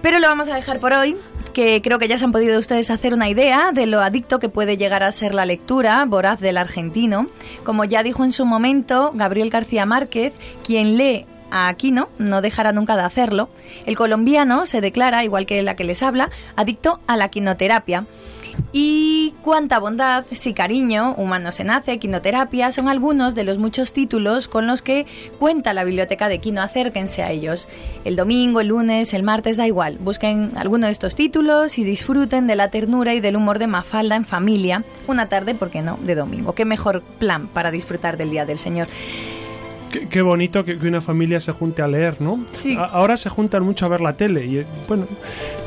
Pero 0.02 0.18
lo 0.18 0.28
vamos 0.28 0.48
a 0.48 0.56
dejar 0.56 0.78
por 0.78 0.92
hoy, 0.92 1.16
que 1.54 1.80
creo 1.80 1.98
que 1.98 2.06
ya 2.06 2.18
se 2.18 2.26
han 2.26 2.32
podido 2.32 2.58
ustedes 2.58 2.90
hacer 2.90 3.14
una 3.14 3.30
idea 3.30 3.72
de 3.72 3.86
lo 3.86 4.02
adicto 4.02 4.38
que 4.40 4.50
puede 4.50 4.76
llegar 4.76 5.02
a 5.02 5.12
ser 5.12 5.32
la 5.32 5.46
lectura 5.46 6.04
voraz 6.04 6.38
del 6.38 6.58
argentino. 6.58 7.28
Como 7.64 7.84
ya 7.84 8.02
dijo 8.02 8.24
en 8.24 8.32
su 8.32 8.44
momento 8.44 9.12
Gabriel 9.14 9.48
García 9.48 9.86
Márquez, 9.86 10.34
quien 10.64 10.98
lee 10.98 11.24
a 11.52 11.68
Aquino 11.68 12.08
no 12.18 12.40
dejará 12.40 12.72
nunca 12.72 12.96
de 12.96 13.02
hacerlo. 13.02 13.50
El 13.86 13.96
colombiano 13.96 14.66
se 14.66 14.80
declara, 14.80 15.22
igual 15.22 15.46
que 15.46 15.62
la 15.62 15.76
que 15.76 15.84
les 15.84 16.02
habla, 16.02 16.30
adicto 16.56 17.00
a 17.06 17.16
la 17.16 17.28
quinoterapia. 17.28 18.06
Y 18.72 19.34
cuánta 19.42 19.78
bondad, 19.78 20.24
si 20.30 20.52
cariño, 20.54 21.14
humano 21.16 21.52
se 21.52 21.64
nace, 21.64 21.98
quinoterapia, 21.98 22.72
son 22.72 22.88
algunos 22.88 23.34
de 23.34 23.44
los 23.44 23.58
muchos 23.58 23.92
títulos 23.92 24.48
con 24.48 24.66
los 24.66 24.82
que 24.82 25.06
cuenta 25.38 25.72
la 25.72 25.84
biblioteca 25.84 26.28
de 26.28 26.38
Quino. 26.38 26.62
Acérquense 26.62 27.22
a 27.22 27.30
ellos. 27.30 27.68
El 28.04 28.16
domingo, 28.16 28.60
el 28.60 28.68
lunes, 28.68 29.14
el 29.14 29.22
martes, 29.22 29.56
da 29.56 29.66
igual. 29.66 29.98
Busquen 29.98 30.52
alguno 30.56 30.86
de 30.86 30.92
estos 30.92 31.16
títulos 31.16 31.78
y 31.78 31.84
disfruten 31.84 32.46
de 32.46 32.56
la 32.56 32.70
ternura 32.70 33.14
y 33.14 33.20
del 33.20 33.36
humor 33.36 33.58
de 33.58 33.66
Mafalda 33.66 34.16
en 34.16 34.24
familia. 34.24 34.84
Una 35.06 35.28
tarde, 35.28 35.54
¿por 35.54 35.70
qué 35.70 35.82
no?, 35.82 35.98
de 36.02 36.14
domingo. 36.14 36.54
Qué 36.54 36.64
mejor 36.64 37.02
plan 37.02 37.48
para 37.48 37.70
disfrutar 37.70 38.16
del 38.16 38.30
Día 38.30 38.44
del 38.46 38.58
Señor. 38.58 38.88
Qué, 39.92 40.08
qué 40.08 40.22
bonito 40.22 40.64
que, 40.64 40.76
que 40.78 40.88
una 40.88 41.00
familia 41.00 41.38
se 41.38 41.52
junte 41.52 41.82
a 41.82 41.86
leer, 41.86 42.20
¿no? 42.20 42.44
Sí. 42.52 42.76
A- 42.76 42.84
ahora 42.86 43.16
se 43.16 43.28
juntan 43.28 43.62
mucho 43.62 43.86
a 43.86 43.88
ver 43.88 44.00
la 44.00 44.14
tele, 44.16 44.44
y 44.46 44.64
bueno, 44.88 45.06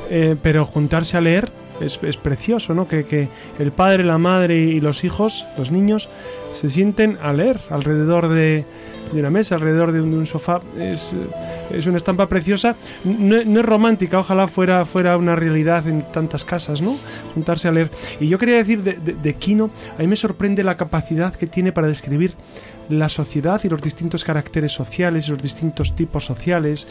eh, 0.09 0.35
pero 0.41 0.65
juntarse 0.65 1.15
a 1.15 1.21
leer 1.21 1.49
es, 1.79 1.99
es 2.03 2.17
precioso, 2.17 2.73
¿no? 2.73 2.87
Que, 2.87 3.05
que 3.05 3.29
el 3.59 3.71
padre, 3.71 4.03
la 4.03 4.17
madre 4.17 4.57
y 4.57 4.81
los 4.81 5.03
hijos, 5.03 5.45
los 5.57 5.71
niños, 5.71 6.09
se 6.51 6.69
sienten 6.69 7.17
a 7.21 7.31
leer 7.33 7.59
alrededor 7.69 8.27
de, 8.29 8.65
de 9.11 9.19
una 9.19 9.29
mesa, 9.29 9.55
alrededor 9.55 9.91
de 9.91 10.01
un, 10.01 10.11
de 10.11 10.17
un 10.17 10.25
sofá. 10.25 10.61
Es, 10.77 11.13
eh, 11.13 11.77
es 11.77 11.87
una 11.87 11.97
estampa 11.97 12.27
preciosa. 12.27 12.75
No, 13.03 13.43
no 13.43 13.59
es 13.59 13.65
romántica, 13.65 14.19
ojalá 14.19 14.47
fuera, 14.47 14.85
fuera 14.85 15.17
una 15.17 15.35
realidad 15.35 15.87
en 15.87 16.01
tantas 16.11 16.45
casas, 16.45 16.81
¿no? 16.81 16.95
Juntarse 17.33 17.67
a 17.67 17.71
leer. 17.71 17.91
Y 18.19 18.27
yo 18.27 18.37
quería 18.37 18.57
decir 18.57 18.83
de, 18.83 18.93
de, 18.93 19.13
de 19.13 19.33
Quino, 19.35 19.69
a 19.97 20.01
mí 20.01 20.07
me 20.07 20.15
sorprende 20.15 20.63
la 20.63 20.77
capacidad 20.77 21.33
que 21.33 21.47
tiene 21.47 21.71
para 21.71 21.87
describir 21.87 22.35
la 22.89 23.09
sociedad 23.09 23.61
y 23.63 23.69
los 23.69 23.81
distintos 23.81 24.23
caracteres 24.23 24.71
sociales 24.71 25.27
los 25.29 25.41
distintos 25.41 25.95
tipos 25.95 26.25
sociales 26.25 26.87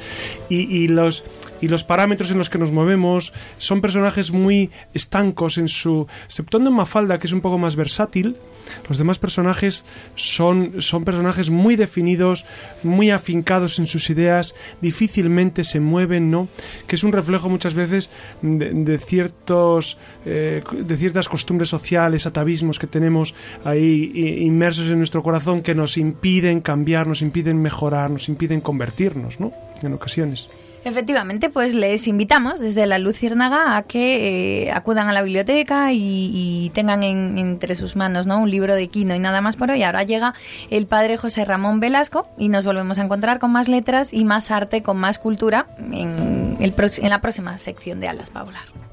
y, 0.49 0.63
y 0.63 0.89
los 0.89 1.25
y 1.61 1.69
los 1.69 1.85
parámetros 1.85 2.31
en 2.31 2.39
los 2.39 2.51
que 2.51 2.59
nos 2.59 2.73
movemos 2.73 3.33
son 3.59 3.81
personajes 3.81 4.33
muy 4.33 4.71
estancos 4.93 5.59
en 5.59 5.69
su 5.69 6.07
exceptuando 6.25 6.71
en 6.71 6.77
Mafalda 6.77 7.19
que 7.19 7.27
es 7.27 7.33
un 7.33 7.41
poco 7.41 7.59
más 7.59 7.77
versátil 7.77 8.37
Los 8.89 8.99
demás 8.99 9.19
personajes 9.19 9.85
son, 10.15 10.83
son 10.83 11.05
personajes 11.05 11.51
muy 11.51 11.77
definidos, 11.77 12.45
muy 12.83 13.11
afincados 13.11 13.79
en 13.79 13.87
sus 13.87 14.11
ideas, 14.11 14.55
difícilmente 14.81 15.65
se 15.65 15.81
mueven, 15.81 16.31
¿no? 16.31 16.49
Que 16.87 16.97
es 16.97 17.05
un 17.05 17.13
reflejo 17.13 17.49
muchas 17.49 17.75
veces 17.75 18.11
de, 18.43 18.99
ciertos, 18.99 19.99
eh, 20.27 20.63
de 20.73 20.97
ciertas 20.97 21.29
costumbres 21.29 21.69
sociales, 21.69 22.27
atavismos 22.27 22.79
que 22.79 22.87
tenemos 22.87 23.35
ahí 23.65 24.13
inmersos 24.41 24.89
en 24.89 24.99
nuestro 24.99 25.23
corazón 25.23 25.63
que 25.63 25.75
nos 25.75 25.97
impiden 25.97 26.61
cambiar, 26.61 27.07
nos 27.07 27.23
impiden 27.23 27.61
mejorar, 27.61 28.11
nos 28.11 28.29
impiden 28.29 28.61
convertirnos, 28.61 29.41
¿no? 29.41 29.53
En 29.83 29.93
ocasiones. 29.93 30.49
Efectivamente, 30.85 31.49
pues 31.49 31.73
les 31.75 32.07
invitamos 32.07 32.61
desde 32.61 32.87
la 32.87 32.99
Luciérnaga 32.99 33.77
a 33.77 33.83
que 33.83 34.65
eh, 34.67 34.73
acudan 34.73 35.09
a 35.09 35.13
la 35.15 35.23
biblioteca 35.23 35.93
y, 35.93 36.71
tengan 36.75 37.03
en- 37.03 37.39
entre 37.39 37.75
sus 37.75 37.97
manos 37.97 38.27
¿no? 38.27 38.39
un 38.41 38.51
libro 38.51 38.75
de 38.75 38.89
Quino 38.89 39.15
y 39.15 39.19
nada 39.19 39.41
más 39.41 39.57
por 39.57 39.71
hoy. 39.71 39.83
Ahora 39.83 40.03
llega 40.03 40.35
el 40.71 40.87
padre 40.87 41.17
José 41.17 41.45
Ramón 41.47 41.81
Velasco 41.81 42.29
y 42.37 42.51
nos 42.51 42.65
volvemos 42.67 42.99
a 42.99 43.03
encontrar 43.03 43.39
con 43.39 43.51
más 43.51 43.69
letras 43.69 44.13
y 44.13 44.25
más 44.25 44.51
arte, 44.51 44.83
con 44.83 44.99
más 44.99 45.19
cultura 45.19 45.67
en, 45.79 46.57
el 46.61 46.75
en 46.99 47.11
la 47.11 47.21
próxima 47.21 47.57
sección 47.59 47.99
de 47.99 48.09
Alas 48.09 48.29
para 48.29 48.45
volar. 48.45 48.84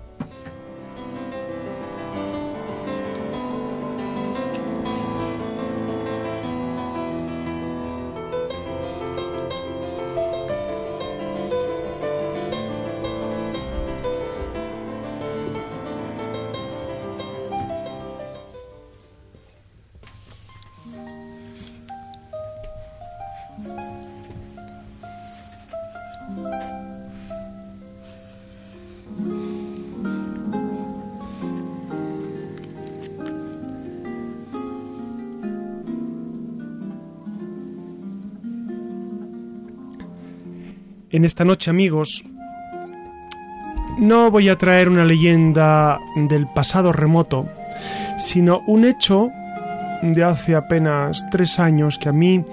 En 41.14 41.26
esta 41.26 41.44
noche, 41.44 41.70
amigos, 41.70 42.24
no 43.98 44.32
voy 44.32 44.48
a 44.48 44.58
traer 44.58 44.88
una 44.88 45.04
leyenda 45.04 46.00
del 46.16 46.48
pasado 46.48 46.94
remoto, 46.94 47.50
sino 48.18 48.62
un 48.66 48.86
hecho 48.86 49.30
de 50.02 50.24
hace 50.24 50.56
apenas 50.56 51.30
tres 51.30 51.60
años 51.60 51.98
que 51.98 52.08
a 52.08 52.14
mí 52.14 52.46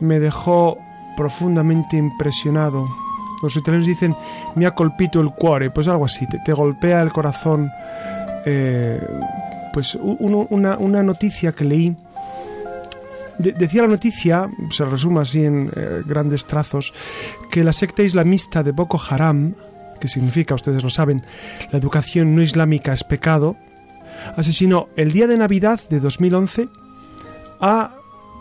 me 0.00 0.20
dejó 0.20 0.76
profundamente 1.16 1.96
impresionado. 1.96 2.86
Los 3.42 3.56
italianos 3.56 3.86
dicen 3.86 4.14
mi 4.56 4.66
ha 4.66 4.74
colpito 4.74 5.20
el 5.22 5.30
cuore, 5.30 5.70
pues 5.70 5.88
algo 5.88 6.04
así, 6.04 6.26
te, 6.26 6.52
golpea 6.52 7.00
el 7.00 7.12
corazón. 7.12 7.70
eh, 8.44 9.00
pues 9.72 9.94
una 9.94 11.02
noticia 11.02 11.52
que 11.52 11.64
leí 11.64 11.96
de- 13.42 13.52
decía 13.52 13.82
la 13.82 13.88
noticia, 13.88 14.48
se 14.70 14.84
resume 14.84 15.20
así 15.20 15.44
en 15.44 15.70
eh, 15.74 16.02
grandes 16.06 16.46
trazos, 16.46 16.92
que 17.50 17.64
la 17.64 17.72
secta 17.72 18.02
islamista 18.02 18.62
de 18.62 18.72
Boko 18.72 19.00
Haram, 19.10 19.54
que 20.00 20.08
significa, 20.08 20.54
ustedes 20.54 20.82
lo 20.82 20.90
saben, 20.90 21.22
la 21.70 21.78
educación 21.78 22.34
no 22.34 22.42
islámica 22.42 22.92
es 22.92 23.04
pecado, 23.04 23.56
asesinó 24.36 24.88
el 24.96 25.12
día 25.12 25.26
de 25.26 25.36
Navidad 25.36 25.80
de 25.90 26.00
2011 26.00 26.68
a 27.60 27.94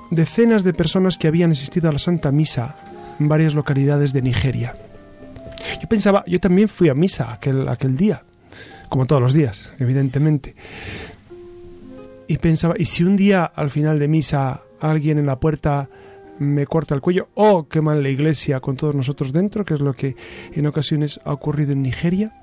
decenas 0.10 0.64
de 0.64 0.74
personas 0.74 1.18
que 1.18 1.28
habían 1.28 1.52
asistido 1.52 1.90
a 1.90 1.94
la 1.94 2.00
Santa 2.00 2.32
Misa 2.32 2.76
en 3.20 3.28
varias 3.28 3.54
localidades 3.54 4.14
de 4.14 4.22
Nigeria. 4.22 4.76
Yo 5.82 5.88
pensaba, 5.88 6.24
yo 6.28 6.40
también 6.40 6.68
fui 6.68 6.90
a 6.90 6.94
misa 6.96 7.32
aquel, 7.32 7.68
aquel 7.70 7.96
día, 7.96 8.24
como 8.90 9.06
todos 9.06 9.22
los 9.22 9.34
días, 9.34 9.70
evidentemente. 9.80 10.56
Y 12.28 12.38
pensaba, 12.38 12.74
¿y 12.78 12.86
si 12.86 13.04
un 13.04 13.16
día 13.16 13.46
al 13.46 13.70
final 13.70 14.00
de 14.00 14.08
misa 14.08 14.62
alguien 14.82 15.18
en 15.18 15.26
la 15.26 15.40
puerta 15.40 15.90
me 16.40 16.66
corta 16.66 16.96
el 16.96 17.02
cuello 17.02 17.30
o 17.36 17.68
queman 17.68 18.02
la 18.02 18.10
iglesia 18.10 18.60
con 18.60 18.76
todos 18.76 18.96
nosotros 18.96 19.32
dentro, 19.32 19.64
que 19.64 19.76
es 19.76 19.80
lo 19.80 19.94
que 19.94 20.16
en 20.54 20.66
ocasiones 20.66 21.20
ha 21.24 21.34
ocurrido 21.34 21.74
en 21.74 21.84
Nigeria? 21.84 22.34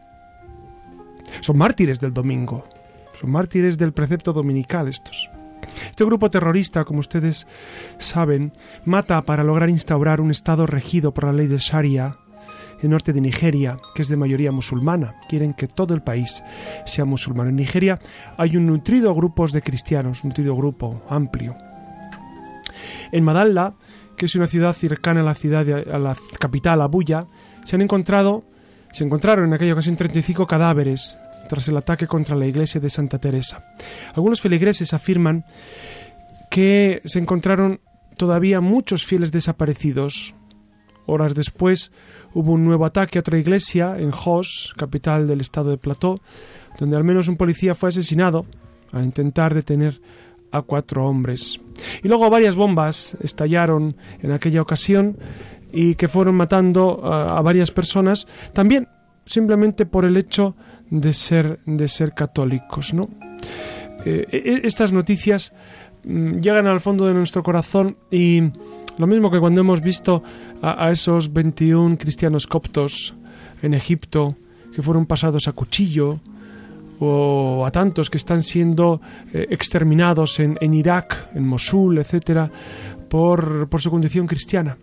Son 1.40 1.58
mártires 1.58 2.00
del 2.00 2.14
domingo, 2.14 2.64
son 3.20 3.30
mártires 3.30 3.76
del 3.76 3.92
precepto 3.92 4.32
dominical 4.32 4.88
estos. 4.88 5.28
Este 5.90 6.04
grupo 6.04 6.30
terrorista, 6.30 6.84
como 6.84 7.00
ustedes 7.00 7.46
saben, 7.98 8.52
mata 8.84 9.20
para 9.22 9.42
lograr 9.42 9.68
instaurar 9.68 10.20
un 10.20 10.30
Estado 10.30 10.66
regido 10.66 11.12
por 11.12 11.24
la 11.24 11.32
ley 11.32 11.48
de 11.48 11.58
Sharia 11.58 12.16
en 12.78 12.84
el 12.84 12.90
norte 12.90 13.12
de 13.12 13.20
Nigeria, 13.20 13.78
que 13.94 14.02
es 14.02 14.08
de 14.08 14.16
mayoría 14.16 14.52
musulmana. 14.52 15.16
Quieren 15.28 15.54
que 15.54 15.66
todo 15.66 15.94
el 15.94 16.02
país 16.02 16.44
sea 16.86 17.04
musulmán. 17.04 17.48
En 17.48 17.56
Nigeria 17.56 17.98
hay 18.36 18.56
un 18.56 18.66
nutrido 18.66 19.14
grupo 19.14 19.46
de 19.48 19.62
cristianos, 19.62 20.22
un 20.22 20.30
nutrido 20.30 20.54
grupo 20.54 21.02
amplio. 21.08 21.56
En 23.12 23.24
Madalla, 23.24 23.74
que 24.16 24.26
es 24.26 24.34
una 24.34 24.46
ciudad 24.46 24.72
cercana 24.72 25.20
a 25.20 25.24
la 25.24 25.34
ciudad 25.34 25.66
a 25.92 25.98
la 25.98 26.16
capital, 26.38 26.82
Abuya, 26.82 27.26
se 27.64 27.76
han 27.76 27.82
encontrado, 27.82 28.44
se 28.92 29.04
encontraron 29.04 29.46
en 29.46 29.54
aquella 29.54 29.72
ocasión 29.72 29.96
35 29.96 30.46
cadáveres 30.46 31.18
tras 31.48 31.66
el 31.68 31.76
ataque 31.76 32.06
contra 32.06 32.36
la 32.36 32.46
iglesia 32.46 32.80
de 32.80 32.90
Santa 32.90 33.18
Teresa. 33.18 33.64
Algunos 34.14 34.40
feligreses 34.40 34.92
afirman 34.92 35.44
que 36.50 37.00
se 37.04 37.18
encontraron 37.18 37.80
todavía 38.16 38.60
muchos 38.60 39.04
fieles 39.04 39.32
desaparecidos. 39.32 40.34
Horas 41.06 41.34
después 41.34 41.92
hubo 42.34 42.52
un 42.52 42.64
nuevo 42.64 42.84
ataque 42.84 43.18
a 43.18 43.20
otra 43.20 43.38
iglesia 43.38 43.96
en 43.98 44.10
Jos, 44.10 44.74
capital 44.76 45.26
del 45.26 45.40
estado 45.40 45.70
de 45.70 45.78
Plateau, 45.78 46.20
donde 46.78 46.96
al 46.96 47.04
menos 47.04 47.28
un 47.28 47.36
policía 47.36 47.74
fue 47.74 47.88
asesinado 47.88 48.44
al 48.92 49.04
intentar 49.04 49.54
detener 49.54 50.00
a 50.50 50.62
cuatro 50.62 51.06
hombres. 51.06 51.60
Y 52.02 52.08
luego 52.08 52.30
varias 52.30 52.54
bombas 52.54 53.16
estallaron 53.20 53.96
en 54.20 54.32
aquella 54.32 54.62
ocasión 54.62 55.18
y 55.72 55.94
que 55.94 56.08
fueron 56.08 56.34
matando 56.34 57.00
a, 57.04 57.40
varias 57.42 57.70
personas, 57.70 58.26
también 58.52 58.88
simplemente 59.26 59.86
por 59.86 60.04
el 60.04 60.16
hecho 60.16 60.56
de 60.90 61.12
ser, 61.12 61.60
de 61.66 61.88
ser 61.88 62.14
católicos, 62.14 62.94
¿no? 62.94 63.08
Eh, 64.04 64.26
e- 64.30 64.66
estas 64.66 64.92
noticias 64.92 65.52
mm, 66.04 66.38
llegan 66.38 66.66
al 66.66 66.80
fondo 66.80 67.06
de 67.06 67.14
nuestro 67.14 67.42
corazón 67.42 67.98
y 68.10 68.42
lo 68.96 69.06
mismo 69.06 69.30
que 69.30 69.40
cuando 69.40 69.60
hemos 69.60 69.82
visto 69.82 70.22
a, 70.62 70.86
a 70.86 70.90
esos 70.90 71.32
21 71.32 71.98
cristianos 71.98 72.46
coptos 72.46 73.14
en 73.60 73.74
Egipto 73.74 74.36
que 74.74 74.82
fueron 74.82 75.06
pasados 75.06 75.48
a 75.48 75.52
cuchillo 75.52 76.20
o 77.00 77.64
a 77.66 77.70
tantos 77.70 78.10
que 78.10 78.18
están 78.18 78.42
siendo 78.42 79.00
eh, 79.32 79.46
exterminados 79.50 80.40
en, 80.40 80.58
en 80.60 80.74
Irak, 80.74 81.28
en 81.34 81.46
Mosul, 81.46 81.98
etcétera, 81.98 82.50
por, 83.08 83.68
por 83.68 83.80
su 83.80 83.90
condición 83.90 84.26
cristiana. 84.26 84.76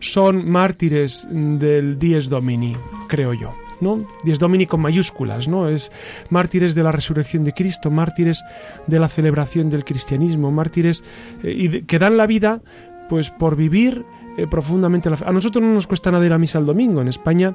Son 0.00 0.48
mártires 0.48 1.28
del 1.30 1.98
Dies 1.98 2.28
Domini, 2.28 2.74
creo 3.08 3.34
yo. 3.34 3.54
¿no? 3.80 3.98
Dies 4.24 4.38
Domini 4.38 4.66
con 4.66 4.80
mayúsculas, 4.80 5.46
¿no? 5.46 5.68
Es 5.68 5.92
mártires 6.30 6.74
de 6.74 6.82
la 6.82 6.92
resurrección 6.92 7.44
de 7.44 7.52
Cristo, 7.52 7.90
mártires 7.90 8.42
de 8.86 8.98
la 8.98 9.08
celebración 9.08 9.70
del 9.70 9.84
cristianismo, 9.84 10.50
mártires 10.50 11.04
eh, 11.42 11.54
y 11.56 11.82
que 11.82 11.98
dan 11.98 12.16
la 12.16 12.26
vida 12.26 12.60
pues 13.08 13.30
por 13.30 13.56
vivir 13.56 14.04
eh, 14.36 14.46
profundamente 14.48 15.10
la 15.10 15.16
fe. 15.16 15.24
A 15.26 15.32
nosotros 15.32 15.62
no 15.62 15.72
nos 15.72 15.86
cuesta 15.86 16.10
nada 16.10 16.26
ir 16.26 16.32
a 16.32 16.38
misa 16.38 16.58
el 16.58 16.66
domingo. 16.66 17.00
En 17.00 17.08
España, 17.08 17.54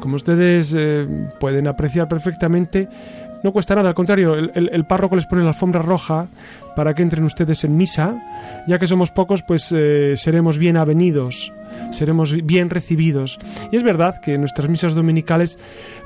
como 0.00 0.16
ustedes 0.16 0.76
pueden 1.40 1.66
apreciar 1.66 2.08
perfectamente, 2.08 2.88
no 3.44 3.52
cuesta 3.52 3.76
nada. 3.76 3.90
Al 3.90 3.94
contrario, 3.94 4.34
el, 4.34 4.50
el- 4.72 4.84
párroco 4.86 5.14
les 5.14 5.26
pone 5.26 5.42
la 5.42 5.48
alfombra 5.48 5.80
roja 5.82 6.26
para 6.74 6.94
que 6.94 7.02
entren 7.02 7.22
ustedes 7.24 7.62
en 7.62 7.76
misa. 7.76 8.20
Ya 8.66 8.78
que 8.80 8.88
somos 8.88 9.10
pocos, 9.12 9.42
pues 9.42 9.70
eh, 9.76 10.14
seremos 10.16 10.58
bien 10.58 10.76
avenidos, 10.76 11.52
seremos 11.92 12.32
bien 12.44 12.70
recibidos. 12.70 13.38
Y 13.70 13.76
es 13.76 13.82
verdad 13.84 14.20
que 14.20 14.38
nuestras 14.38 14.68
misas 14.68 14.94
dominicales 14.94 15.58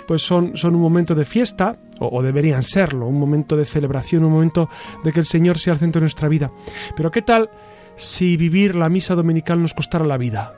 pues 0.06 0.22
son, 0.22 0.56
son 0.56 0.74
un 0.74 0.82
momento 0.82 1.14
de 1.14 1.24
fiesta, 1.24 1.76
o, 2.00 2.08
o 2.18 2.22
deberían 2.22 2.62
serlo, 2.62 3.06
un 3.06 3.18
momento 3.18 3.56
de 3.56 3.64
celebración, 3.64 4.24
un 4.24 4.32
momento 4.32 4.68
de 5.04 5.12
que 5.12 5.20
el 5.20 5.26
Señor 5.26 5.58
sea 5.58 5.74
el 5.74 5.78
centro 5.78 6.00
de 6.00 6.04
nuestra 6.04 6.28
vida. 6.28 6.50
Pero 6.96 7.10
¿qué 7.10 7.22
tal 7.22 7.48
si 7.96 8.36
vivir 8.36 8.74
la 8.76 8.88
misa 8.88 9.14
dominical 9.14 9.60
nos 9.62 9.74
costara 9.74 10.04
la 10.04 10.16
vida? 10.18 10.50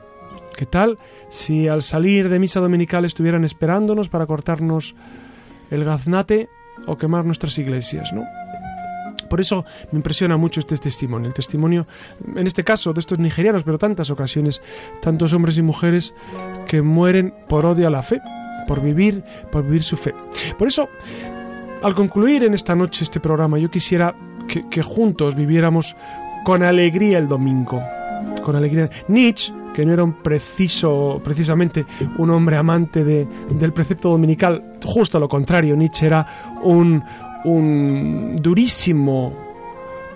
¿Qué 0.57 0.65
tal 0.65 0.97
si 1.29 1.67
al 1.67 1.81
salir 1.83 2.29
de 2.29 2.39
misa 2.39 2.59
dominical 2.59 3.05
estuvieran 3.05 3.43
esperándonos 3.45 4.09
para 4.09 4.25
cortarnos 4.25 4.95
el 5.69 5.83
gaznate 5.85 6.49
o 6.87 6.97
quemar 6.97 7.25
nuestras 7.25 7.57
iglesias, 7.57 8.13
¿no? 8.13 8.23
Por 9.29 9.39
eso 9.39 9.63
me 9.91 9.97
impresiona 9.97 10.35
mucho 10.35 10.59
este 10.59 10.77
testimonio, 10.77 11.29
el 11.29 11.33
testimonio, 11.33 11.87
en 12.35 12.47
este 12.47 12.65
caso, 12.65 12.91
de 12.91 12.99
estos 12.99 13.17
nigerianos, 13.17 13.63
pero 13.63 13.77
tantas 13.77 14.09
ocasiones, 14.09 14.61
tantos 15.01 15.31
hombres 15.31 15.57
y 15.57 15.61
mujeres 15.61 16.13
que 16.67 16.81
mueren 16.81 17.33
por 17.47 17.65
odio 17.65 17.87
a 17.87 17.89
la 17.89 18.03
fe, 18.03 18.21
por 18.67 18.81
vivir, 18.81 19.23
por 19.49 19.63
vivir 19.63 19.83
su 19.83 19.95
fe. 19.95 20.13
Por 20.57 20.67
eso, 20.67 20.89
al 21.81 21.95
concluir 21.95 22.43
en 22.43 22.53
esta 22.53 22.75
noche 22.75 23.05
este 23.05 23.21
programa, 23.21 23.57
yo 23.57 23.71
quisiera 23.71 24.13
que, 24.49 24.67
que 24.67 24.81
juntos 24.81 25.35
viviéramos 25.35 25.95
con 26.43 26.61
alegría 26.61 27.17
el 27.17 27.29
domingo. 27.29 27.81
Con 28.43 28.57
alegría. 28.57 28.89
Nietzsche, 29.07 29.53
que 29.73 29.85
no 29.85 29.93
era 29.93 30.03
un 30.03 30.13
preciso, 30.13 31.21
precisamente 31.23 31.85
un 32.17 32.29
hombre 32.29 32.57
amante 32.57 33.03
de- 33.03 33.27
del 33.51 33.71
precepto 33.73 34.09
dominical, 34.09 34.73
justo 34.83 35.19
lo 35.19 35.27
contrario, 35.29 35.75
Nietzsche 35.75 36.05
era 36.07 36.25
un, 36.63 37.03
durísimo 38.37 39.33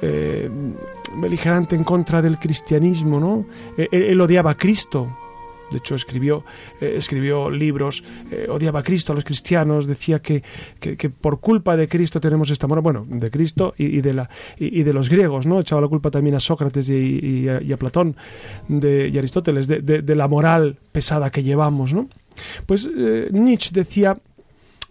eh, 0.02 0.50
beligerante 1.18 1.76
en 1.76 1.84
contra 1.84 2.22
del 2.22 2.38
cristianismo, 2.38 3.20
¿no? 3.20 3.46
Eh, 3.78 3.88
Él, 3.92 4.04
él 4.04 4.22
odiaba 4.22 4.52
a 4.52 4.56
Cristo. 4.56 5.08
De 5.72 5.78
hecho, 5.78 5.96
escribió, 5.96 6.44
eh, 6.82 6.94
escribió 6.98 7.50
libros, 7.50 8.04
eh, 8.32 8.48
odiaba 8.50 8.80
a 8.80 8.84
Cristo, 8.84 9.12
a 9.14 9.16
los 9.16 9.24
cristianos, 9.24 9.88
decía 9.88 10.20
que, 10.20 10.44
que- 10.80 11.10
por 11.10 11.40
culpa 11.40 11.76
de 11.78 11.88
Cristo 11.88 12.20
tenemos 12.20 12.50
esta 12.50 12.68
moral, 12.68 12.84
bueno, 12.84 13.06
de 13.10 13.32
Cristo 13.32 13.74
y, 13.78 14.02
de, 14.02 14.14
la, 14.14 14.30
y, 14.58 14.84
de 14.84 14.94
los 14.94 15.10
griegos, 15.10 15.48
¿no? 15.48 15.60
Echaba 15.60 15.82
la 15.82 15.88
culpa 15.88 16.12
también 16.12 16.36
a 16.36 16.40
Sócrates 16.40 16.90
y, 16.90 17.48
a, 17.50 17.78
Platón 17.78 18.16
de, 18.68 19.10
y 19.10 19.18
Aristóteles 19.18 19.68
de 19.68 20.16
la 20.16 20.28
moral 20.28 20.78
pesada 20.92 21.30
que 21.32 21.44
llevamos, 21.44 21.94
¿no? 21.94 22.08
Pues 22.66 22.88
eh, 22.96 23.30
Nietzsche 23.32 23.72
decía 23.74 24.18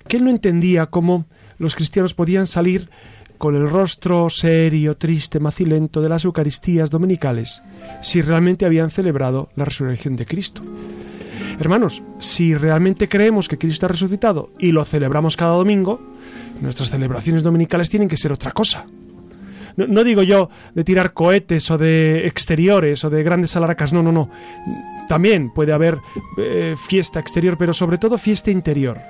que 0.09 0.17
él 0.17 0.25
no 0.25 0.31
entendía 0.31 0.87
cómo 0.87 1.27
los 1.59 1.75
cristianos 1.75 2.15
podían 2.15 2.47
salir 2.47 2.91
con 3.45 3.57
el 3.57 3.69
rostro 3.69 4.31
serio, 4.31 4.97
triste, 4.97 5.39
macilento 5.39 6.01
de 6.01 6.09
las 6.09 6.25
Eucaristías 6.25 6.89
dominicales 6.89 7.63
si 8.01 8.23
realmente 8.23 8.65
habían 8.65 8.91
celebrado 8.91 9.51
la 9.55 9.67
resurrección 9.67 10.17
de 10.17 10.25
Cristo. 10.25 10.63
Hermanos, 11.61 12.03
si 12.19 12.55
realmente 12.55 13.07
creemos 13.07 13.47
que 13.47 13.59
Cristo 13.59 13.85
ha 13.85 13.91
resucitado 13.91 14.49
y 14.59 14.73
lo 14.73 14.83
celebramos 14.87 15.37
cada 15.37 15.57
domingo, 15.57 16.01
nuestras 16.63 16.89
celebraciones 16.89 17.43
dominicales 17.43 17.91
tienen 17.91 18.09
que 18.09 18.17
ser 18.17 18.33
otra 18.33 18.53
cosa. 18.53 18.87
No, 19.77 20.05
digo 20.05 20.23
yo 20.23 20.49
de 20.75 20.83
tirar 20.83 21.13
cohetes 21.13 21.71
o 21.71 21.77
de 21.77 22.27
exteriores 22.27 23.05
o 23.05 23.11
de 23.11 23.23
grandes 23.23 23.55
alaracas, 23.57 23.93
no, 23.93 24.03
no, 24.03 24.11
no. 24.11 24.31
También 25.07 25.51
puede 25.51 25.75
haber 25.75 25.99
eh, 26.39 26.77
fiesta 26.79 27.21
exterior, 27.21 27.59
pero 27.59 27.75
sobre 27.75 27.99
todo 27.99 28.17
fiesta 28.17 28.51
interior. 28.51 29.03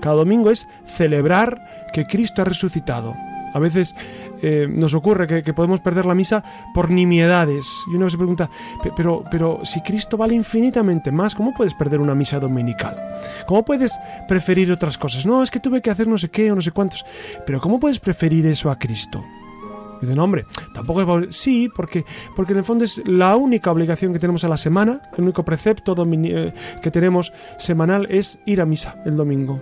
Cada 0.00 0.16
domingo 0.16 0.50
es 0.50 0.66
celebrar 0.84 1.86
que 1.92 2.08
Cristo 2.08 2.42
ha 2.42 2.44
resucitado. 2.44 3.14
A 3.54 3.58
veces 3.58 3.94
eh, 4.42 4.66
nos 4.70 4.94
ocurre 4.94 5.42
que, 5.42 5.52
podemos 5.54 5.80
perder 5.80 6.06
la 6.06 6.14
misa 6.14 6.44
por 6.74 6.90
nimiedades. 6.90 7.66
Y 7.90 7.96
uno 7.96 8.08
se 8.10 8.16
pregunta, 8.16 8.50
"Pe- 8.82 8.92
pero, 8.96 9.24
pero 9.30 9.60
si 9.64 9.80
Cristo 9.82 10.16
vale 10.16 10.34
infinitamente 10.34 11.10
más, 11.10 11.34
¿cómo 11.34 11.52
puedes 11.54 11.74
perder 11.74 12.00
una 12.00 12.14
misa 12.14 12.38
dominical? 12.38 12.96
¿Cómo 13.46 13.64
puedes 13.64 13.98
preferir 14.28 14.70
otras 14.72 14.96
cosas? 14.98 15.26
No, 15.26 15.42
es 15.42 15.50
que 15.50 15.60
tuve 15.60 15.80
que 15.82 15.90
hacer 15.90 16.06
no 16.08 16.18
sé 16.18 16.28
qué 16.30 16.52
o 16.52 16.54
no 16.54 16.62
sé 16.62 16.70
cuántos. 16.70 17.04
Pero 17.46 17.60
¿cómo 17.60 17.80
puedes 17.80 17.98
preferir 18.00 18.46
eso 18.46 18.70
a 18.70 18.78
Cristo? 18.78 19.24
Dicen, 20.00 20.18
hombre, 20.20 20.44
tampoco 20.74 21.18
es... 21.18 21.34
Sí, 21.36 21.68
porque, 21.74 22.04
porque 22.36 22.52
en 22.52 22.58
el 22.58 22.64
fondo 22.64 22.84
es 22.84 23.02
la 23.04 23.34
única 23.34 23.72
obligación 23.72 24.12
que 24.12 24.20
tenemos 24.20 24.44
a 24.44 24.48
la 24.48 24.56
semana, 24.56 25.00
el 25.16 25.24
único 25.24 25.44
precepto 25.44 25.96
eh, 26.24 26.52
que 26.80 26.90
tenemos 26.92 27.32
semanal 27.56 28.06
es 28.08 28.38
ir 28.46 28.60
a 28.60 28.64
misa 28.64 29.02
el 29.04 29.16
domingo. 29.16 29.60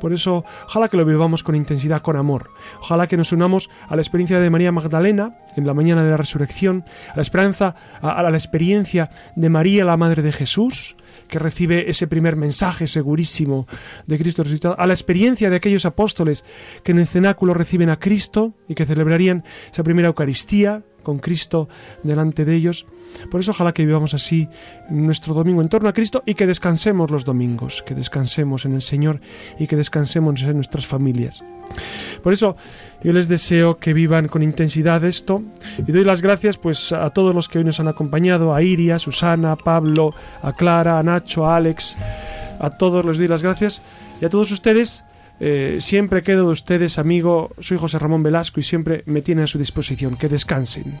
Por 0.00 0.12
eso, 0.12 0.44
ojalá 0.66 0.88
que 0.88 0.96
lo 0.96 1.04
vivamos 1.04 1.44
con 1.44 1.54
intensidad, 1.54 2.02
con 2.02 2.16
amor. 2.16 2.50
Ojalá 2.80 3.06
que 3.06 3.16
nos 3.16 3.32
unamos 3.32 3.70
a 3.88 3.94
la 3.94 4.02
experiencia 4.02 4.40
de 4.40 4.50
María 4.50 4.72
Magdalena 4.72 5.36
en 5.56 5.66
la 5.66 5.74
mañana 5.74 6.02
de 6.02 6.10
la 6.10 6.16
resurrección, 6.16 6.84
a 7.12 7.16
la 7.16 7.22
esperanza, 7.22 7.76
a, 8.02 8.10
a 8.10 8.22
la 8.22 8.36
experiencia 8.36 9.10
de 9.36 9.48
María, 9.48 9.84
la 9.84 9.96
Madre 9.96 10.22
de 10.22 10.32
Jesús, 10.32 10.96
que 11.28 11.38
recibe 11.38 11.90
ese 11.90 12.06
primer 12.06 12.36
mensaje 12.36 12.88
segurísimo 12.88 13.66
de 14.06 14.18
Cristo 14.18 14.42
resucitado, 14.42 14.78
a 14.78 14.86
la 14.86 14.94
experiencia 14.94 15.50
de 15.50 15.56
aquellos 15.56 15.86
apóstoles 15.86 16.44
que 16.82 16.92
en 16.92 16.98
el 16.98 17.06
cenáculo 17.06 17.54
reciben 17.54 17.90
a 17.90 17.98
Cristo 17.98 18.54
y 18.68 18.74
que 18.74 18.86
celebrarían 18.86 19.44
esa 19.70 19.82
primera 19.82 20.08
Eucaristía 20.08 20.82
con 21.02 21.18
Cristo 21.18 21.68
delante 22.02 22.44
de 22.44 22.54
ellos. 22.54 22.86
Por 23.30 23.40
eso 23.40 23.50
ojalá 23.50 23.72
que 23.72 23.84
vivamos 23.84 24.14
así 24.14 24.48
nuestro 24.88 25.34
domingo 25.34 25.62
en 25.62 25.68
torno 25.68 25.88
a 25.88 25.92
Cristo 25.92 26.22
y 26.26 26.34
que 26.34 26.46
descansemos 26.46 27.10
los 27.10 27.24
domingos, 27.24 27.82
que 27.84 27.94
descansemos 27.94 28.64
en 28.64 28.74
el 28.74 28.82
Señor 28.82 29.20
y 29.58 29.66
que 29.66 29.76
descansemos 29.76 30.42
en 30.42 30.54
nuestras 30.54 30.86
familias. 30.86 31.42
Por 32.22 32.32
eso 32.32 32.56
yo 33.02 33.12
les 33.12 33.28
deseo 33.28 33.78
que 33.78 33.94
vivan 33.94 34.28
con 34.28 34.42
intensidad 34.42 35.04
esto 35.04 35.42
y 35.78 35.90
doy 35.90 36.04
las 36.04 36.22
gracias 36.22 36.56
pues 36.56 36.92
a 36.92 37.10
todos 37.10 37.34
los 37.34 37.48
que 37.48 37.58
hoy 37.58 37.64
nos 37.64 37.80
han 37.80 37.88
acompañado, 37.88 38.54
a 38.54 38.62
Iria, 38.62 38.96
a 38.96 38.98
Susana, 38.98 39.52
a 39.52 39.56
Pablo, 39.56 40.14
a 40.42 40.52
Clara, 40.52 40.98
a 40.98 41.02
Nacho, 41.02 41.46
a 41.46 41.56
Alex, 41.56 41.96
a 42.58 42.70
todos 42.70 43.04
les 43.04 43.18
doy 43.18 43.28
las 43.28 43.42
gracias 43.42 43.82
y 44.20 44.24
a 44.24 44.30
todos 44.30 44.50
ustedes 44.50 45.04
eh, 45.40 45.78
siempre 45.80 46.22
quedo 46.22 46.46
de 46.46 46.52
ustedes 46.52 46.98
amigo, 46.98 47.50
soy 47.58 47.78
José 47.78 47.98
Ramón 47.98 48.22
Velasco 48.22 48.60
y 48.60 48.62
siempre 48.62 49.02
me 49.06 49.22
tienen 49.22 49.44
a 49.44 49.48
su 49.48 49.58
disposición, 49.58 50.16
que 50.16 50.28
descansen. 50.28 51.00